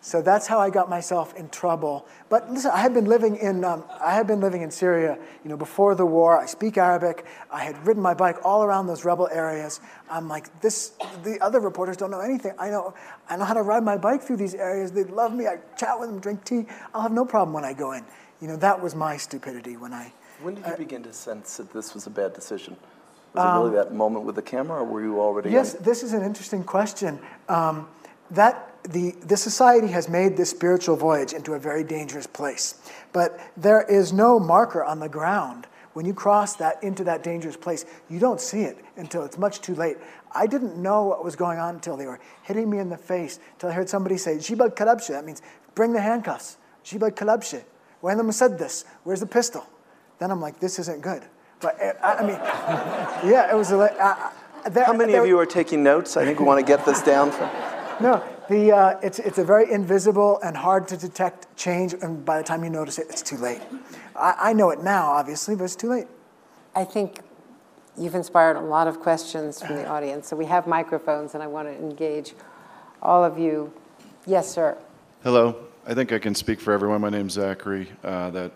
So 0.00 0.22
that's 0.22 0.46
how 0.46 0.60
I 0.60 0.70
got 0.70 0.88
myself 0.88 1.34
in 1.34 1.48
trouble. 1.48 2.06
But 2.28 2.48
listen, 2.50 2.70
I 2.72 2.78
had 2.78 2.94
been 2.94 3.06
living 3.06 3.36
in 3.36 3.64
um, 3.64 3.82
I 4.00 4.14
had 4.14 4.26
been 4.28 4.40
living 4.40 4.62
in 4.62 4.70
Syria, 4.70 5.18
you 5.42 5.50
know, 5.50 5.56
before 5.56 5.94
the 5.96 6.06
war. 6.06 6.38
I 6.40 6.46
speak 6.46 6.78
Arabic. 6.78 7.24
I 7.50 7.64
had 7.64 7.84
ridden 7.86 8.02
my 8.02 8.14
bike 8.14 8.36
all 8.44 8.62
around 8.62 8.86
those 8.86 9.04
rebel 9.04 9.28
areas. 9.32 9.80
I'm 10.08 10.28
like, 10.28 10.60
this. 10.60 10.92
The 11.24 11.38
other 11.40 11.58
reporters 11.60 11.96
don't 11.96 12.10
know 12.12 12.20
anything. 12.20 12.52
I 12.58 12.70
know. 12.70 12.94
I 13.28 13.36
know 13.36 13.44
how 13.44 13.54
to 13.54 13.62
ride 13.62 13.82
my 13.82 13.96
bike 13.96 14.22
through 14.22 14.36
these 14.36 14.54
areas. 14.54 14.92
They 14.92 15.04
love 15.04 15.34
me. 15.34 15.48
I 15.48 15.58
chat 15.76 15.98
with 15.98 16.08
them, 16.08 16.20
drink 16.20 16.44
tea. 16.44 16.66
I'll 16.94 17.02
have 17.02 17.12
no 17.12 17.24
problem 17.24 17.52
when 17.52 17.64
I 17.64 17.72
go 17.72 17.92
in. 17.92 18.04
You 18.40 18.48
know, 18.48 18.56
that 18.56 18.80
was 18.80 18.94
my 18.94 19.16
stupidity 19.16 19.76
when 19.76 19.92
I. 19.92 20.12
When 20.42 20.54
did 20.54 20.66
you 20.66 20.76
begin 20.76 21.02
to 21.04 21.12
sense 21.12 21.56
that 21.56 21.72
this 21.72 21.94
was 21.94 22.06
a 22.06 22.10
bad 22.10 22.34
decision? 22.34 22.76
Was 23.34 23.44
it 23.44 23.48
really 23.48 23.74
that 23.74 23.92
moment 23.92 24.24
with 24.24 24.34
the 24.34 24.42
camera, 24.42 24.80
or 24.80 24.84
were 24.84 25.02
you 25.02 25.20
already? 25.20 25.48
Um, 25.48 25.54
Yes, 25.54 25.74
on- 25.74 25.82
this 25.82 26.02
is 26.02 26.12
an 26.14 26.22
interesting 26.22 26.64
question. 26.64 27.18
Um, 27.48 27.88
that 28.30 28.72
the, 28.84 29.12
the 29.22 29.36
society 29.36 29.88
has 29.88 30.08
made 30.08 30.36
this 30.36 30.50
spiritual 30.50 30.96
voyage 30.96 31.32
into 31.32 31.54
a 31.54 31.58
very 31.58 31.84
dangerous 31.84 32.26
place. 32.26 32.76
But 33.12 33.38
there 33.56 33.82
is 33.82 34.12
no 34.12 34.38
marker 34.38 34.84
on 34.84 35.00
the 35.00 35.08
ground. 35.08 35.66
When 35.92 36.04
you 36.04 36.12
cross 36.14 36.56
that 36.56 36.82
into 36.82 37.04
that 37.04 37.22
dangerous 37.22 37.56
place, 37.56 37.86
you 38.10 38.18
don't 38.18 38.40
see 38.40 38.62
it 38.62 38.78
until 38.96 39.24
it's 39.24 39.38
much 39.38 39.60
too 39.60 39.74
late. 39.74 39.96
I 40.34 40.46
didn't 40.46 40.76
know 40.76 41.04
what 41.04 41.24
was 41.24 41.36
going 41.36 41.58
on 41.58 41.76
until 41.76 41.96
they 41.96 42.06
were 42.06 42.20
hitting 42.42 42.68
me 42.68 42.78
in 42.78 42.90
the 42.90 42.98
face, 42.98 43.38
until 43.54 43.70
I 43.70 43.72
heard 43.72 43.88
somebody 43.88 44.18
say, 44.18 44.38
Jibal 44.38 44.70
Kalabshe, 44.70 45.08
that 45.08 45.24
means 45.24 45.40
bring 45.74 45.92
the 45.92 46.00
handcuffs. 46.00 46.58
Jibal 46.84 47.10
Kalabshe. 47.10 47.64
When 48.02 48.18
the 48.18 48.56
this, 48.58 48.84
where's 49.04 49.20
the 49.20 49.26
pistol? 49.26 49.66
Then 50.18 50.30
I'm 50.30 50.40
like, 50.40 50.60
this 50.60 50.78
isn't 50.78 51.00
good. 51.00 51.22
But 51.60 51.80
uh, 51.80 51.92
I, 52.02 52.14
I 52.14 52.22
mean, 52.22 52.36
yeah, 53.32 53.50
it 53.50 53.56
was. 53.56 53.72
Uh, 53.72 54.30
there, 54.70 54.84
How 54.84 54.92
many 54.92 55.12
there- 55.12 55.22
of 55.22 55.28
you 55.28 55.38
are 55.38 55.46
taking 55.46 55.82
notes? 55.82 56.16
I 56.16 56.24
think 56.24 56.38
we 56.38 56.44
want 56.44 56.60
to 56.60 56.66
get 56.66 56.84
this 56.84 57.02
down. 57.02 57.30
For, 57.30 57.50
no, 58.00 58.22
the, 58.48 58.72
uh, 58.72 59.00
it's, 59.02 59.18
it's 59.18 59.38
a 59.38 59.44
very 59.44 59.70
invisible 59.70 60.38
and 60.42 60.56
hard 60.56 60.88
to 60.88 60.96
detect 60.96 61.54
change, 61.56 61.94
and 61.94 62.24
by 62.24 62.38
the 62.38 62.44
time 62.44 62.64
you 62.64 62.70
notice 62.70 62.98
it, 62.98 63.06
it's 63.08 63.22
too 63.22 63.36
late. 63.36 63.60
I, 64.14 64.34
I 64.38 64.52
know 64.52 64.70
it 64.70 64.82
now, 64.82 65.10
obviously, 65.10 65.56
but 65.56 65.64
it's 65.64 65.76
too 65.76 65.88
late. 65.88 66.06
I 66.74 66.84
think 66.84 67.20
you've 67.98 68.14
inspired 68.14 68.56
a 68.56 68.60
lot 68.60 68.86
of 68.86 69.00
questions 69.00 69.60
from 69.60 69.76
the 69.76 69.86
audience. 69.88 70.28
So 70.28 70.36
we 70.36 70.46
have 70.46 70.66
microphones, 70.66 71.34
and 71.34 71.42
I 71.42 71.46
want 71.46 71.68
to 71.68 71.74
engage 71.74 72.34
all 73.02 73.24
of 73.24 73.38
you. 73.38 73.72
Yes, 74.26 74.50
sir. 74.52 74.76
Hello. 75.22 75.56
I 75.86 75.94
think 75.94 76.12
I 76.12 76.18
can 76.18 76.34
speak 76.34 76.60
for 76.60 76.72
everyone. 76.72 77.00
My 77.00 77.10
name's 77.10 77.34
Zachary. 77.34 77.88
Uh, 78.02 78.30
that 78.30 78.52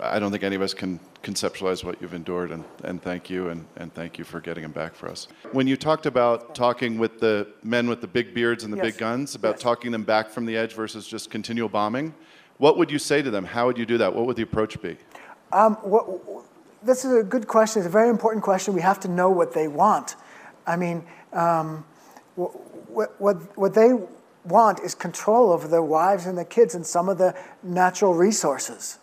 I 0.00 0.18
don't 0.18 0.30
think 0.30 0.42
any 0.42 0.56
of 0.56 0.62
us 0.62 0.72
can 0.72 0.98
conceptualize 1.22 1.84
what 1.84 2.00
you've 2.00 2.14
endured, 2.14 2.50
and, 2.50 2.64
and 2.84 3.00
thank 3.02 3.30
you, 3.30 3.48
and, 3.48 3.64
and 3.76 3.94
thank 3.94 4.18
you 4.18 4.24
for 4.24 4.40
getting 4.40 4.62
them 4.62 4.72
back 4.72 4.94
for 4.94 5.08
us. 5.08 5.28
When 5.52 5.66
you 5.66 5.76
talked 5.76 6.06
about 6.06 6.54
talking 6.54 6.98
with 6.98 7.20
the 7.20 7.48
men 7.62 7.88
with 7.88 8.00
the 8.00 8.06
big 8.06 8.34
beards 8.34 8.64
and 8.64 8.72
the 8.72 8.76
Yes. 8.78 8.86
big 8.86 8.98
guns, 8.98 9.34
about 9.34 9.54
Yes. 9.54 9.62
talking 9.62 9.92
them 9.92 10.02
back 10.02 10.30
from 10.30 10.46
the 10.46 10.56
edge 10.56 10.74
versus 10.74 11.06
just 11.06 11.30
continual 11.30 11.68
bombing, 11.68 12.14
what 12.58 12.76
would 12.76 12.90
you 12.90 12.98
say 12.98 13.22
to 13.22 13.30
them? 13.30 13.44
How 13.44 13.66
would 13.66 13.78
you 13.78 13.86
do 13.86 13.98
that? 13.98 14.14
What 14.14 14.26
would 14.26 14.36
the 14.36 14.42
approach 14.42 14.80
be? 14.82 14.96
Um, 15.52 15.76
what, 15.82 16.06
this 16.82 17.04
is 17.04 17.12
a 17.12 17.22
good 17.22 17.46
question. 17.46 17.80
It's 17.80 17.86
a 17.86 17.90
very 17.90 18.08
important 18.08 18.42
question. 18.42 18.74
We 18.74 18.82
have 18.82 19.00
to 19.00 19.08
know 19.08 19.30
what 19.30 19.52
they 19.54 19.68
want. 19.68 20.16
I 20.66 20.76
mean, 20.76 21.04
um, 21.32 21.84
what, 22.36 23.20
what, 23.20 23.56
what 23.56 23.74
they 23.74 23.92
want 24.44 24.80
is 24.80 24.94
control 24.94 25.52
over 25.52 25.68
their 25.68 25.82
wives 25.82 26.26
and 26.26 26.36
their 26.36 26.44
kids 26.44 26.74
and 26.74 26.84
some 26.84 27.08
of 27.08 27.18
the 27.18 27.34
natural 27.62 28.14
resources. 28.14 28.98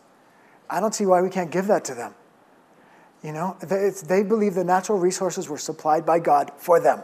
I 0.70 0.80
don't 0.80 0.94
see 0.94 1.06
why 1.06 1.22
we 1.22 1.30
can't 1.30 1.52
give 1.52 1.68
that 1.68 1.84
to 1.86 1.96
them. 1.96 2.14
You 3.24 3.34
know, 3.34 3.58
they, 3.62 4.24
believe 4.24 4.54
the 4.54 4.64
natural 4.64 4.98
resources 4.98 5.50
were 5.50 5.58
supplied 5.58 6.06
by 6.06 6.20
God 6.20 6.52
for 6.58 6.80
them. 6.80 7.04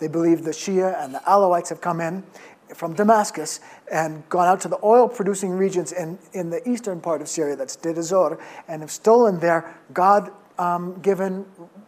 They 0.00 0.08
believe 0.08 0.42
the 0.42 0.50
Shia 0.50 1.02
and 1.02 1.14
the 1.14 1.20
Alawites 1.20 1.68
have 1.68 1.80
come 1.80 2.00
in 2.00 2.24
from 2.74 2.94
Damascus 2.94 3.60
and 3.90 4.28
gone 4.28 4.48
out 4.48 4.60
to 4.62 4.68
the 4.68 4.78
oil 4.82 5.08
producing 5.08 5.50
regions 5.50 5.92
in, 5.92 6.18
in 6.32 6.50
the 6.50 6.66
eastern 6.68 7.00
part 7.00 7.20
of 7.20 7.28
Syria, 7.28 7.54
that's 7.54 7.76
Deir 7.76 7.96
ez-Zor, 7.96 8.40
and 8.66 8.82
have 8.82 8.90
stolen 8.90 9.38
their 9.38 9.76
God 9.92 10.32
um, 10.58 11.00
given 11.00 11.44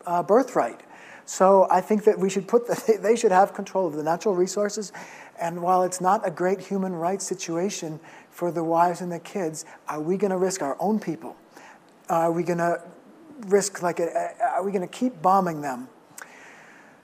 uh, 0.07 0.23
birthright. 0.23 0.83
So 1.25 1.67
I 1.71 1.81
think 1.81 2.05
that 2.05 2.19
we 2.19 2.31
should 2.31 2.47
put 2.47 2.67
the, 2.69 2.99
they 3.03 3.17
should 3.17 3.33
have 3.33 3.53
control 3.53 3.87
of 3.87 3.95
the 3.95 4.03
natural 4.03 4.35
resources. 4.35 4.93
And 5.41 5.61
while 5.61 5.83
it's 5.83 6.01
not 6.01 6.27
a 6.27 6.31
great 6.31 6.61
human 6.61 6.95
rights 6.95 7.27
situation 7.27 7.99
for 8.37 8.53
the 8.53 8.63
wives 8.63 9.01
and 9.01 9.11
the 9.11 9.19
kids, 9.19 9.65
are 9.89 10.01
we 10.01 10.19
going 10.19 10.31
to 10.31 10.37
risk 10.37 10.61
our 10.61 10.77
own 10.79 11.01
people? 11.01 11.37
Are 12.11 12.31
we 12.31 12.43
going 12.43 12.59
to 12.59 12.83
risk 13.47 13.83
like 13.83 13.99
a, 13.99 14.35
are 14.55 14.63
we 14.63 14.71
going 14.73 14.87
to 14.87 14.95
keep 14.95 15.23
bombing 15.23 15.63
them? 15.63 15.89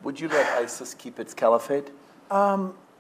would 0.03 0.19
you 0.19 0.29
let 0.29 0.47
ISIS 0.59 0.95
keep 0.95 1.19
its 1.19 1.35
caliphate? 1.35 1.91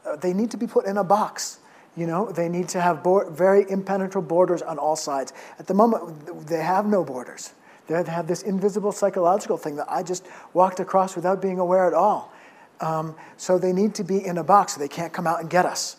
Uh, 0.04 0.16
they 0.16 0.32
need 0.32 0.50
to 0.50 0.56
be 0.56 0.66
put 0.66 0.86
in 0.86 0.96
a 0.96 1.04
box. 1.04 1.58
You 1.96 2.06
know, 2.06 2.30
they 2.30 2.48
need 2.48 2.68
to 2.70 2.80
have 2.80 3.04
very 3.30 3.66
impenetrable 3.68 4.26
borders 4.26 4.62
on 4.62 4.78
all 4.78 4.96
sides. 4.96 5.32
At 5.58 5.66
the 5.66 5.74
moment, 5.74 6.46
they 6.46 6.62
have 6.62 6.86
no 6.86 7.04
borders. 7.04 7.52
They 7.86 8.02
have 8.02 8.26
this 8.26 8.42
invisible 8.42 8.92
psychological 8.92 9.58
thing 9.58 9.76
that 9.76 9.90
I 9.90 10.02
just 10.02 10.24
walked 10.54 10.80
across 10.80 11.16
without 11.16 11.42
being 11.42 11.58
aware 11.58 11.86
at 11.86 11.92
all. 11.92 12.32
Um, 12.80 13.14
so 13.36 13.58
they 13.58 13.72
need 13.72 13.94
to 13.96 14.04
be 14.04 14.24
in 14.24 14.38
a 14.38 14.44
box. 14.44 14.74
So 14.74 14.80
they 14.80 14.88
can't 14.88 15.12
come 15.12 15.26
out 15.26 15.40
and 15.40 15.50
get 15.50 15.66
us. 15.66 15.96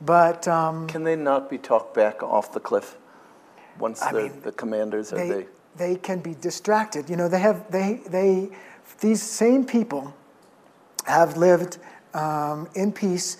But 0.00 0.46
um, 0.46 0.86
Can 0.86 1.04
they 1.04 1.16
not 1.16 1.48
be 1.48 1.58
talked 1.58 1.94
back 1.94 2.22
off 2.22 2.52
the 2.52 2.60
cliff 2.60 2.96
once 3.78 4.02
I 4.02 4.12
mean, 4.12 4.40
the 4.42 4.52
commanders 4.52 5.12
are 5.12 5.16
they, 5.16 5.28
they? 5.28 5.46
they 5.76 5.96
can 5.96 6.20
be 6.20 6.34
distracted. 6.34 7.08
You 7.08 7.16
know, 7.16 7.28
they 7.28 7.40
have 7.40 7.70
they 7.70 8.00
they 8.08 8.50
these 9.00 9.22
same 9.22 9.64
people 9.64 10.14
have 11.06 11.36
lived 11.36 11.78
um, 12.14 12.68
in 12.74 12.92
peace 12.92 13.38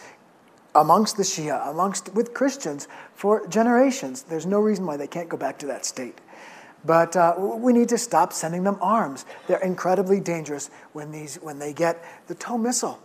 amongst 0.74 1.16
the 1.16 1.22
Shia, 1.22 1.68
amongst 1.68 2.14
with 2.14 2.34
Christians 2.34 2.88
for 3.14 3.46
generations. 3.48 4.22
There's 4.22 4.46
no 4.46 4.60
reason 4.60 4.86
why 4.86 4.96
they 4.96 5.06
can't 5.06 5.28
go 5.28 5.36
back 5.36 5.58
to 5.60 5.66
that 5.66 5.84
state. 5.86 6.20
But 6.84 7.16
uh, 7.16 7.34
we 7.36 7.72
need 7.72 7.88
to 7.88 7.98
stop 7.98 8.32
sending 8.32 8.62
them 8.62 8.78
arms. 8.80 9.24
They're 9.48 9.62
incredibly 9.62 10.20
dangerous 10.20 10.70
when 10.92 11.10
these 11.10 11.36
when 11.36 11.58
they 11.58 11.72
get 11.72 12.04
the 12.28 12.34
TOW 12.34 12.58
missile. 12.58 13.00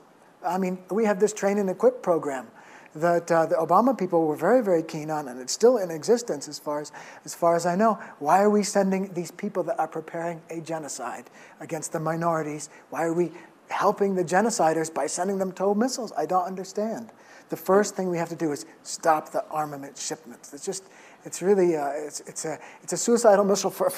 I 0.45 0.57
mean, 0.57 0.79
we 0.89 1.05
have 1.05 1.19
this 1.19 1.33
train 1.33 1.57
and 1.57 1.69
equip 1.69 2.01
program. 2.01 2.47
That 2.93 3.31
uh, 3.31 3.45
the 3.45 3.55
Obama 3.55 3.97
people 3.97 4.27
were 4.27 4.35
very, 4.35 4.61
very 4.61 4.83
keen 4.83 5.09
on, 5.09 5.29
and 5.29 5.39
it's 5.39 5.53
still 5.53 5.77
in 5.77 5.89
existence 5.91 6.49
as 6.49 6.59
far 6.59 6.81
as, 6.81 6.91
as 7.23 7.33
far 7.33 7.55
as 7.55 7.65
I 7.65 7.75
know. 7.75 7.97
Why 8.19 8.41
are 8.41 8.49
we 8.49 8.63
sending 8.63 9.13
these 9.13 9.31
people 9.31 9.63
that 9.63 9.79
are 9.79 9.87
preparing 9.87 10.41
a 10.49 10.59
genocide 10.59 11.29
against 11.61 11.93
the 11.93 12.01
minorities? 12.01 12.69
Why 12.89 13.03
are 13.03 13.13
we 13.13 13.31
helping 13.69 14.15
the 14.15 14.23
genociders 14.23 14.93
by 14.93 15.07
sending 15.07 15.37
them 15.37 15.51
TOW 15.51 15.73
missiles? 15.73 16.11
I 16.17 16.25
don't 16.25 16.43
understand. 16.43 17.11
The 17.49 17.57
first 17.57 17.95
thing 17.95 18.09
we 18.09 18.17
have 18.17 18.29
to 18.29 18.35
do 18.35 18.51
is 18.51 18.65
stop 18.83 19.31
the 19.31 19.43
armament 19.49 19.97
shipments. 19.97 20.53
It's 20.53 20.65
just, 20.65 20.85
it's 21.25 21.41
really, 21.41 21.75
uh, 21.75 21.89
it's, 21.95 22.21
it's, 22.21 22.45
a, 22.45 22.59
it's 22.81 22.93
a 22.93 22.97
suicidal 22.97 23.45
missile. 23.45 23.69
For, 23.69 23.91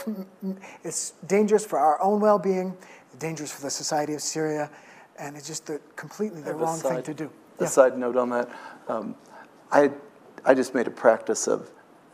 it's 0.83 1.13
dangerous 1.27 1.65
for 1.65 1.79
our 1.79 2.01
own 2.01 2.19
well-being, 2.19 2.75
dangerous 3.19 3.51
for 3.51 3.61
the 3.61 3.69
society 3.69 4.13
of 4.13 4.21
Syria, 4.21 4.69
and 5.19 5.35
it's 5.35 5.47
just 5.47 5.67
the, 5.67 5.79
completely 5.95 6.41
the 6.41 6.53
wrong 6.53 6.79
thing 6.79 7.03
to 7.03 7.13
do. 7.13 7.29
A 7.59 7.63
yeah. 7.63 7.69
side 7.69 7.97
note 7.97 8.17
on 8.17 8.29
that, 8.29 8.49
um, 8.87 9.15
I, 9.71 9.91
I 10.45 10.53
just 10.53 10.73
made 10.73 10.87
a 10.87 10.91
practice 10.91 11.47
of, 11.47 11.69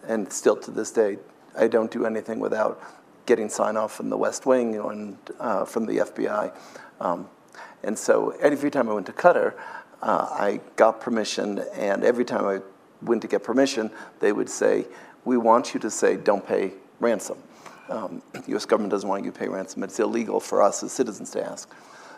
and 0.08 0.32
still 0.32 0.56
to 0.58 0.72
this 0.72 0.92
day, 0.92 1.18
I 1.58 1.68
don't 1.68 1.92
do 1.92 2.06
anything 2.06 2.40
without 2.40 2.82
getting 3.26 3.50
sign 3.50 3.78
off 3.78 3.94
from 3.94 4.10
the 4.10 4.18
West 4.18 4.46
Wing 4.46 4.76
and 4.76 5.18
uh, 5.40 5.66
from 5.66 5.86
the 5.86 5.98
FBI. 5.98 6.54
Um, 7.00 7.30
and 7.84 7.98
so 7.98 8.32
every 8.42 8.72
time 8.72 8.90
I 8.90 8.94
went 8.94 9.06
to 9.06 9.14
Qatar, 9.14 9.54
uh, 10.02 10.28
I 10.32 10.62
got 10.76 11.02
permission, 11.02 11.60
and 11.74 12.04
every 12.04 12.26
time 12.26 12.46
I 12.46 12.60
went 13.02 13.22
to 13.22 13.28
get 13.28 13.44
permission, 13.44 13.92
they 14.20 14.32
would 14.32 14.50
say, 14.50 14.86
we 15.26 15.38
want 15.38 15.74
you 15.74 15.80
to 15.82 15.92
say, 15.92 16.18
don't 16.18 16.46
pay 16.46 16.74
ransom. 17.00 17.38
Um, 17.90 18.22
the 18.34 18.56
US 18.56 18.66
government 18.66 18.92
doesn't 18.92 19.08
want 19.08 19.26
you 19.26 19.32
to 19.32 19.38
pay 19.38 19.48
ransom. 19.48 19.84
It's 19.84 20.00
illegal 20.00 20.40
for 20.40 20.62
us 20.62 20.84
as 20.84 20.92
citizens 20.92 21.32
to 21.32 21.46
ask. 21.46 21.70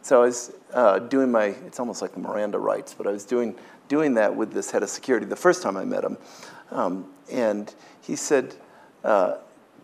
So 0.02 0.22
I 0.22 0.26
was 0.26 0.52
uh, 0.74 1.00
doing 1.00 1.32
my, 1.32 1.46
it's 1.66 1.80
almost 1.80 2.02
like 2.02 2.18
Miranda 2.18 2.58
rights, 2.58 2.94
but 2.94 3.08
I 3.08 3.12
was 3.12 3.24
doing, 3.24 3.56
doing 3.88 4.16
that 4.16 4.36
with 4.36 4.52
this 4.52 4.72
head 4.72 4.84
of 4.84 4.90
security 4.90 5.26
the 5.26 5.36
first 5.36 5.62
time 5.62 5.78
I 5.78 5.86
met 5.86 6.04
him. 6.04 6.18
Um, 6.72 7.06
and 7.32 7.74
he 8.02 8.16
said, 8.16 8.56
uh, 9.04 9.36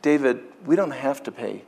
David, 0.01 0.41
we 0.65 0.76
don't 0.76 0.91
have 0.91 1.22
to 1.24 1.32
pay 1.32 1.63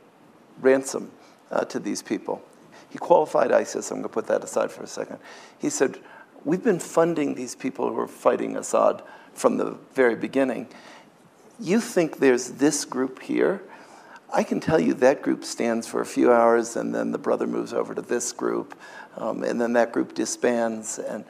ransom 0.60 1.10
uh, 1.50 1.64
to 1.66 1.78
these 1.78 2.02
people. 2.02 2.42
He 2.90 2.98
qualified 2.98 3.52
ISIS. 3.52 3.90
I'm 3.90 3.98
going 3.98 4.04
to 4.04 4.08
put 4.08 4.26
that 4.26 4.42
aside 4.42 4.70
for 4.70 4.82
a 4.82 4.86
second. 4.86 5.18
He 5.58 5.70
said, 5.70 5.98
We've 6.44 6.64
been 6.64 6.80
funding 6.80 7.34
these 7.34 7.54
people 7.54 7.90
who 7.90 7.98
are 7.98 8.08
fighting 8.08 8.56
Assad 8.56 9.02
from 9.34 9.58
the 9.58 9.76
very 9.92 10.16
beginning. 10.16 10.68
You 11.58 11.80
think 11.80 12.18
there's 12.18 12.52
this 12.52 12.86
group 12.86 13.20
here? 13.20 13.62
I 14.32 14.44
can 14.44 14.60
tell 14.60 14.78
you 14.78 14.94
that 14.94 15.22
group 15.22 15.44
stands 15.44 15.86
for 15.86 16.00
a 16.00 16.06
few 16.06 16.32
hours, 16.32 16.76
and 16.76 16.94
then 16.94 17.10
the 17.10 17.18
brother 17.18 17.46
moves 17.46 17.72
over 17.72 17.94
to 17.94 18.02
this 18.02 18.32
group, 18.32 18.78
um, 19.16 19.42
and 19.42 19.60
then 19.60 19.72
that 19.72 19.92
group 19.92 20.14
disbands. 20.14 20.98
And 20.98 21.24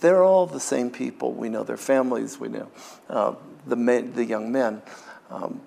they're 0.00 0.22
all 0.22 0.46
the 0.46 0.60
same 0.60 0.90
people. 0.90 1.32
We 1.32 1.48
know 1.48 1.62
their 1.62 1.76
families. 1.76 2.40
We 2.40 2.48
know 2.48 2.68
uh, 3.08 3.34
the, 3.66 3.76
men, 3.76 4.14
the 4.14 4.24
young 4.24 4.50
men. 4.50 4.82
Um, 5.30 5.60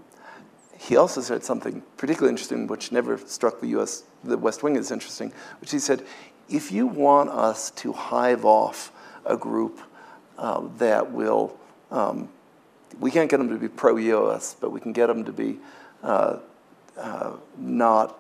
he 0.78 0.98
also 0.98 1.22
said 1.22 1.44
something 1.44 1.82
particularly 1.96 2.32
interesting, 2.32 2.68
which 2.68 2.92
never 2.92 3.18
struck 3.18 3.62
the 3.62 3.68
U.S. 3.68 4.04
the 4.24 4.38
West 4.38 4.64
Wing 4.64 4.76
as 4.76 4.92
interesting, 4.92 5.32
which 5.62 5.72
he 5.72 5.80
said, 5.80 6.06
if 6.50 6.72
you 6.72 6.88
want 6.88 7.30
us 7.30 7.72
to 7.72 7.94
hive 7.94 8.44
off 8.44 8.92
a 9.26 9.38
group 9.38 9.80
uh, 10.38 10.68
that 10.78 11.12
will, 11.12 11.58
um, 11.92 12.28
we 13.00 13.12
can't 13.12 13.30
get 13.30 13.38
them 13.38 13.48
to 13.50 13.58
be 13.58 13.70
pro-US, 13.70 14.58
but 14.60 14.72
we 14.72 14.82
can 14.82 14.92
get 14.92 15.08
them 15.08 15.24
to 15.24 15.32
be 15.32 15.58
uh, 16.02 16.40
uh, 16.98 17.34
not, 17.58 18.20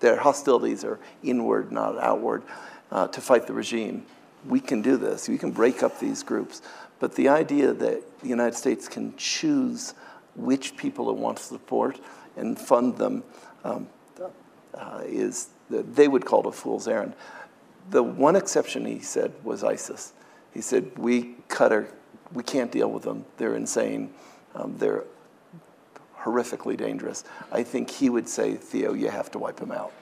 their 0.00 0.16
hostilities 0.16 0.84
are 0.84 0.98
inward, 1.22 1.72
not 1.72 1.98
outward, 1.98 2.42
uh, 2.90 3.08
to 3.08 3.20
fight 3.20 3.46
the 3.46 3.52
regime. 3.52 4.04
We 4.46 4.60
can 4.60 4.82
do 4.82 4.96
this. 4.96 5.28
We 5.28 5.38
can 5.38 5.52
break 5.52 5.82
up 5.82 5.98
these 5.98 6.22
groups. 6.22 6.62
But 6.98 7.14
the 7.14 7.28
idea 7.28 7.72
that 7.72 8.20
the 8.20 8.28
United 8.28 8.56
States 8.56 8.88
can 8.88 9.14
choose 9.16 9.94
which 10.36 10.76
people 10.76 11.10
it 11.10 11.16
wants 11.16 11.48
to 11.48 11.54
support 11.54 12.00
and 12.36 12.58
fund 12.58 12.96
them 12.96 13.24
um, 13.64 13.88
uh, 14.74 15.02
is, 15.04 15.48
they 15.68 16.08
would 16.08 16.24
call 16.24 16.40
it 16.40 16.46
a 16.46 16.52
fool's 16.52 16.88
errand. 16.88 17.14
The 17.90 18.02
one 18.02 18.36
exception 18.36 18.86
he 18.86 19.00
said 19.00 19.32
was 19.42 19.64
ISIS. 19.64 20.12
He 20.54 20.60
said, 20.60 20.96
we 20.96 21.34
Qatar, 21.48 21.88
we 22.32 22.42
can't 22.42 22.70
deal 22.70 22.90
with 22.90 23.02
them. 23.02 23.24
They're 23.36 23.56
insane. 23.56 24.12
Um, 24.54 24.76
they're 24.78 25.04
horrifically 26.22 26.76
dangerous. 26.76 27.24
I 27.50 27.62
think 27.62 27.90
he 27.90 28.10
would 28.10 28.28
say, 28.28 28.54
Theo, 28.54 28.92
you 28.94 29.08
have 29.08 29.30
to 29.32 29.38
wipe 29.38 29.56
them 29.56 29.72
out. 29.72 29.92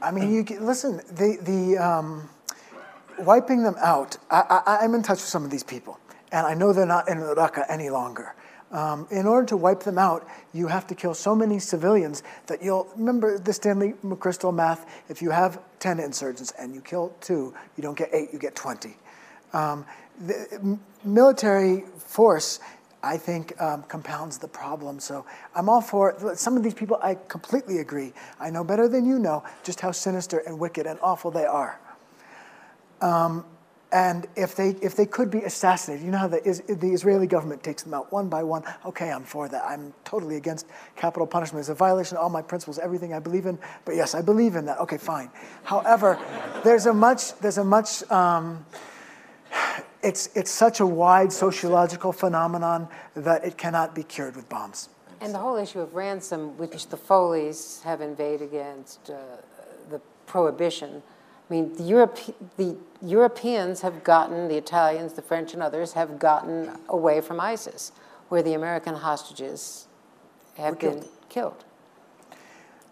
I 0.00 0.10
mean, 0.10 0.32
you 0.32 0.44
listen, 0.60 0.98
the, 1.08 1.38
the 1.42 1.78
um, 1.78 2.28
wiping 3.18 3.62
them 3.62 3.76
out, 3.78 4.16
I, 4.30 4.78
I'm 4.82 4.94
in 4.94 5.02
touch 5.02 5.18
with 5.18 5.28
some 5.28 5.44
of 5.44 5.50
these 5.50 5.62
people, 5.62 5.98
and 6.32 6.46
I 6.46 6.54
know 6.54 6.72
they're 6.72 6.86
not 6.86 7.08
in 7.08 7.18
Raqqa 7.18 7.64
any 7.68 7.88
longer. 7.88 8.34
Um, 8.72 9.06
in 9.10 9.26
order 9.26 9.46
to 9.48 9.56
wipe 9.56 9.80
them 9.80 9.96
out, 9.96 10.26
you 10.52 10.66
have 10.66 10.86
to 10.88 10.94
kill 10.94 11.14
so 11.14 11.34
many 11.34 11.58
civilians 11.58 12.22
that 12.46 12.62
you'll 12.62 12.88
remember 12.96 13.38
the 13.38 13.52
Stanley 13.52 13.94
McChrystal 14.04 14.52
math. 14.52 14.86
If 15.08 15.22
you 15.22 15.30
have 15.30 15.60
10 15.78 16.00
insurgents 16.00 16.52
and 16.58 16.74
you 16.74 16.80
kill 16.80 17.14
two, 17.20 17.54
you 17.76 17.82
don't 17.82 17.96
get 17.96 18.10
eight, 18.12 18.32
you 18.32 18.38
get 18.38 18.56
20. 18.56 18.96
Um, 19.52 19.86
the 20.18 20.78
military 21.04 21.84
force, 21.98 22.58
I 23.06 23.16
think, 23.16 23.60
um, 23.60 23.84
compounds 23.84 24.38
the 24.38 24.48
problem. 24.48 25.00
So 25.00 25.24
I'm 25.54 25.68
all 25.68 25.80
for 25.80 26.10
it. 26.10 26.38
some 26.38 26.56
of 26.56 26.62
these 26.62 26.74
people. 26.74 26.98
I 27.02 27.14
completely 27.14 27.78
agree. 27.78 28.12
I 28.40 28.50
know 28.50 28.64
better 28.64 28.88
than 28.88 29.06
you 29.06 29.18
know 29.18 29.44
just 29.62 29.80
how 29.80 29.92
sinister 29.92 30.38
and 30.38 30.58
wicked 30.58 30.86
and 30.86 30.98
awful 31.02 31.30
they 31.30 31.46
are. 31.46 31.80
Um, 33.00 33.44
and 33.92 34.26
if 34.34 34.56
they, 34.56 34.70
if 34.82 34.96
they 34.96 35.06
could 35.06 35.30
be 35.30 35.42
assassinated, 35.42 36.04
you 36.04 36.10
know 36.10 36.18
how 36.18 36.26
the, 36.26 36.40
the 36.68 36.88
Israeli 36.88 37.26
government 37.28 37.62
takes 37.62 37.84
them 37.84 37.94
out 37.94 38.12
one 38.12 38.28
by 38.28 38.42
one. 38.42 38.64
Okay, 38.84 39.10
I'm 39.12 39.22
for 39.22 39.48
that. 39.48 39.64
I'm 39.64 39.94
totally 40.04 40.36
against 40.36 40.66
capital 40.96 41.26
punishment. 41.26 41.60
It's 41.60 41.68
a 41.68 41.74
violation 41.74 42.16
of 42.16 42.24
all 42.24 42.28
my 42.28 42.42
principles, 42.42 42.78
everything 42.80 43.14
I 43.14 43.20
believe 43.20 43.46
in. 43.46 43.58
But 43.84 43.94
yes, 43.94 44.14
I 44.14 44.22
believe 44.22 44.56
in 44.56 44.66
that. 44.66 44.80
Okay, 44.80 44.98
fine. 44.98 45.30
However, 45.62 46.18
there's 46.64 46.86
a 46.86 46.92
much, 46.92 47.38
there's 47.38 47.58
a 47.58 47.64
much, 47.64 48.02
um, 48.10 48.66
it's, 50.06 50.30
it's 50.34 50.50
such 50.50 50.80
a 50.80 50.86
wide 50.86 51.32
sociological 51.32 52.12
phenomenon 52.12 52.88
that 53.14 53.44
it 53.44 53.58
cannot 53.58 53.94
be 53.94 54.02
cured 54.02 54.36
with 54.36 54.48
bombs. 54.48 54.88
And 55.20 55.34
the 55.34 55.38
whole 55.38 55.56
issue 55.56 55.80
of 55.80 55.94
ransom, 55.94 56.56
which 56.58 56.88
the 56.88 56.96
Foleys 56.96 57.82
have 57.82 58.00
invaded 58.00 58.42
against 58.42 59.10
uh, 59.10 59.16
the 59.90 60.00
prohibition 60.26 61.02
I 61.48 61.54
mean, 61.54 61.76
the, 61.76 61.84
Europe, 61.84 62.18
the 62.56 62.76
Europeans 63.00 63.80
have 63.82 64.02
gotten, 64.02 64.48
the 64.48 64.56
Italians, 64.56 65.12
the 65.12 65.22
French, 65.22 65.54
and 65.54 65.62
others 65.62 65.92
have 65.92 66.18
gotten 66.18 66.76
away 66.88 67.20
from 67.20 67.40
ISIS, 67.40 67.92
where 68.28 68.42
the 68.42 68.54
American 68.54 68.96
hostages 68.96 69.86
have 70.56 70.80
been 70.80 71.04
killed. 71.28 71.64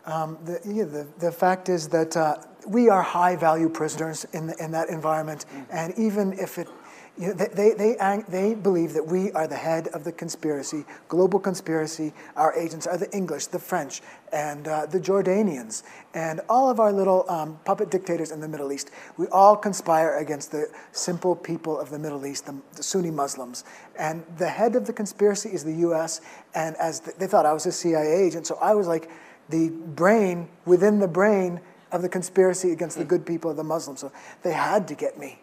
Um, 0.07 0.39
the, 0.45 0.61
yeah, 0.65 0.85
the, 0.85 1.09
the 1.19 1.33
fact 1.33 1.69
is 1.69 1.89
that 1.89 2.17
uh, 2.17 2.37
we 2.69 2.89
are 2.89 3.03
high 3.03 3.35
value 3.35 3.69
prisoners 3.69 4.25
in, 4.33 4.47
the, 4.47 4.63
in 4.63 4.71
that 4.71 4.89
environment, 4.89 5.47
mm. 5.53 5.67
and 5.73 5.93
even 5.99 6.35
if 6.35 6.59
it 6.59 6.69
you 7.17 7.29
know, 7.29 7.35
they, 7.35 7.75
they, 7.75 8.23
they 8.29 8.55
believe 8.55 8.93
that 8.95 9.07
we 9.07 9.31
are 9.33 9.47
the 9.47 9.57
head 9.57 9.87
of 9.89 10.03
the 10.03 10.11
conspiracy, 10.11 10.85
global 11.07 11.39
conspiracy. 11.39 12.13
Our 12.35 12.53
agents 12.55 12.89
are 12.89 12.99
the 12.99 13.11
English, 13.13 13.47
the 13.47 13.59
French, 13.61 14.03
and 14.33 14.67
uh, 14.67 14.87
the 14.87 14.99
Jordanians, 14.99 15.85
and 16.15 16.41
all 16.49 16.69
of 16.69 16.81
our 16.81 16.93
little 16.93 17.25
um, 17.31 17.61
puppet 17.65 17.91
dictators 17.91 18.33
in 18.33 18.41
the 18.41 18.49
Middle 18.49 18.73
East. 18.73 18.91
We 19.17 19.29
all 19.29 19.57
conspire 19.57 20.19
against 20.19 20.51
the 20.51 20.67
simple 20.91 21.37
people 21.37 21.79
of 21.79 21.91
the 21.91 22.01
Middle 22.01 22.27
East, 22.27 22.47
the, 22.47 22.57
the 22.75 22.83
Sunni 22.83 23.13
Muslims. 23.13 23.63
And 23.97 24.25
the 24.39 24.49
head 24.49 24.75
of 24.75 24.87
the 24.87 24.93
conspiracy 24.93 25.51
is 25.51 25.63
the 25.63 25.75
US, 25.89 26.21
and 26.57 26.77
as 26.79 26.99
the, 26.99 27.13
they 27.17 27.29
thought 27.29 27.47
I 27.47 27.53
was 27.53 27.65
a 27.67 27.73
CIA 27.73 28.27
agent, 28.27 28.49
so 28.49 28.59
I 28.61 28.75
was 28.75 28.89
like 28.89 29.09
the 29.51 29.69
brain 29.69 30.49
within 30.65 30.99
the 30.99 31.09
brain 31.09 31.61
of 31.93 32.03
the 32.03 32.09
conspiracy 32.09 32.73
against 32.73 32.99
the 32.99 33.05
good 33.05 33.25
people 33.25 33.53
of 33.53 33.57
the 33.57 33.63
Muslims. 33.63 34.01
So 34.01 34.11
they 34.43 34.53
had 34.53 34.89
to 34.89 34.97
get 34.97 35.17
me. 35.17 35.39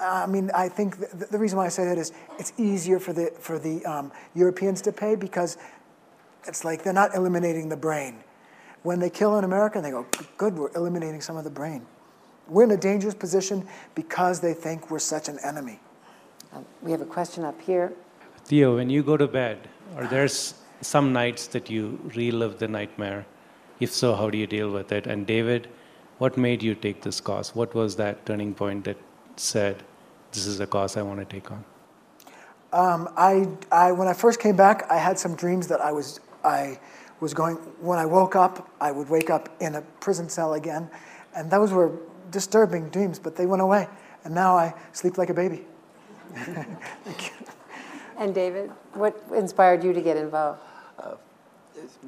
I 0.00 0.26
mean, 0.26 0.50
I 0.54 0.68
think 0.68 0.98
the, 0.98 1.26
the, 1.26 1.38
reason 1.38 1.58
why 1.58 1.66
I 1.66 1.68
say 1.68 1.84
that 1.84 1.98
is 1.98 2.12
it's 2.38 2.52
easier 2.56 2.98
for 2.98 3.12
the, 3.12 3.32
for 3.38 3.58
the 3.58 3.84
um, 3.84 4.12
Europeans 4.34 4.80
to 4.82 4.92
pay 4.92 5.14
because 5.16 5.56
it's 6.46 6.64
like 6.64 6.82
they're 6.82 6.92
not 6.92 7.14
eliminating 7.14 7.68
the 7.68 7.76
brain. 7.76 8.18
When 8.82 9.00
they 9.00 9.10
kill 9.10 9.36
an 9.36 9.44
American, 9.44 9.82
they 9.82 9.90
go, 9.90 10.06
good, 10.36 10.56
we're 10.56 10.74
eliminating 10.74 11.20
some 11.20 11.36
of 11.36 11.44
the 11.44 11.50
brain. 11.50 11.84
We're 12.48 12.64
in 12.64 12.70
a 12.70 12.76
dangerous 12.76 13.14
position 13.14 13.66
because 13.94 14.40
they 14.40 14.54
think 14.54 14.90
we're 14.90 14.98
such 15.00 15.28
an 15.28 15.38
enemy. 15.44 15.80
Um, 16.52 16.64
we 16.82 16.90
have 16.92 17.00
a 17.00 17.06
question 17.06 17.44
up 17.44 17.60
here. 17.60 17.92
Theo, 18.44 18.76
when 18.76 18.88
you 18.88 19.02
go 19.02 19.16
to 19.16 19.26
bed, 19.26 19.68
are 19.96 20.06
there 20.06 20.28
some 20.28 21.12
nights 21.12 21.48
that 21.48 21.68
you 21.68 21.98
relive 22.14 22.58
the 22.58 22.68
nightmare? 22.68 23.26
If 23.80 23.92
so, 23.92 24.14
how 24.14 24.30
do 24.30 24.38
you 24.38 24.46
deal 24.46 24.70
with 24.70 24.92
it? 24.92 25.06
And 25.06 25.26
David, 25.26 25.68
what 26.18 26.36
made 26.36 26.62
you 26.62 26.74
take 26.74 27.02
this 27.02 27.20
course? 27.20 27.54
What 27.54 27.74
was 27.74 27.96
that 27.96 28.24
turning 28.24 28.54
point 28.54 28.84
that 28.84 28.96
said, 29.40 29.82
this 30.32 30.46
is 30.46 30.60
a 30.60 30.66
cause 30.66 30.96
I 30.96 31.02
want 31.02 31.20
to 31.20 31.24
take 31.24 31.50
on? 31.50 31.64
Um, 32.72 33.08
I, 33.16 33.48
I, 33.72 33.92
when 33.92 34.08
I 34.08 34.12
first 34.12 34.40
came 34.40 34.56
back, 34.56 34.90
I 34.90 34.98
had 34.98 35.18
some 35.18 35.34
dreams 35.34 35.66
that 35.68 35.80
I 35.80 35.92
was, 35.92 36.20
I 36.44 36.78
was 37.20 37.32
going, 37.32 37.56
when 37.80 37.98
I 37.98 38.04
woke 38.04 38.36
up, 38.36 38.70
I 38.80 38.92
would 38.92 39.08
wake 39.08 39.30
up 39.30 39.48
in 39.60 39.76
a 39.76 39.82
prison 40.00 40.28
cell 40.28 40.54
again. 40.54 40.90
And 41.34 41.50
those 41.50 41.72
were 41.72 41.92
disturbing 42.30 42.90
dreams, 42.90 43.18
but 43.18 43.36
they 43.36 43.46
went 43.46 43.62
away. 43.62 43.88
And 44.24 44.34
now 44.34 44.56
I 44.56 44.74
sleep 44.92 45.16
like 45.16 45.30
a 45.30 45.34
baby. 45.34 45.64
And 48.18 48.34
David, 48.34 48.72
what 48.94 49.22
inspired 49.32 49.84
you 49.84 49.92
to 49.92 50.00
get 50.00 50.16
involved? 50.16 50.60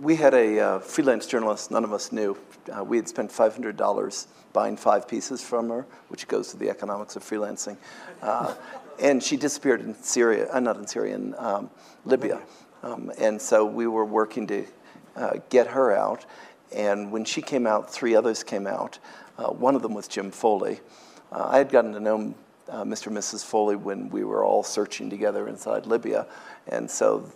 We 0.00 0.16
had 0.16 0.34
a 0.34 0.58
uh, 0.58 0.78
freelance 0.78 1.26
journalist 1.26 1.70
none 1.70 1.84
of 1.84 1.92
us 1.92 2.12
knew. 2.12 2.36
Uh, 2.74 2.84
we 2.84 2.96
had 2.96 3.08
spent 3.08 3.30
$500 3.30 4.26
buying 4.52 4.76
five 4.76 5.08
pieces 5.08 5.42
from 5.42 5.68
her, 5.68 5.86
which 6.08 6.28
goes 6.28 6.50
to 6.50 6.56
the 6.56 6.70
economics 6.70 7.16
of 7.16 7.24
freelancing. 7.24 7.76
Uh, 8.22 8.54
and 9.00 9.22
she 9.22 9.36
disappeared 9.36 9.80
in 9.80 9.94
Syria, 9.94 10.50
uh, 10.52 10.60
not 10.60 10.76
in 10.76 10.86
Syria, 10.86 11.14
in 11.14 11.34
um, 11.38 11.70
Libya. 12.04 12.40
Um, 12.82 13.12
and 13.18 13.40
so 13.40 13.64
we 13.64 13.86
were 13.86 14.04
working 14.04 14.46
to 14.48 14.66
uh, 15.16 15.32
get 15.48 15.68
her 15.68 15.92
out. 15.92 16.26
And 16.74 17.10
when 17.10 17.24
she 17.24 17.42
came 17.42 17.66
out, 17.66 17.92
three 17.92 18.14
others 18.14 18.42
came 18.42 18.66
out. 18.66 18.98
Uh, 19.38 19.48
one 19.48 19.74
of 19.74 19.82
them 19.82 19.94
was 19.94 20.08
Jim 20.08 20.30
Foley. 20.30 20.80
I 21.32 21.58
had 21.58 21.70
gotten 21.70 21.92
to 21.92 22.00
know 22.00 22.34
Mr. 22.68 23.06
and 23.08 23.16
Mrs. 23.16 23.44
Foley 23.44 23.76
when 23.76 24.10
we 24.10 24.24
were 24.24 24.44
all 24.44 24.62
searching 24.62 25.08
together 25.10 25.48
inside 25.48 25.86
Libya. 25.86 26.26
And 26.66 26.90
so 26.90 27.30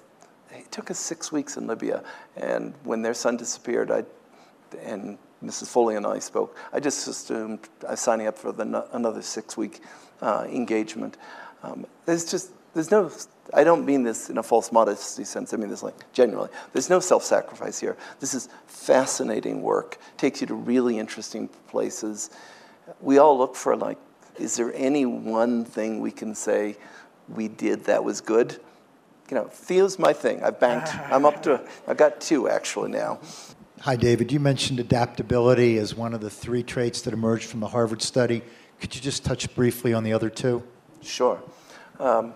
it 0.54 0.70
took 0.70 0.90
us 0.90 0.98
six 0.98 1.32
weeks 1.32 1.56
in 1.56 1.66
Libya. 1.66 2.02
And 2.36 2.74
when 2.84 3.02
their 3.02 3.14
son 3.14 3.36
disappeared, 3.36 3.90
I, 3.90 4.04
and 4.82 5.18
Mrs. 5.42 5.68
Foley 5.68 5.96
and 5.96 6.06
I 6.06 6.18
spoke, 6.18 6.56
I 6.72 6.80
just 6.80 7.06
assumed 7.06 7.60
I 7.86 7.92
was 7.92 8.00
signing 8.00 8.26
up 8.26 8.38
for 8.38 8.52
the, 8.52 8.86
another 8.92 9.22
six 9.22 9.56
week 9.56 9.80
uh, 10.22 10.46
engagement. 10.48 11.16
Um, 11.62 11.86
there's 12.06 12.30
just, 12.30 12.50
there's 12.72 12.90
no, 12.90 13.10
I 13.52 13.64
don't 13.64 13.84
mean 13.84 14.02
this 14.02 14.30
in 14.30 14.38
a 14.38 14.42
false 14.42 14.72
modesty 14.72 15.24
sense, 15.24 15.52
I 15.52 15.56
mean 15.56 15.68
this 15.68 15.82
like 15.82 15.94
genuinely. 16.12 16.50
There's 16.72 16.90
no 16.90 17.00
self 17.00 17.24
sacrifice 17.24 17.78
here. 17.78 17.96
This 18.20 18.34
is 18.34 18.48
fascinating 18.66 19.62
work, 19.62 19.98
takes 20.16 20.40
you 20.40 20.46
to 20.48 20.54
really 20.54 20.98
interesting 20.98 21.48
places. 21.68 22.30
We 23.00 23.18
all 23.18 23.38
look 23.38 23.54
for, 23.54 23.76
like, 23.76 23.98
is 24.38 24.56
there 24.56 24.72
any 24.74 25.06
one 25.06 25.64
thing 25.64 26.00
we 26.00 26.10
can 26.10 26.34
say 26.34 26.76
we 27.28 27.48
did 27.48 27.84
that 27.84 28.02
was 28.02 28.20
good? 28.20 28.60
You 29.30 29.36
know, 29.36 29.44
Theo's 29.44 29.98
my 29.98 30.12
thing. 30.12 30.42
I've 30.42 30.60
banked, 30.60 30.94
I'm 31.10 31.24
up 31.24 31.42
to, 31.44 31.66
I've 31.86 31.96
got 31.96 32.20
two 32.20 32.48
actually 32.48 32.90
now. 32.90 33.20
Hi, 33.80 33.96
David. 33.96 34.32
You 34.32 34.40
mentioned 34.40 34.80
adaptability 34.80 35.76
as 35.78 35.94
one 35.94 36.14
of 36.14 36.20
the 36.20 36.30
three 36.30 36.62
traits 36.62 37.02
that 37.02 37.12
emerged 37.12 37.46
from 37.46 37.60
the 37.60 37.68
Harvard 37.68 38.00
study. 38.00 38.42
Could 38.80 38.94
you 38.94 39.00
just 39.00 39.24
touch 39.24 39.54
briefly 39.54 39.92
on 39.92 40.04
the 40.04 40.12
other 40.12 40.30
two? 40.30 40.62
Sure. 41.02 41.42
Um, 41.98 42.34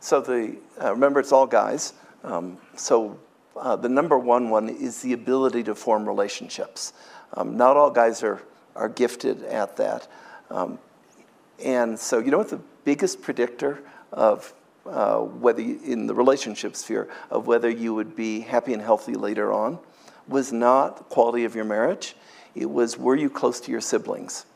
so 0.00 0.20
the 0.20 0.56
uh, 0.82 0.92
remember, 0.92 1.20
it's 1.20 1.32
all 1.32 1.46
guys. 1.46 1.94
Um, 2.24 2.58
so 2.76 3.18
uh, 3.56 3.76
the 3.76 3.88
number 3.88 4.18
one 4.18 4.50
one 4.50 4.68
is 4.68 5.00
the 5.02 5.12
ability 5.12 5.62
to 5.64 5.74
form 5.74 6.06
relationships. 6.06 6.92
Um, 7.34 7.56
not 7.56 7.76
all 7.76 7.90
guys 7.90 8.22
are 8.22 8.42
are 8.76 8.88
gifted 8.88 9.42
at 9.44 9.76
that. 9.76 10.08
Um, 10.50 10.78
and 11.64 11.98
so 11.98 12.18
you 12.18 12.30
know 12.30 12.38
what 12.38 12.48
the 12.48 12.60
biggest 12.84 13.22
predictor 13.22 13.82
of 14.12 14.52
uh, 14.86 15.18
whether 15.18 15.60
you, 15.60 15.80
in 15.84 16.06
the 16.06 16.14
relationship 16.14 16.76
sphere 16.76 17.08
of 17.30 17.46
whether 17.46 17.70
you 17.70 17.94
would 17.94 18.16
be 18.16 18.40
happy 18.40 18.72
and 18.72 18.82
healthy 18.82 19.14
later 19.14 19.52
on 19.52 19.78
was 20.26 20.52
not 20.52 20.98
the 20.98 21.04
quality 21.04 21.44
of 21.44 21.54
your 21.54 21.64
marriage. 21.64 22.14
It 22.54 22.70
was 22.70 22.96
were 22.96 23.16
you 23.16 23.30
close 23.30 23.60
to 23.60 23.70
your 23.70 23.80
siblings 23.80 24.46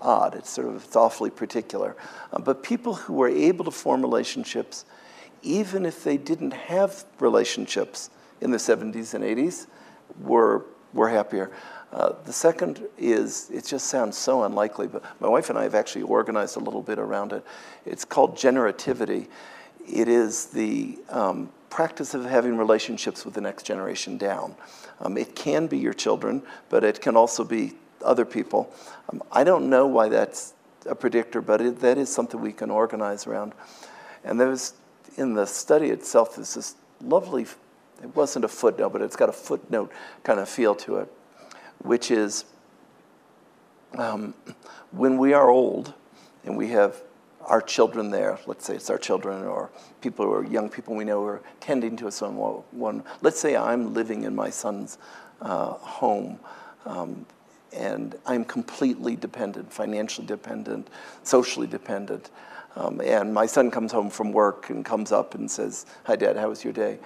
odd. 0.00 0.34
It's 0.34 0.50
sort 0.50 0.68
of 0.68 0.84
it's 0.84 0.96
awfully 0.96 1.30
particular. 1.30 1.96
Uh, 2.32 2.40
but 2.40 2.62
people 2.62 2.94
who 2.94 3.14
were 3.14 3.28
able 3.28 3.64
to 3.64 3.70
form 3.70 4.02
relationships, 4.02 4.84
even 5.42 5.86
if 5.86 6.04
they 6.04 6.16
didn't 6.16 6.52
have 6.52 7.04
relationships 7.18 8.10
in 8.40 8.50
the 8.50 8.56
70s 8.56 9.14
and 9.14 9.24
80s, 9.24 9.66
were 10.20 10.64
were 10.92 11.08
happier. 11.08 11.50
Uh, 11.92 12.12
the 12.24 12.32
second 12.32 12.86
is 12.98 13.50
it 13.50 13.64
just 13.64 13.86
sounds 13.86 14.16
so 14.16 14.44
unlikely, 14.44 14.86
but 14.86 15.02
my 15.20 15.28
wife 15.28 15.50
and 15.50 15.58
I 15.58 15.64
have 15.64 15.74
actually 15.74 16.02
organized 16.02 16.56
a 16.56 16.60
little 16.60 16.82
bit 16.82 16.98
around 16.98 17.32
it. 17.32 17.44
It's 17.84 18.04
called 18.04 18.36
generativity. 18.36 19.28
It 19.88 20.08
is 20.08 20.46
the 20.46 20.98
um, 21.08 21.50
practice 21.70 22.14
of 22.14 22.24
having 22.24 22.56
relationships 22.56 23.24
with 23.24 23.34
the 23.34 23.40
next 23.40 23.64
generation 23.64 24.18
down. 24.18 24.54
Um, 25.00 25.16
it 25.16 25.34
can 25.34 25.66
be 25.66 25.78
your 25.78 25.94
children, 25.94 26.42
but 26.68 26.84
it 26.84 27.00
can 27.00 27.16
also 27.16 27.44
be 27.44 27.74
other 28.04 28.24
people. 28.24 28.72
Um, 29.10 29.22
I 29.32 29.44
don't 29.44 29.70
know 29.70 29.86
why 29.86 30.08
that's 30.08 30.54
a 30.86 30.94
predictor, 30.94 31.40
but 31.40 31.60
it, 31.60 31.80
that 31.80 31.98
is 31.98 32.12
something 32.12 32.40
we 32.40 32.52
can 32.52 32.70
organize 32.70 33.26
around. 33.26 33.52
And 34.24 34.40
there 34.40 34.48
was, 34.48 34.74
in 35.16 35.34
the 35.34 35.46
study 35.46 35.88
itself, 35.90 36.36
there's 36.36 36.54
this 36.54 36.74
lovely, 37.00 37.46
it 38.02 38.14
wasn't 38.14 38.44
a 38.44 38.48
footnote, 38.48 38.90
but 38.90 39.02
it's 39.02 39.16
got 39.16 39.28
a 39.28 39.32
footnote 39.32 39.92
kind 40.24 40.40
of 40.40 40.48
feel 40.48 40.74
to 40.76 40.96
it, 40.96 41.12
which 41.78 42.10
is 42.10 42.44
um, 43.96 44.34
when 44.90 45.18
we 45.18 45.32
are 45.32 45.48
old 45.48 45.94
and 46.44 46.56
we 46.56 46.68
have 46.68 47.00
our 47.46 47.60
children 47.60 48.10
there, 48.10 48.38
let's 48.46 48.64
say 48.64 48.76
it's 48.76 48.90
our 48.90 48.98
children 48.98 49.44
or 49.44 49.70
people 50.00 50.26
or 50.26 50.44
young 50.44 50.68
people 50.68 50.94
we 50.94 51.04
know 51.04 51.20
who 51.20 51.26
are 51.26 51.42
tending 51.60 51.96
to 51.96 52.06
us 52.06 52.22
on 52.22 52.36
one, 52.36 53.02
let's 53.22 53.40
say 53.40 53.56
I'm 53.56 53.94
living 53.94 54.24
in 54.24 54.34
my 54.34 54.50
son's 54.50 54.98
uh, 55.40 55.72
home. 55.72 56.38
Um, 56.84 57.26
and 57.72 58.16
I'm 58.26 58.44
completely 58.44 59.16
dependent, 59.16 59.72
financially 59.72 60.26
dependent, 60.26 60.88
socially 61.22 61.66
dependent. 61.66 62.30
Um, 62.76 63.00
and 63.00 63.32
my 63.32 63.46
son 63.46 63.70
comes 63.70 63.92
home 63.92 64.10
from 64.10 64.32
work 64.32 64.70
and 64.70 64.84
comes 64.84 65.12
up 65.12 65.34
and 65.34 65.50
says, 65.50 65.86
Hi, 66.04 66.16
Dad, 66.16 66.36
how 66.36 66.48
was 66.48 66.64
your 66.64 66.72
day? 66.72 66.98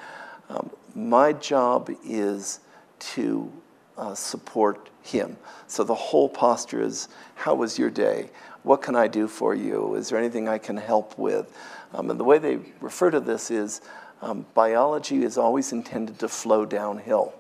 Um, 0.49 0.71
my 0.95 1.33
job 1.33 1.91
is 2.05 2.61
to 2.99 3.53
uh, 3.97 4.15
support 4.15 4.91
him. 5.03 5.37
So 5.67 5.85
the 5.85 5.95
whole 5.95 6.29
posture 6.29 6.83
is, 6.83 7.09
How 7.35 7.55
was 7.55 7.79
your 7.79 7.91
day? 7.91 8.31
What 8.65 8.83
can 8.83 8.97
I 8.97 9.07
do 9.07 9.29
for 9.29 9.55
you? 9.55 9.95
Is 9.95 10.09
there 10.09 10.19
anything 10.19 10.49
I 10.49 10.59
can 10.59 10.77
help 10.77 11.17
with? 11.17 11.57
Um, 11.93 12.11
and 12.11 12.19
the 12.19 12.25
way 12.25 12.39
they 12.39 12.59
refer 12.81 13.11
to 13.11 13.21
this 13.21 13.51
is 13.51 13.81
um, 14.21 14.47
biology 14.55 15.23
is 15.23 15.39
always 15.39 15.73
intended 15.73 16.19
to 16.19 16.29
flow 16.29 16.67
downhill 16.67 17.35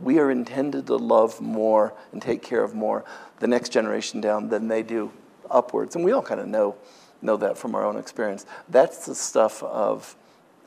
we 0.00 0.18
are 0.18 0.30
intended 0.30 0.86
to 0.86 0.96
love 0.96 1.40
more 1.40 1.94
and 2.12 2.20
take 2.20 2.42
care 2.42 2.62
of 2.62 2.74
more 2.74 3.04
the 3.38 3.46
next 3.46 3.70
generation 3.70 4.20
down 4.20 4.48
than 4.48 4.68
they 4.68 4.82
do 4.82 5.12
upwards. 5.50 5.94
And 5.94 6.04
we 6.04 6.12
all 6.12 6.22
kind 6.22 6.40
of 6.40 6.48
know, 6.48 6.76
know 7.22 7.36
that 7.36 7.56
from 7.56 7.74
our 7.74 7.84
own 7.84 7.96
experience. 7.96 8.46
That's 8.68 9.06
the 9.06 9.14
stuff 9.14 9.62
of 9.62 10.16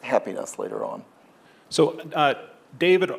happiness 0.02 0.58
later 0.60 0.86
on. 0.86 1.04
So, 1.70 2.00
uh, 2.16 2.36
David, 2.80 3.12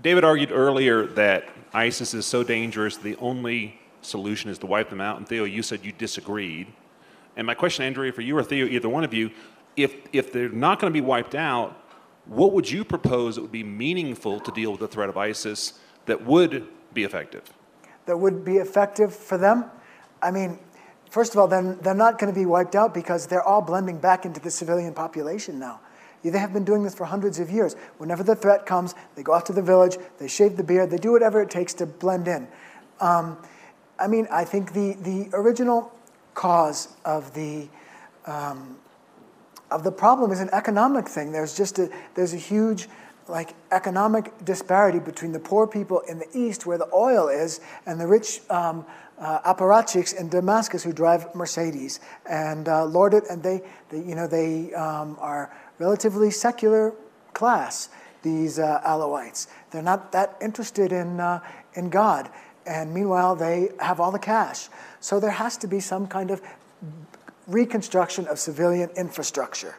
David 0.00 0.24
argued 0.24 0.52
earlier 0.52 1.06
that 1.06 1.48
ISIS 1.74 2.14
is 2.14 2.24
so 2.24 2.42
dangerous, 2.42 2.96
the 2.96 3.16
only 3.16 3.78
solution 4.02 4.50
is 4.50 4.58
to 4.58 4.66
wipe 4.66 4.90
them 4.90 5.00
out. 5.00 5.16
And 5.16 5.26
Theo, 5.26 5.44
you 5.44 5.62
said 5.62 5.84
you 5.84 5.92
disagreed. 5.92 6.66
And 7.36 7.46
my 7.46 7.54
question, 7.54 7.84
Andrea, 7.84 8.12
for 8.12 8.20
you 8.20 8.36
or 8.36 8.42
Theo, 8.42 8.66
either 8.66 8.88
one 8.88 9.04
of 9.04 9.14
you, 9.14 9.30
if, 9.76 9.94
if 10.12 10.32
they're 10.32 10.48
not 10.48 10.78
going 10.78 10.92
to 10.92 10.94
be 10.94 11.04
wiped 11.04 11.34
out, 11.34 11.78
what 12.26 12.52
would 12.52 12.70
you 12.70 12.84
propose 12.84 13.36
that 13.36 13.42
would 13.42 13.52
be 13.52 13.64
meaningful 13.64 14.38
to 14.40 14.50
deal 14.52 14.70
with 14.70 14.80
the 14.80 14.88
threat 14.88 15.08
of 15.08 15.16
ISIS 15.16 15.74
that 16.06 16.24
would 16.24 16.68
be 16.92 17.04
effective? 17.04 17.42
That 18.06 18.18
would 18.18 18.44
be 18.44 18.56
effective 18.56 19.14
for 19.14 19.38
them? 19.38 19.64
I 20.20 20.30
mean, 20.30 20.58
first 21.10 21.32
of 21.32 21.38
all, 21.38 21.48
then 21.48 21.78
they're 21.80 21.94
not 21.94 22.18
going 22.18 22.32
to 22.32 22.38
be 22.38 22.46
wiped 22.46 22.74
out 22.76 22.94
because 22.94 23.26
they're 23.26 23.42
all 23.42 23.62
blending 23.62 23.98
back 23.98 24.24
into 24.24 24.40
the 24.40 24.50
civilian 24.50 24.94
population 24.94 25.58
now. 25.58 25.80
They 26.22 26.38
have 26.38 26.52
been 26.52 26.64
doing 26.64 26.84
this 26.84 26.94
for 26.94 27.04
hundreds 27.04 27.40
of 27.40 27.50
years. 27.50 27.74
Whenever 27.98 28.22
the 28.22 28.36
threat 28.36 28.64
comes, 28.64 28.94
they 29.16 29.24
go 29.24 29.34
out 29.34 29.44
to 29.46 29.52
the 29.52 29.62
village, 29.62 29.96
they 30.18 30.28
shave 30.28 30.56
the 30.56 30.62
beard, 30.62 30.90
they 30.90 30.96
do 30.96 31.10
whatever 31.10 31.42
it 31.42 31.50
takes 31.50 31.74
to 31.74 31.86
blend 31.86 32.28
in. 32.28 32.46
Um, 33.00 33.38
I 34.02 34.08
mean, 34.08 34.26
I 34.32 34.44
think 34.44 34.72
the, 34.72 34.94
the 34.94 35.28
original 35.32 35.92
cause 36.34 36.88
of 37.04 37.32
the 37.34 37.68
um, 38.26 38.76
of 39.70 39.84
the 39.84 39.92
problem 39.92 40.32
is 40.32 40.40
an 40.40 40.50
economic 40.52 41.08
thing. 41.08 41.30
There's 41.30 41.56
just 41.56 41.78
a, 41.78 41.88
there's 42.14 42.34
a 42.34 42.38
huge 42.38 42.88
like 43.28 43.54
economic 43.70 44.32
disparity 44.44 44.98
between 44.98 45.30
the 45.30 45.38
poor 45.38 45.68
people 45.68 46.00
in 46.00 46.18
the 46.18 46.26
east 46.34 46.66
where 46.66 46.76
the 46.78 46.88
oil 46.92 47.28
is 47.28 47.60
and 47.86 48.00
the 48.00 48.06
rich 48.06 48.40
um, 48.50 48.84
uh, 49.20 49.54
apparatchiks 49.54 50.18
in 50.18 50.28
Damascus 50.28 50.82
who 50.82 50.92
drive 50.92 51.32
Mercedes. 51.34 52.00
And 52.28 52.68
uh, 52.68 52.84
lord 52.84 53.14
it 53.14 53.24
and 53.30 53.40
they, 53.40 53.62
they 53.88 53.98
you 53.98 54.16
know 54.16 54.26
they 54.26 54.74
um, 54.74 55.16
are 55.20 55.54
relatively 55.78 56.32
secular 56.32 56.92
class 57.34 57.88
these 58.22 58.58
uh, 58.58 58.80
Alawites. 58.84 59.46
They're 59.70 59.82
not 59.82 60.10
that 60.12 60.36
interested 60.40 60.92
in 60.92 61.20
uh, 61.20 61.40
in 61.74 61.88
God 61.88 62.28
and 62.66 62.92
meanwhile 62.92 63.34
they 63.34 63.70
have 63.80 64.00
all 64.00 64.10
the 64.10 64.18
cash 64.18 64.68
so 65.00 65.18
there 65.18 65.30
has 65.30 65.56
to 65.56 65.66
be 65.66 65.80
some 65.80 66.06
kind 66.06 66.30
of 66.30 66.40
reconstruction 67.46 68.26
of 68.28 68.38
civilian 68.38 68.90
infrastructure 68.96 69.74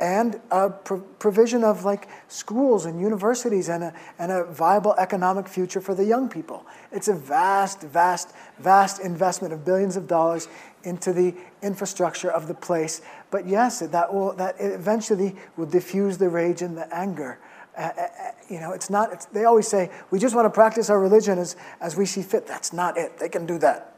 and 0.00 0.40
a 0.50 0.70
pro- 0.70 1.00
provision 1.00 1.62
of 1.62 1.84
like 1.84 2.08
schools 2.28 2.84
and 2.84 3.00
universities 3.00 3.68
and 3.68 3.84
a, 3.84 3.94
and 4.18 4.32
a 4.32 4.44
viable 4.44 4.94
economic 4.98 5.46
future 5.46 5.80
for 5.80 5.94
the 5.94 6.04
young 6.04 6.28
people. 6.28 6.66
It's 6.90 7.08
a 7.08 7.14
vast, 7.14 7.82
vast, 7.82 8.34
vast 8.58 9.00
investment 9.00 9.54
of 9.54 9.64
billions 9.64 9.96
of 9.96 10.08
dollars 10.08 10.48
into 10.82 11.12
the 11.12 11.34
infrastructure 11.62 12.30
of 12.30 12.48
the 12.48 12.54
place. 12.54 13.02
But 13.30 13.46
yes, 13.46 13.80
that 13.80 14.12
will 14.12 14.32
that 14.34 14.56
eventually 14.58 15.36
will 15.56 15.66
diffuse 15.66 16.18
the 16.18 16.28
rage 16.28 16.62
and 16.62 16.76
the 16.76 16.92
anger. 16.94 17.38
Uh, 17.76 17.80
uh, 17.80 18.02
uh 18.02 18.06
you 18.48 18.60
know, 18.60 18.72
it's 18.72 18.90
not. 18.90 19.12
It's, 19.12 19.26
they 19.26 19.44
always 19.44 19.66
say 19.66 19.90
we 20.10 20.18
just 20.18 20.34
want 20.34 20.46
to 20.46 20.50
practice 20.50 20.90
our 20.90 21.00
religion 21.00 21.38
as 21.38 21.56
as 21.80 21.96
we 21.96 22.06
see 22.06 22.22
fit. 22.22 22.46
That's 22.46 22.72
not 22.72 22.96
it. 22.96 23.18
They 23.18 23.28
can 23.28 23.46
do 23.46 23.58
that 23.58 23.94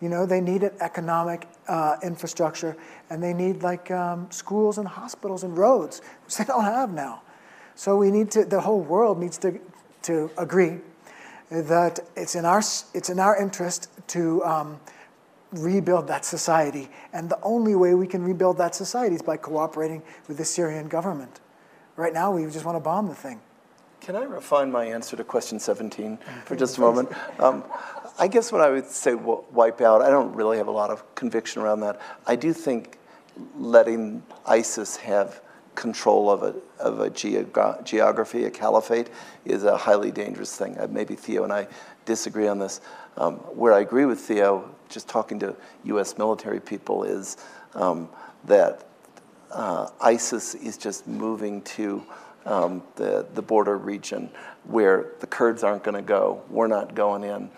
You 0.00 0.08
know, 0.08 0.26
they 0.26 0.40
need 0.40 0.64
economic 0.80 1.46
uh, 1.68 1.96
infrastructure, 2.02 2.76
and 3.10 3.22
they 3.22 3.34
need 3.34 3.62
like 3.62 3.90
um, 3.90 4.30
schools 4.30 4.78
and 4.78 4.88
hospitals 4.88 5.44
and 5.44 5.56
roads, 5.56 6.00
which 6.24 6.36
they 6.38 6.44
don't 6.44 6.64
have 6.64 6.92
now. 6.92 7.22
So 7.74 7.96
we 7.96 8.10
need 8.10 8.30
to. 8.32 8.44
The 8.44 8.60
whole 8.60 8.80
world 8.80 9.18
needs 9.18 9.38
to 9.38 9.60
to 10.02 10.30
agree 10.36 10.78
that 11.50 12.00
it's 12.16 12.34
in 12.34 12.44
our 12.44 12.62
it's 12.94 13.10
in 13.10 13.18
our 13.18 13.36
interest 13.36 13.88
to. 14.08 14.44
Um, 14.44 14.80
rebuild 15.52 16.06
that 16.06 16.24
society. 16.24 16.88
And 17.12 17.28
the 17.28 17.38
only 17.42 17.74
way 17.74 17.94
we 17.94 18.06
can 18.06 18.22
rebuild 18.22 18.58
that 18.58 18.74
society 18.74 19.16
is 19.16 19.22
by 19.22 19.36
cooperating 19.36 20.02
with 20.28 20.36
the 20.36 20.44
Syrian 20.44 20.88
government. 20.88 21.40
Right 22.00 22.14
now, 22.14 22.30
we 22.30 22.44
just 22.44 22.64
want 22.64 22.76
to 22.76 22.80
bomb 22.80 23.08
the 23.08 23.14
thing. 23.14 23.42
Can 24.00 24.16
I 24.16 24.22
refine 24.22 24.72
my 24.72 24.86
answer 24.86 25.18
to 25.18 25.22
question 25.22 25.60
17 25.60 26.18
for 26.46 26.56
just 26.56 26.78
a 26.78 26.80
moment? 26.80 27.10
Um, 27.38 27.62
I 28.18 28.26
guess 28.26 28.50
when 28.50 28.62
I 28.62 28.70
would 28.70 28.86
say 28.86 29.12
wipe 29.12 29.82
out, 29.82 30.00
I 30.00 30.08
don't 30.08 30.34
really 30.34 30.56
have 30.56 30.66
a 30.66 30.70
lot 30.70 30.88
of 30.88 31.14
conviction 31.14 31.60
around 31.60 31.80
that. 31.80 32.00
I 32.26 32.36
do 32.36 32.54
think 32.54 32.98
letting 33.54 34.22
ISIS 34.46 34.96
have 34.96 35.42
control 35.74 36.30
of 36.30 36.42
a, 36.42 36.54
of 36.78 37.00
a 37.00 37.10
geog- 37.10 37.84
geography, 37.84 38.44
a 38.46 38.50
caliphate, 38.50 39.10
is 39.44 39.64
a 39.64 39.76
highly 39.76 40.10
dangerous 40.10 40.56
thing. 40.56 40.78
Uh, 40.78 40.86
maybe 40.90 41.14
Theo 41.14 41.44
and 41.44 41.52
I 41.52 41.68
disagree 42.06 42.48
on 42.48 42.58
this. 42.58 42.80
Um, 43.18 43.34
where 43.34 43.74
I 43.74 43.80
agree 43.80 44.06
with 44.06 44.20
Theo, 44.20 44.74
just 44.88 45.06
talking 45.06 45.38
to 45.40 45.54
U.S. 45.84 46.16
military 46.16 46.60
people, 46.60 47.04
is 47.04 47.36
um, 47.74 48.08
that 48.44 48.86
uh, 49.52 49.88
ISIS 50.00 50.54
is 50.54 50.76
just 50.76 51.06
moving 51.06 51.62
to 51.62 52.04
um, 52.46 52.82
the, 52.96 53.26
the 53.34 53.42
border 53.42 53.76
region 53.76 54.30
where 54.64 55.12
the 55.20 55.26
Kurds 55.26 55.62
aren't 55.62 55.84
going 55.84 55.94
to 55.94 56.02
go. 56.02 56.42
We're 56.48 56.66
not 56.66 56.94
going 56.94 57.24
in. 57.24 57.50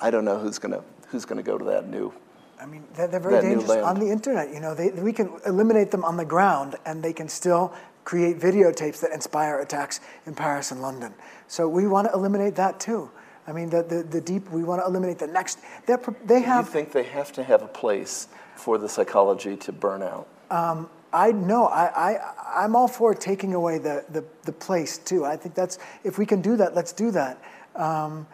I 0.00 0.10
don't 0.10 0.24
know 0.24 0.38
who's 0.38 0.58
going 0.58 0.72
to 0.72 0.84
who's 1.08 1.24
going 1.24 1.36
to 1.36 1.42
go 1.42 1.58
to 1.58 1.64
that 1.66 1.88
new. 1.88 2.12
I 2.60 2.66
mean, 2.66 2.84
they're, 2.94 3.08
they're 3.08 3.20
very 3.20 3.42
dangerous 3.42 3.70
on 3.70 3.98
the 3.98 4.08
internet. 4.08 4.54
You 4.54 4.60
know, 4.60 4.74
they, 4.74 4.90
we 4.90 5.12
can 5.12 5.32
eliminate 5.46 5.90
them 5.90 6.04
on 6.04 6.16
the 6.16 6.24
ground, 6.24 6.76
and 6.86 7.02
they 7.02 7.12
can 7.12 7.28
still 7.28 7.74
create 8.04 8.38
videotapes 8.38 9.00
that 9.00 9.10
inspire 9.12 9.60
attacks 9.60 10.00
in 10.26 10.34
Paris 10.34 10.70
and 10.70 10.80
London. 10.80 11.12
So 11.48 11.68
we 11.68 11.86
want 11.86 12.08
to 12.08 12.14
eliminate 12.14 12.54
that 12.56 12.80
too. 12.80 13.10
I 13.46 13.52
mean, 13.52 13.70
the, 13.70 13.82
the, 13.82 14.04
the 14.04 14.20
deep, 14.20 14.48
we 14.50 14.62
want 14.62 14.80
to 14.80 14.86
eliminate 14.86 15.18
the 15.18 15.26
next. 15.26 15.58
They 15.86 16.40
have. 16.42 16.66
You 16.66 16.72
think 16.72 16.92
they 16.92 17.02
have 17.02 17.32
to 17.32 17.42
have 17.42 17.62
a 17.62 17.68
place 17.68 18.28
for 18.54 18.78
the 18.78 18.88
psychology 18.88 19.56
to 19.56 19.72
burn 19.72 20.02
out? 20.02 20.28
Um, 20.50 20.88
I 21.12 21.32
know. 21.32 21.66
I, 21.66 22.14
I, 22.14 22.64
I'm 22.64 22.74
all 22.74 22.88
for 22.88 23.14
taking 23.14 23.54
away 23.54 23.78
the, 23.78 24.04
the, 24.10 24.24
the 24.44 24.52
place 24.52 24.98
too. 24.98 25.24
I 25.24 25.36
think 25.36 25.54
that's, 25.54 25.78
if 26.04 26.18
we 26.18 26.26
can 26.26 26.40
do 26.40 26.56
that, 26.56 26.74
let's 26.74 26.92
do 26.92 27.10
that. 27.10 27.42
Um, 27.76 28.26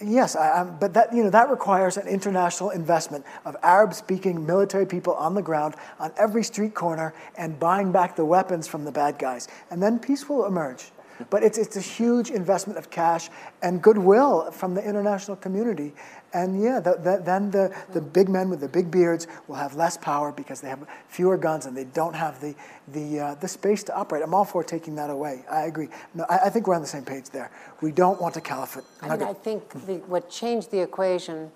yes, 0.00 0.36
I, 0.36 0.64
but 0.64 0.94
that, 0.94 1.12
you 1.12 1.24
know, 1.24 1.30
that 1.30 1.50
requires 1.50 1.96
an 1.96 2.06
international 2.06 2.70
investment 2.70 3.24
of 3.44 3.56
Arab 3.62 3.94
speaking 3.94 4.46
military 4.46 4.86
people 4.86 5.14
on 5.14 5.34
the 5.34 5.42
ground 5.42 5.74
on 5.98 6.12
every 6.16 6.44
street 6.44 6.74
corner 6.74 7.14
and 7.36 7.58
buying 7.58 7.90
back 7.90 8.16
the 8.16 8.24
weapons 8.24 8.68
from 8.68 8.84
the 8.84 8.92
bad 8.92 9.18
guys. 9.18 9.48
And 9.70 9.82
then 9.82 9.98
peace 9.98 10.28
will 10.28 10.46
emerge. 10.46 10.92
But 11.28 11.42
it's, 11.42 11.58
it's 11.58 11.76
a 11.76 11.82
huge 11.82 12.30
investment 12.30 12.78
of 12.78 12.88
cash 12.88 13.28
and 13.62 13.82
goodwill 13.82 14.50
from 14.52 14.74
the 14.74 14.82
international 14.82 15.36
community. 15.36 15.92
And 16.32 16.62
yeah, 16.62 16.78
the, 16.78 16.94
the, 16.94 17.22
then 17.24 17.50
the, 17.50 17.74
the 17.92 18.00
big 18.00 18.28
men 18.28 18.50
with 18.50 18.60
the 18.60 18.68
big 18.68 18.90
beards 18.90 19.26
will 19.48 19.56
have 19.56 19.74
less 19.74 19.96
power 19.96 20.30
because 20.30 20.60
they 20.60 20.68
have 20.68 20.86
fewer 21.08 21.36
guns 21.36 21.66
and 21.66 21.76
they 21.76 21.84
don't 21.84 22.14
have 22.14 22.40
the, 22.40 22.54
the, 22.88 23.18
uh, 23.18 23.34
the 23.36 23.48
space 23.48 23.82
to 23.84 23.96
operate. 23.96 24.22
I'm 24.22 24.32
all 24.32 24.44
for 24.44 24.62
taking 24.62 24.94
that 24.94 25.10
away. 25.10 25.44
I 25.50 25.62
agree. 25.62 25.88
No, 26.14 26.24
I, 26.30 26.38
I 26.46 26.48
think 26.50 26.68
we're 26.68 26.76
on 26.76 26.82
the 26.82 26.86
same 26.86 27.04
page 27.04 27.30
there. 27.30 27.50
We 27.80 27.90
don't 27.90 28.20
want 28.20 28.36
a 28.36 28.40
caliphate. 28.40 28.84
I, 29.02 29.16
mean, 29.16 29.22
I 29.22 29.32
think 29.32 29.86
the, 29.86 29.96
what 30.06 30.30
changed 30.30 30.70
the 30.70 30.80
equation 30.80 31.50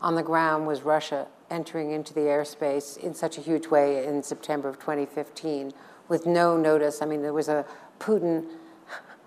on 0.00 0.14
the 0.14 0.22
ground 0.22 0.66
was 0.66 0.82
Russia 0.82 1.26
entering 1.50 1.90
into 1.90 2.14
the 2.14 2.20
airspace 2.20 2.96
in 2.96 3.14
such 3.14 3.38
a 3.38 3.40
huge 3.40 3.66
way 3.66 4.06
in 4.06 4.22
September 4.22 4.68
of 4.68 4.78
2015 4.78 5.72
with 6.08 6.26
no 6.26 6.56
notice. 6.56 7.02
I 7.02 7.06
mean, 7.06 7.22
there 7.22 7.32
was 7.32 7.48
a 7.48 7.64
Putin 7.98 8.46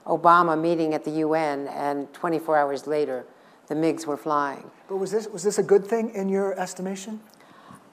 Obama 0.05 0.59
meeting 0.59 0.93
at 0.93 1.03
the 1.03 1.11
UN, 1.11 1.67
and 1.67 2.11
24 2.13 2.57
hours 2.57 2.87
later, 2.87 3.25
the 3.67 3.75
MiGs 3.75 4.05
were 4.05 4.17
flying. 4.17 4.69
But 4.87 4.97
was 4.97 5.11
this, 5.11 5.27
was 5.27 5.43
this 5.43 5.57
a 5.57 5.63
good 5.63 5.85
thing 5.85 6.13
in 6.15 6.29
your 6.29 6.57
estimation? 6.59 7.19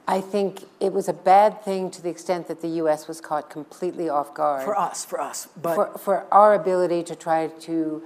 I 0.06 0.20
think 0.20 0.64
it 0.80 0.92
was 0.92 1.08
a 1.08 1.14
bad 1.14 1.62
thing 1.62 1.90
to 1.92 2.02
the 2.02 2.10
extent 2.10 2.46
that 2.48 2.60
the 2.60 2.68
U.S. 2.68 3.08
was 3.08 3.20
caught 3.20 3.48
completely 3.48 4.08
off 4.08 4.34
guard. 4.34 4.64
For 4.64 4.78
us, 4.78 5.04
for 5.04 5.20
us. 5.20 5.48
But 5.60 5.74
for, 5.74 5.98
for 5.98 6.26
our 6.30 6.54
ability 6.54 7.02
to 7.04 7.16
try 7.16 7.46
to 7.48 8.02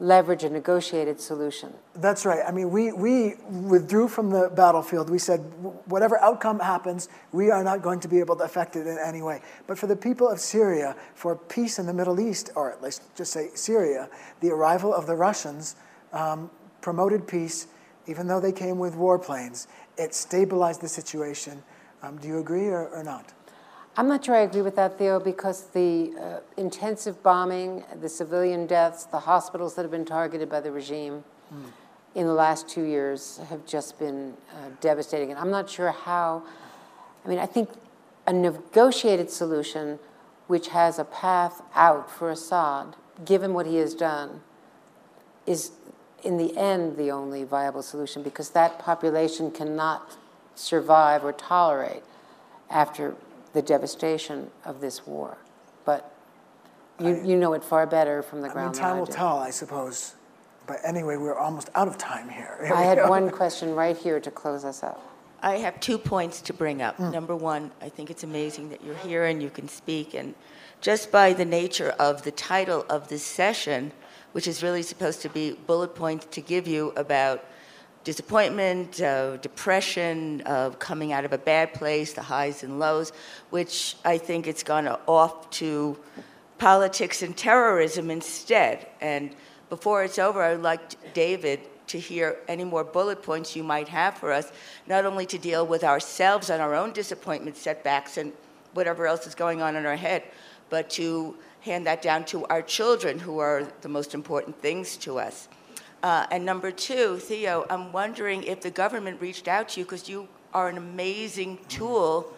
leverage 0.00 0.42
a 0.42 0.50
negotiated 0.50 1.20
solution. 1.20 1.72
That's 1.94 2.26
right. 2.26 2.42
I 2.46 2.50
mean, 2.50 2.70
we, 2.70 2.92
we 2.92 3.34
withdrew 3.48 4.08
from 4.08 4.30
the 4.30 4.50
battlefield. 4.54 5.08
We 5.08 5.18
said, 5.18 5.40
whatever 5.86 6.18
outcome 6.18 6.58
happens, 6.58 7.08
we 7.32 7.50
are 7.50 7.62
not 7.62 7.80
going 7.82 8.00
to 8.00 8.08
be 8.08 8.18
able 8.18 8.36
to 8.36 8.44
affect 8.44 8.74
it 8.74 8.86
in 8.86 8.98
any 8.98 9.22
way. 9.22 9.40
But 9.66 9.78
for 9.78 9.86
the 9.86 9.96
people 9.96 10.28
of 10.28 10.40
Syria, 10.40 10.96
for 11.14 11.36
peace 11.36 11.78
in 11.78 11.86
the 11.86 11.94
Middle 11.94 12.18
East, 12.18 12.50
or 12.56 12.72
at 12.72 12.82
least 12.82 13.02
just 13.14 13.32
say 13.32 13.50
Syria, 13.54 14.08
the 14.40 14.50
arrival 14.50 14.92
of 14.92 15.06
the 15.06 15.14
Russians 15.14 15.76
um, 16.12 16.50
promoted 16.84 17.26
peace, 17.26 17.66
even 18.06 18.26
though 18.26 18.38
they 18.38 18.52
came 18.52 18.78
with 18.78 18.94
warplanes. 18.94 19.66
It 19.96 20.14
stabilized 20.14 20.82
the 20.82 20.88
situation. 20.88 21.62
Um, 22.02 22.18
do 22.18 22.28
you 22.28 22.38
agree 22.38 22.66
or, 22.66 22.88
or 22.88 23.02
not? 23.02 23.32
I'm 23.96 24.06
not 24.06 24.22
sure 24.22 24.34
I 24.34 24.40
agree 24.40 24.60
with 24.60 24.76
that, 24.76 24.98
Theo, 24.98 25.18
because 25.18 25.68
the 25.68 26.12
uh, 26.20 26.40
intensive 26.58 27.22
bombing, 27.22 27.84
the 28.02 28.08
civilian 28.10 28.66
deaths, 28.66 29.04
the 29.04 29.20
hospitals 29.20 29.74
that 29.76 29.82
have 29.82 29.90
been 29.90 30.04
targeted 30.04 30.50
by 30.50 30.60
the 30.60 30.70
regime 30.70 31.24
mm. 31.50 31.64
in 32.14 32.26
the 32.26 32.34
last 32.34 32.68
two 32.68 32.82
years 32.82 33.40
have 33.48 33.64
just 33.64 33.98
been 33.98 34.34
uh, 34.50 34.68
devastating. 34.82 35.30
And 35.30 35.38
I'm 35.38 35.50
not 35.50 35.70
sure 35.70 35.90
how, 35.90 36.42
I 37.24 37.28
mean, 37.28 37.38
I 37.38 37.46
think 37.46 37.70
a 38.26 38.32
negotiated 38.32 39.30
solution 39.30 39.98
which 40.48 40.68
has 40.68 40.98
a 40.98 41.04
path 41.04 41.62
out 41.74 42.10
for 42.10 42.30
Assad, 42.30 42.96
given 43.24 43.54
what 43.54 43.64
he 43.64 43.76
has 43.76 43.94
done, 43.94 44.42
is 45.46 45.70
in 46.24 46.36
the 46.38 46.56
end 46.56 46.96
the 46.96 47.10
only 47.10 47.44
viable 47.44 47.82
solution 47.82 48.22
because 48.22 48.50
that 48.50 48.78
population 48.78 49.50
cannot 49.50 50.16
survive 50.54 51.24
or 51.24 51.32
tolerate 51.32 52.02
after 52.70 53.14
the 53.52 53.62
devastation 53.62 54.50
of 54.64 54.80
this 54.80 55.06
war. 55.06 55.38
But 55.84 56.12
you, 57.00 57.08
I, 57.08 57.22
you 57.22 57.36
know 57.36 57.52
it 57.54 57.64
far 57.64 57.86
better 57.86 58.22
from 58.22 58.40
the 58.40 58.48
ground. 58.48 58.76
I 58.76 58.80
mean, 58.80 58.82
time 58.82 58.98
will 58.98 59.06
tell, 59.06 59.38
I 59.38 59.50
suppose. 59.50 60.14
But 60.66 60.78
anyway, 60.84 61.16
we're 61.16 61.36
almost 61.36 61.70
out 61.74 61.88
of 61.88 61.98
time 61.98 62.28
here. 62.28 62.58
here 62.66 62.74
I 62.74 62.82
had 62.82 62.98
go. 62.98 63.08
one 63.08 63.30
question 63.30 63.74
right 63.74 63.96
here 63.96 64.20
to 64.20 64.30
close 64.30 64.64
us 64.64 64.82
up. 64.82 65.00
I 65.42 65.58
have 65.58 65.78
two 65.78 65.98
points 65.98 66.40
to 66.42 66.54
bring 66.54 66.80
up. 66.80 66.96
Mm. 66.96 67.12
Number 67.12 67.36
one, 67.36 67.70
I 67.82 67.90
think 67.90 68.10
it's 68.10 68.24
amazing 68.24 68.70
that 68.70 68.82
you're 68.82 68.96
here 68.96 69.26
and 69.26 69.42
you 69.42 69.50
can 69.50 69.68
speak. 69.68 70.14
And 70.14 70.34
just 70.80 71.12
by 71.12 71.34
the 71.34 71.44
nature 71.44 71.94
of 71.98 72.22
the 72.22 72.30
title 72.30 72.86
of 72.88 73.08
this 73.08 73.22
session, 73.22 73.92
which 74.34 74.48
is 74.48 74.64
really 74.64 74.82
supposed 74.82 75.22
to 75.22 75.28
be 75.28 75.52
bullet 75.68 75.94
points 75.94 76.26
to 76.32 76.40
give 76.40 76.66
you 76.66 76.92
about 76.96 77.44
disappointment, 78.02 79.00
uh, 79.00 79.36
depression, 79.36 80.42
uh, 80.44 80.70
coming 80.70 81.12
out 81.12 81.24
of 81.24 81.32
a 81.32 81.38
bad 81.38 81.72
place, 81.72 82.12
the 82.14 82.22
highs 82.22 82.64
and 82.64 82.80
lows, 82.80 83.12
which 83.50 83.96
I 84.04 84.18
think 84.18 84.48
it's 84.48 84.64
gone 84.64 84.88
off 85.06 85.48
to 85.50 85.96
politics 86.58 87.22
and 87.22 87.36
terrorism 87.36 88.10
instead. 88.10 88.88
And 89.00 89.36
before 89.70 90.02
it's 90.02 90.18
over, 90.18 90.42
I 90.42 90.54
would 90.54 90.62
like 90.62 91.14
David 91.14 91.60
to 91.86 92.00
hear 92.00 92.38
any 92.48 92.64
more 92.64 92.82
bullet 92.82 93.22
points 93.22 93.54
you 93.54 93.62
might 93.62 93.86
have 93.86 94.18
for 94.18 94.32
us, 94.32 94.50
not 94.88 95.06
only 95.06 95.26
to 95.26 95.38
deal 95.38 95.64
with 95.64 95.84
ourselves 95.84 96.50
and 96.50 96.60
our 96.60 96.74
own 96.74 96.92
disappointment, 96.92 97.56
setbacks, 97.56 98.16
and 98.16 98.32
whatever 98.72 99.06
else 99.06 99.28
is 99.28 99.36
going 99.36 99.62
on 99.62 99.76
in 99.76 99.86
our 99.86 99.96
head, 99.96 100.24
but 100.70 100.90
to 100.90 101.36
hand 101.64 101.86
that 101.86 102.02
down 102.02 102.24
to 102.26 102.44
our 102.46 102.60
children, 102.60 103.18
who 103.18 103.38
are 103.38 103.66
the 103.80 103.88
most 103.88 104.14
important 104.14 104.60
things 104.60 104.98
to 104.98 105.18
us. 105.18 105.48
Uh, 106.02 106.26
and 106.30 106.44
number 106.44 106.70
two, 106.70 107.16
Theo, 107.16 107.64
I'm 107.70 107.90
wondering 107.90 108.42
if 108.42 108.60
the 108.60 108.70
government 108.70 109.18
reached 109.22 109.48
out 109.48 109.70
to 109.70 109.80
you 109.80 109.86
because 109.86 110.06
you 110.06 110.28
are 110.52 110.68
an 110.68 110.76
amazing 110.76 111.58
tool 111.68 112.30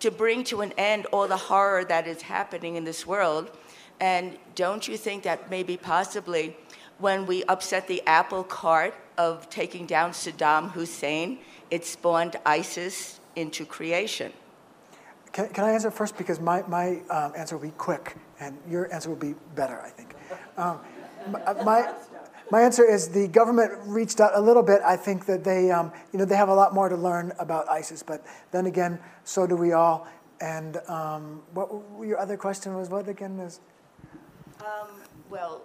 to 0.00 0.10
bring 0.10 0.44
to 0.44 0.60
an 0.60 0.74
end 0.76 1.06
all 1.06 1.26
the 1.26 1.38
horror 1.38 1.84
that 1.86 2.06
is 2.06 2.20
happening 2.20 2.76
in 2.76 2.84
this 2.84 3.06
world. 3.06 3.50
And 3.98 4.36
don't 4.54 4.86
you 4.86 4.98
think 4.98 5.22
that 5.22 5.50
maybe 5.50 5.78
possibly 5.78 6.54
when 6.98 7.24
we 7.24 7.44
upset 7.44 7.88
the 7.88 8.02
apple 8.06 8.44
cart 8.44 8.94
of 9.16 9.48
taking 9.48 9.86
down 9.86 10.10
Saddam 10.10 10.70
Hussein, 10.72 11.38
it 11.70 11.86
spawned 11.86 12.36
ISIS 12.44 13.20
into 13.36 13.64
creation? 13.64 14.34
Can, 15.36 15.50
can 15.50 15.64
I 15.64 15.72
answer 15.72 15.90
first? 15.90 16.16
Because 16.16 16.40
my, 16.40 16.62
my 16.66 17.02
um, 17.10 17.34
answer 17.36 17.58
will 17.58 17.68
be 17.68 17.74
quick, 17.76 18.16
and 18.40 18.56
your 18.66 18.90
answer 18.90 19.10
will 19.10 19.16
be 19.16 19.34
better, 19.54 19.82
I 19.82 19.90
think. 19.90 20.14
Um, 20.56 20.80
my, 21.62 21.92
my 22.50 22.62
answer 22.62 22.90
is 22.90 23.10
the 23.10 23.28
government 23.28 23.70
reached 23.84 24.18
out 24.18 24.30
a 24.34 24.40
little 24.40 24.62
bit. 24.62 24.80
I 24.80 24.96
think 24.96 25.26
that 25.26 25.44
they, 25.44 25.70
um, 25.70 25.92
you 26.10 26.18
know, 26.18 26.24
they 26.24 26.36
have 26.36 26.48
a 26.48 26.54
lot 26.54 26.72
more 26.72 26.88
to 26.88 26.96
learn 26.96 27.34
about 27.38 27.68
ISIS, 27.68 28.02
but 28.02 28.24
then 28.50 28.64
again, 28.64 28.98
so 29.24 29.46
do 29.46 29.56
we 29.56 29.72
all. 29.74 30.08
And 30.40 30.78
um, 30.88 31.42
what 31.52 31.68
your 32.00 32.18
other 32.18 32.38
question 32.38 32.74
was? 32.74 32.88
What 32.88 33.06
again? 33.06 33.38
Is 33.38 33.60
um, 34.60 34.88
well, 35.28 35.64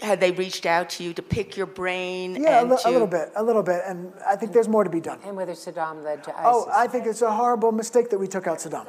had 0.00 0.20
they 0.20 0.30
reached 0.32 0.66
out 0.66 0.90
to 0.90 1.04
you 1.04 1.12
to 1.14 1.22
pick 1.22 1.56
your 1.56 1.66
brain? 1.66 2.36
Yeah, 2.36 2.58
a, 2.58 2.60
and 2.62 2.70
li- 2.70 2.76
to, 2.82 2.88
a 2.88 2.90
little 2.90 3.06
bit, 3.06 3.32
a 3.36 3.42
little 3.42 3.62
bit, 3.62 3.82
and 3.86 4.12
I 4.26 4.36
think 4.36 4.52
there's 4.52 4.68
more 4.68 4.84
to 4.84 4.90
be 4.90 5.00
done. 5.00 5.18
And 5.24 5.36
whether 5.36 5.52
Saddam 5.52 6.02
led 6.04 6.22
to 6.24 6.30
ISIS. 6.32 6.44
Oh, 6.46 6.68
I 6.72 6.86
think 6.86 7.06
it's 7.06 7.22
a 7.22 7.32
horrible 7.32 7.72
mistake 7.72 8.10
that 8.10 8.18
we 8.18 8.26
took 8.28 8.46
out 8.46 8.58
Saddam. 8.58 8.86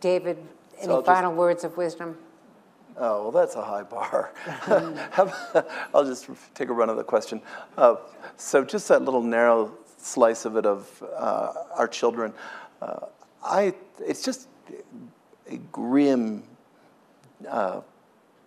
David, 0.00 0.38
any 0.80 0.92
I'll 0.92 1.00
just- 1.00 1.06
final 1.06 1.32
words 1.34 1.64
of 1.64 1.76
wisdom? 1.76 2.16
Oh, 2.96 3.22
well, 3.22 3.30
that's 3.32 3.56
a 3.56 3.62
high 3.62 3.82
bar. 3.82 4.30
I'll 5.92 6.04
just 6.04 6.28
take 6.54 6.68
a 6.68 6.72
run 6.72 6.88
of 6.88 6.96
the 6.96 7.02
question. 7.02 7.42
Uh, 7.76 7.96
so, 8.36 8.64
just 8.64 8.86
that 8.86 9.02
little 9.02 9.20
narrow 9.22 9.76
slice 9.98 10.44
of 10.44 10.56
it 10.56 10.64
of 10.64 11.02
uh, 11.16 11.54
our 11.74 11.88
children, 11.88 12.32
uh, 12.80 13.06
I, 13.42 13.74
it's 13.98 14.22
just 14.22 14.46
a 15.50 15.56
grim 15.72 16.44
uh, 17.48 17.80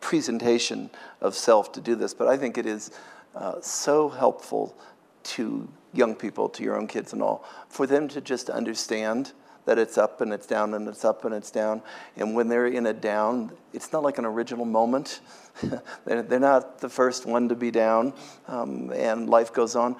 presentation 0.07 0.89
of 1.19 1.35
self 1.35 1.73
to 1.73 1.81
do 1.81 1.93
this, 1.93 2.13
but 2.13 2.29
I 2.29 2.37
think 2.37 2.57
it 2.57 2.65
is 2.65 2.91
uh, 3.35 3.59
so 3.59 4.07
helpful 4.07 4.73
to 5.35 5.67
young 5.91 6.15
people, 6.15 6.47
to 6.47 6.63
your 6.63 6.77
own 6.77 6.87
kids 6.87 7.11
and 7.11 7.21
all, 7.21 7.43
for 7.67 7.85
them 7.85 8.07
to 8.07 8.21
just 8.21 8.49
understand 8.49 9.33
that 9.65 9.77
it's 9.77 9.97
up 9.97 10.21
and 10.21 10.31
it's 10.31 10.47
down 10.47 10.73
and 10.75 10.87
it's 10.87 11.03
up 11.03 11.25
and 11.25 11.35
it's 11.35 11.51
down. 11.51 11.81
And 12.15 12.33
when 12.33 12.47
they're 12.47 12.67
in 12.67 12.85
a 12.85 12.93
down, 12.93 13.51
it's 13.73 13.91
not 13.91 14.01
like 14.01 14.17
an 14.17 14.23
original 14.23 14.63
moment. 14.63 15.19
they're, 16.05 16.39
not 16.39 16.79
the 16.79 16.87
first 16.87 17.25
one 17.25 17.49
to 17.49 17.55
be 17.55 17.69
down, 17.69 18.13
um, 18.47 18.93
and 18.93 19.29
life 19.29 19.51
goes 19.51 19.75
on. 19.75 19.97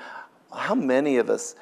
How 0.56 0.74
many 0.74 1.18
of 1.18 1.30
us 1.30 1.54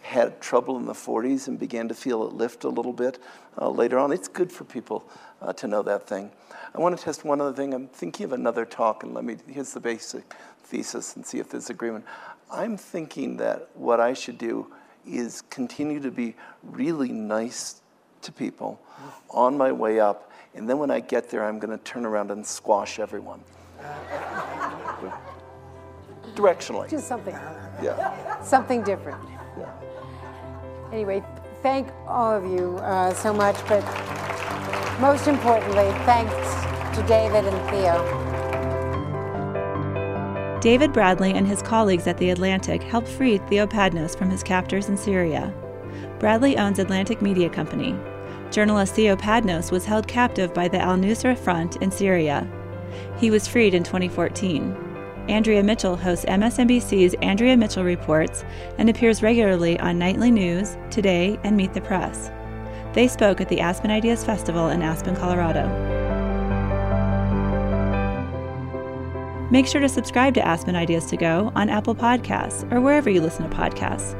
had 0.00 0.40
trouble 0.40 0.76
in 0.76 0.86
the 0.86 0.92
40s 0.92 1.48
and 1.48 1.58
began 1.58 1.88
to 1.88 1.94
feel 1.94 2.26
it 2.26 2.32
lift 2.32 2.64
a 2.64 2.68
little 2.68 2.92
bit 2.92 3.18
uh, 3.60 3.68
later 3.68 3.98
on? 3.98 4.12
It's 4.12 4.28
good 4.28 4.50
for 4.52 4.64
people 4.64 5.08
uh, 5.42 5.52
to 5.54 5.66
know 5.66 5.82
that 5.82 6.06
thing. 6.06 6.30
I 6.74 6.78
want 6.78 6.96
to 6.96 7.02
test 7.02 7.24
one 7.24 7.40
other 7.40 7.52
thing. 7.52 7.74
I'm 7.74 7.88
thinking 7.88 8.24
of 8.24 8.32
another 8.32 8.64
talk, 8.64 9.02
and 9.02 9.14
let 9.14 9.24
me, 9.24 9.36
here's 9.46 9.72
the 9.72 9.80
basic 9.80 10.34
thesis 10.64 11.16
and 11.16 11.24
see 11.24 11.38
if 11.38 11.50
there's 11.50 11.70
agreement. 11.70 12.04
I'm 12.50 12.76
thinking 12.76 13.36
that 13.38 13.68
what 13.74 14.00
I 14.00 14.14
should 14.14 14.38
do 14.38 14.72
is 15.06 15.42
continue 15.50 16.00
to 16.00 16.10
be 16.10 16.34
really 16.62 17.10
nice 17.10 17.80
to 18.22 18.32
people 18.32 18.80
on 19.30 19.56
my 19.56 19.72
way 19.72 20.00
up, 20.00 20.30
and 20.54 20.68
then 20.68 20.78
when 20.78 20.90
I 20.90 21.00
get 21.00 21.30
there, 21.30 21.44
I'm 21.44 21.58
going 21.58 21.76
to 21.76 21.82
turn 21.84 22.04
around 22.04 22.30
and 22.30 22.46
squash 22.46 22.98
everyone. 22.98 23.40
Directionally. 26.34 26.88
Just 26.90 27.08
something, 27.08 27.34
Yeah. 27.82 28.42
something 28.42 28.82
different. 28.82 29.18
Anyway, 30.92 31.22
thank 31.62 31.88
all 32.06 32.32
of 32.32 32.44
you 32.44 32.78
uh, 32.78 33.12
so 33.14 33.32
much, 33.32 33.56
but 33.68 33.84
most 35.00 35.28
importantly, 35.28 35.90
thanks 36.04 36.34
to 36.96 37.04
David 37.06 37.44
and 37.44 37.70
Theo. 37.70 38.28
David 40.60 40.92
Bradley 40.92 41.32
and 41.32 41.46
his 41.46 41.62
colleagues 41.62 42.06
at 42.06 42.18
The 42.18 42.30
Atlantic 42.30 42.82
helped 42.82 43.06
free 43.06 43.38
Theo 43.38 43.66
Padnos 43.66 44.18
from 44.18 44.30
his 44.30 44.42
captors 44.42 44.88
in 44.88 44.96
Syria. 44.96 45.54
Bradley 46.18 46.56
owns 46.56 46.78
Atlantic 46.80 47.22
Media 47.22 47.48
Company. 47.48 47.94
Journalist 48.50 48.94
Theo 48.94 49.14
Padnos 49.14 49.70
was 49.70 49.84
held 49.84 50.08
captive 50.08 50.52
by 50.54 50.66
the 50.68 50.80
Al 50.80 50.96
Nusra 50.96 51.38
Front 51.38 51.76
in 51.76 51.90
Syria. 51.90 52.50
He 53.18 53.30
was 53.30 53.46
freed 53.46 53.74
in 53.74 53.84
2014. 53.84 54.87
Andrea 55.28 55.62
Mitchell 55.62 55.96
hosts 55.96 56.24
MSNBC's 56.24 57.14
Andrea 57.20 57.56
Mitchell 57.56 57.84
Reports 57.84 58.44
and 58.78 58.88
appears 58.88 59.22
regularly 59.22 59.78
on 59.78 59.98
Nightly 59.98 60.30
News, 60.30 60.78
Today, 60.90 61.38
and 61.44 61.54
Meet 61.54 61.74
the 61.74 61.82
Press. 61.82 62.30
They 62.94 63.08
spoke 63.08 63.40
at 63.40 63.48
the 63.50 63.60
Aspen 63.60 63.90
Ideas 63.90 64.24
Festival 64.24 64.70
in 64.70 64.80
Aspen, 64.80 65.14
Colorado. 65.14 65.68
Make 69.50 69.66
sure 69.66 69.82
to 69.82 69.88
subscribe 69.88 70.34
to 70.34 70.46
Aspen 70.46 70.74
Ideas 70.74 71.06
to 71.06 71.16
Go 71.18 71.52
on 71.54 71.68
Apple 71.68 71.94
Podcasts 71.94 72.70
or 72.72 72.80
wherever 72.80 73.10
you 73.10 73.20
listen 73.20 73.48
to 73.48 73.54
podcasts. 73.54 74.16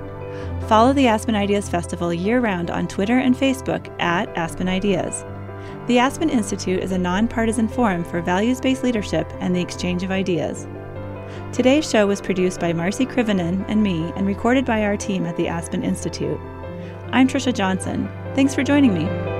Follow 0.68 0.92
the 0.92 1.06
Aspen 1.06 1.34
Ideas 1.34 1.70
Festival 1.70 2.12
year 2.12 2.40
round 2.40 2.70
on 2.70 2.86
Twitter 2.86 3.18
and 3.18 3.34
Facebook 3.34 3.90
at 4.00 4.28
Aspen 4.36 4.68
Ideas. 4.68 5.24
The 5.86 5.98
Aspen 5.98 6.28
Institute 6.28 6.82
is 6.82 6.92
a 6.92 6.98
nonpartisan 6.98 7.66
forum 7.66 8.04
for 8.04 8.20
values 8.20 8.60
based 8.60 8.84
leadership 8.84 9.30
and 9.40 9.56
the 9.56 9.60
exchange 9.60 10.02
of 10.02 10.10
ideas. 10.10 10.66
Today's 11.52 11.88
show 11.88 12.06
was 12.06 12.20
produced 12.20 12.60
by 12.60 12.72
Marcy 12.72 13.06
Krivonen 13.06 13.64
and 13.68 13.82
me 13.82 14.12
and 14.16 14.26
recorded 14.26 14.64
by 14.64 14.84
our 14.84 14.96
team 14.96 15.26
at 15.26 15.36
the 15.36 15.48
Aspen 15.48 15.82
Institute. 15.82 16.38
I'm 17.10 17.26
Trisha 17.26 17.54
Johnson. 17.54 18.08
Thanks 18.34 18.54
for 18.54 18.62
joining 18.62 18.94
me. 18.94 19.37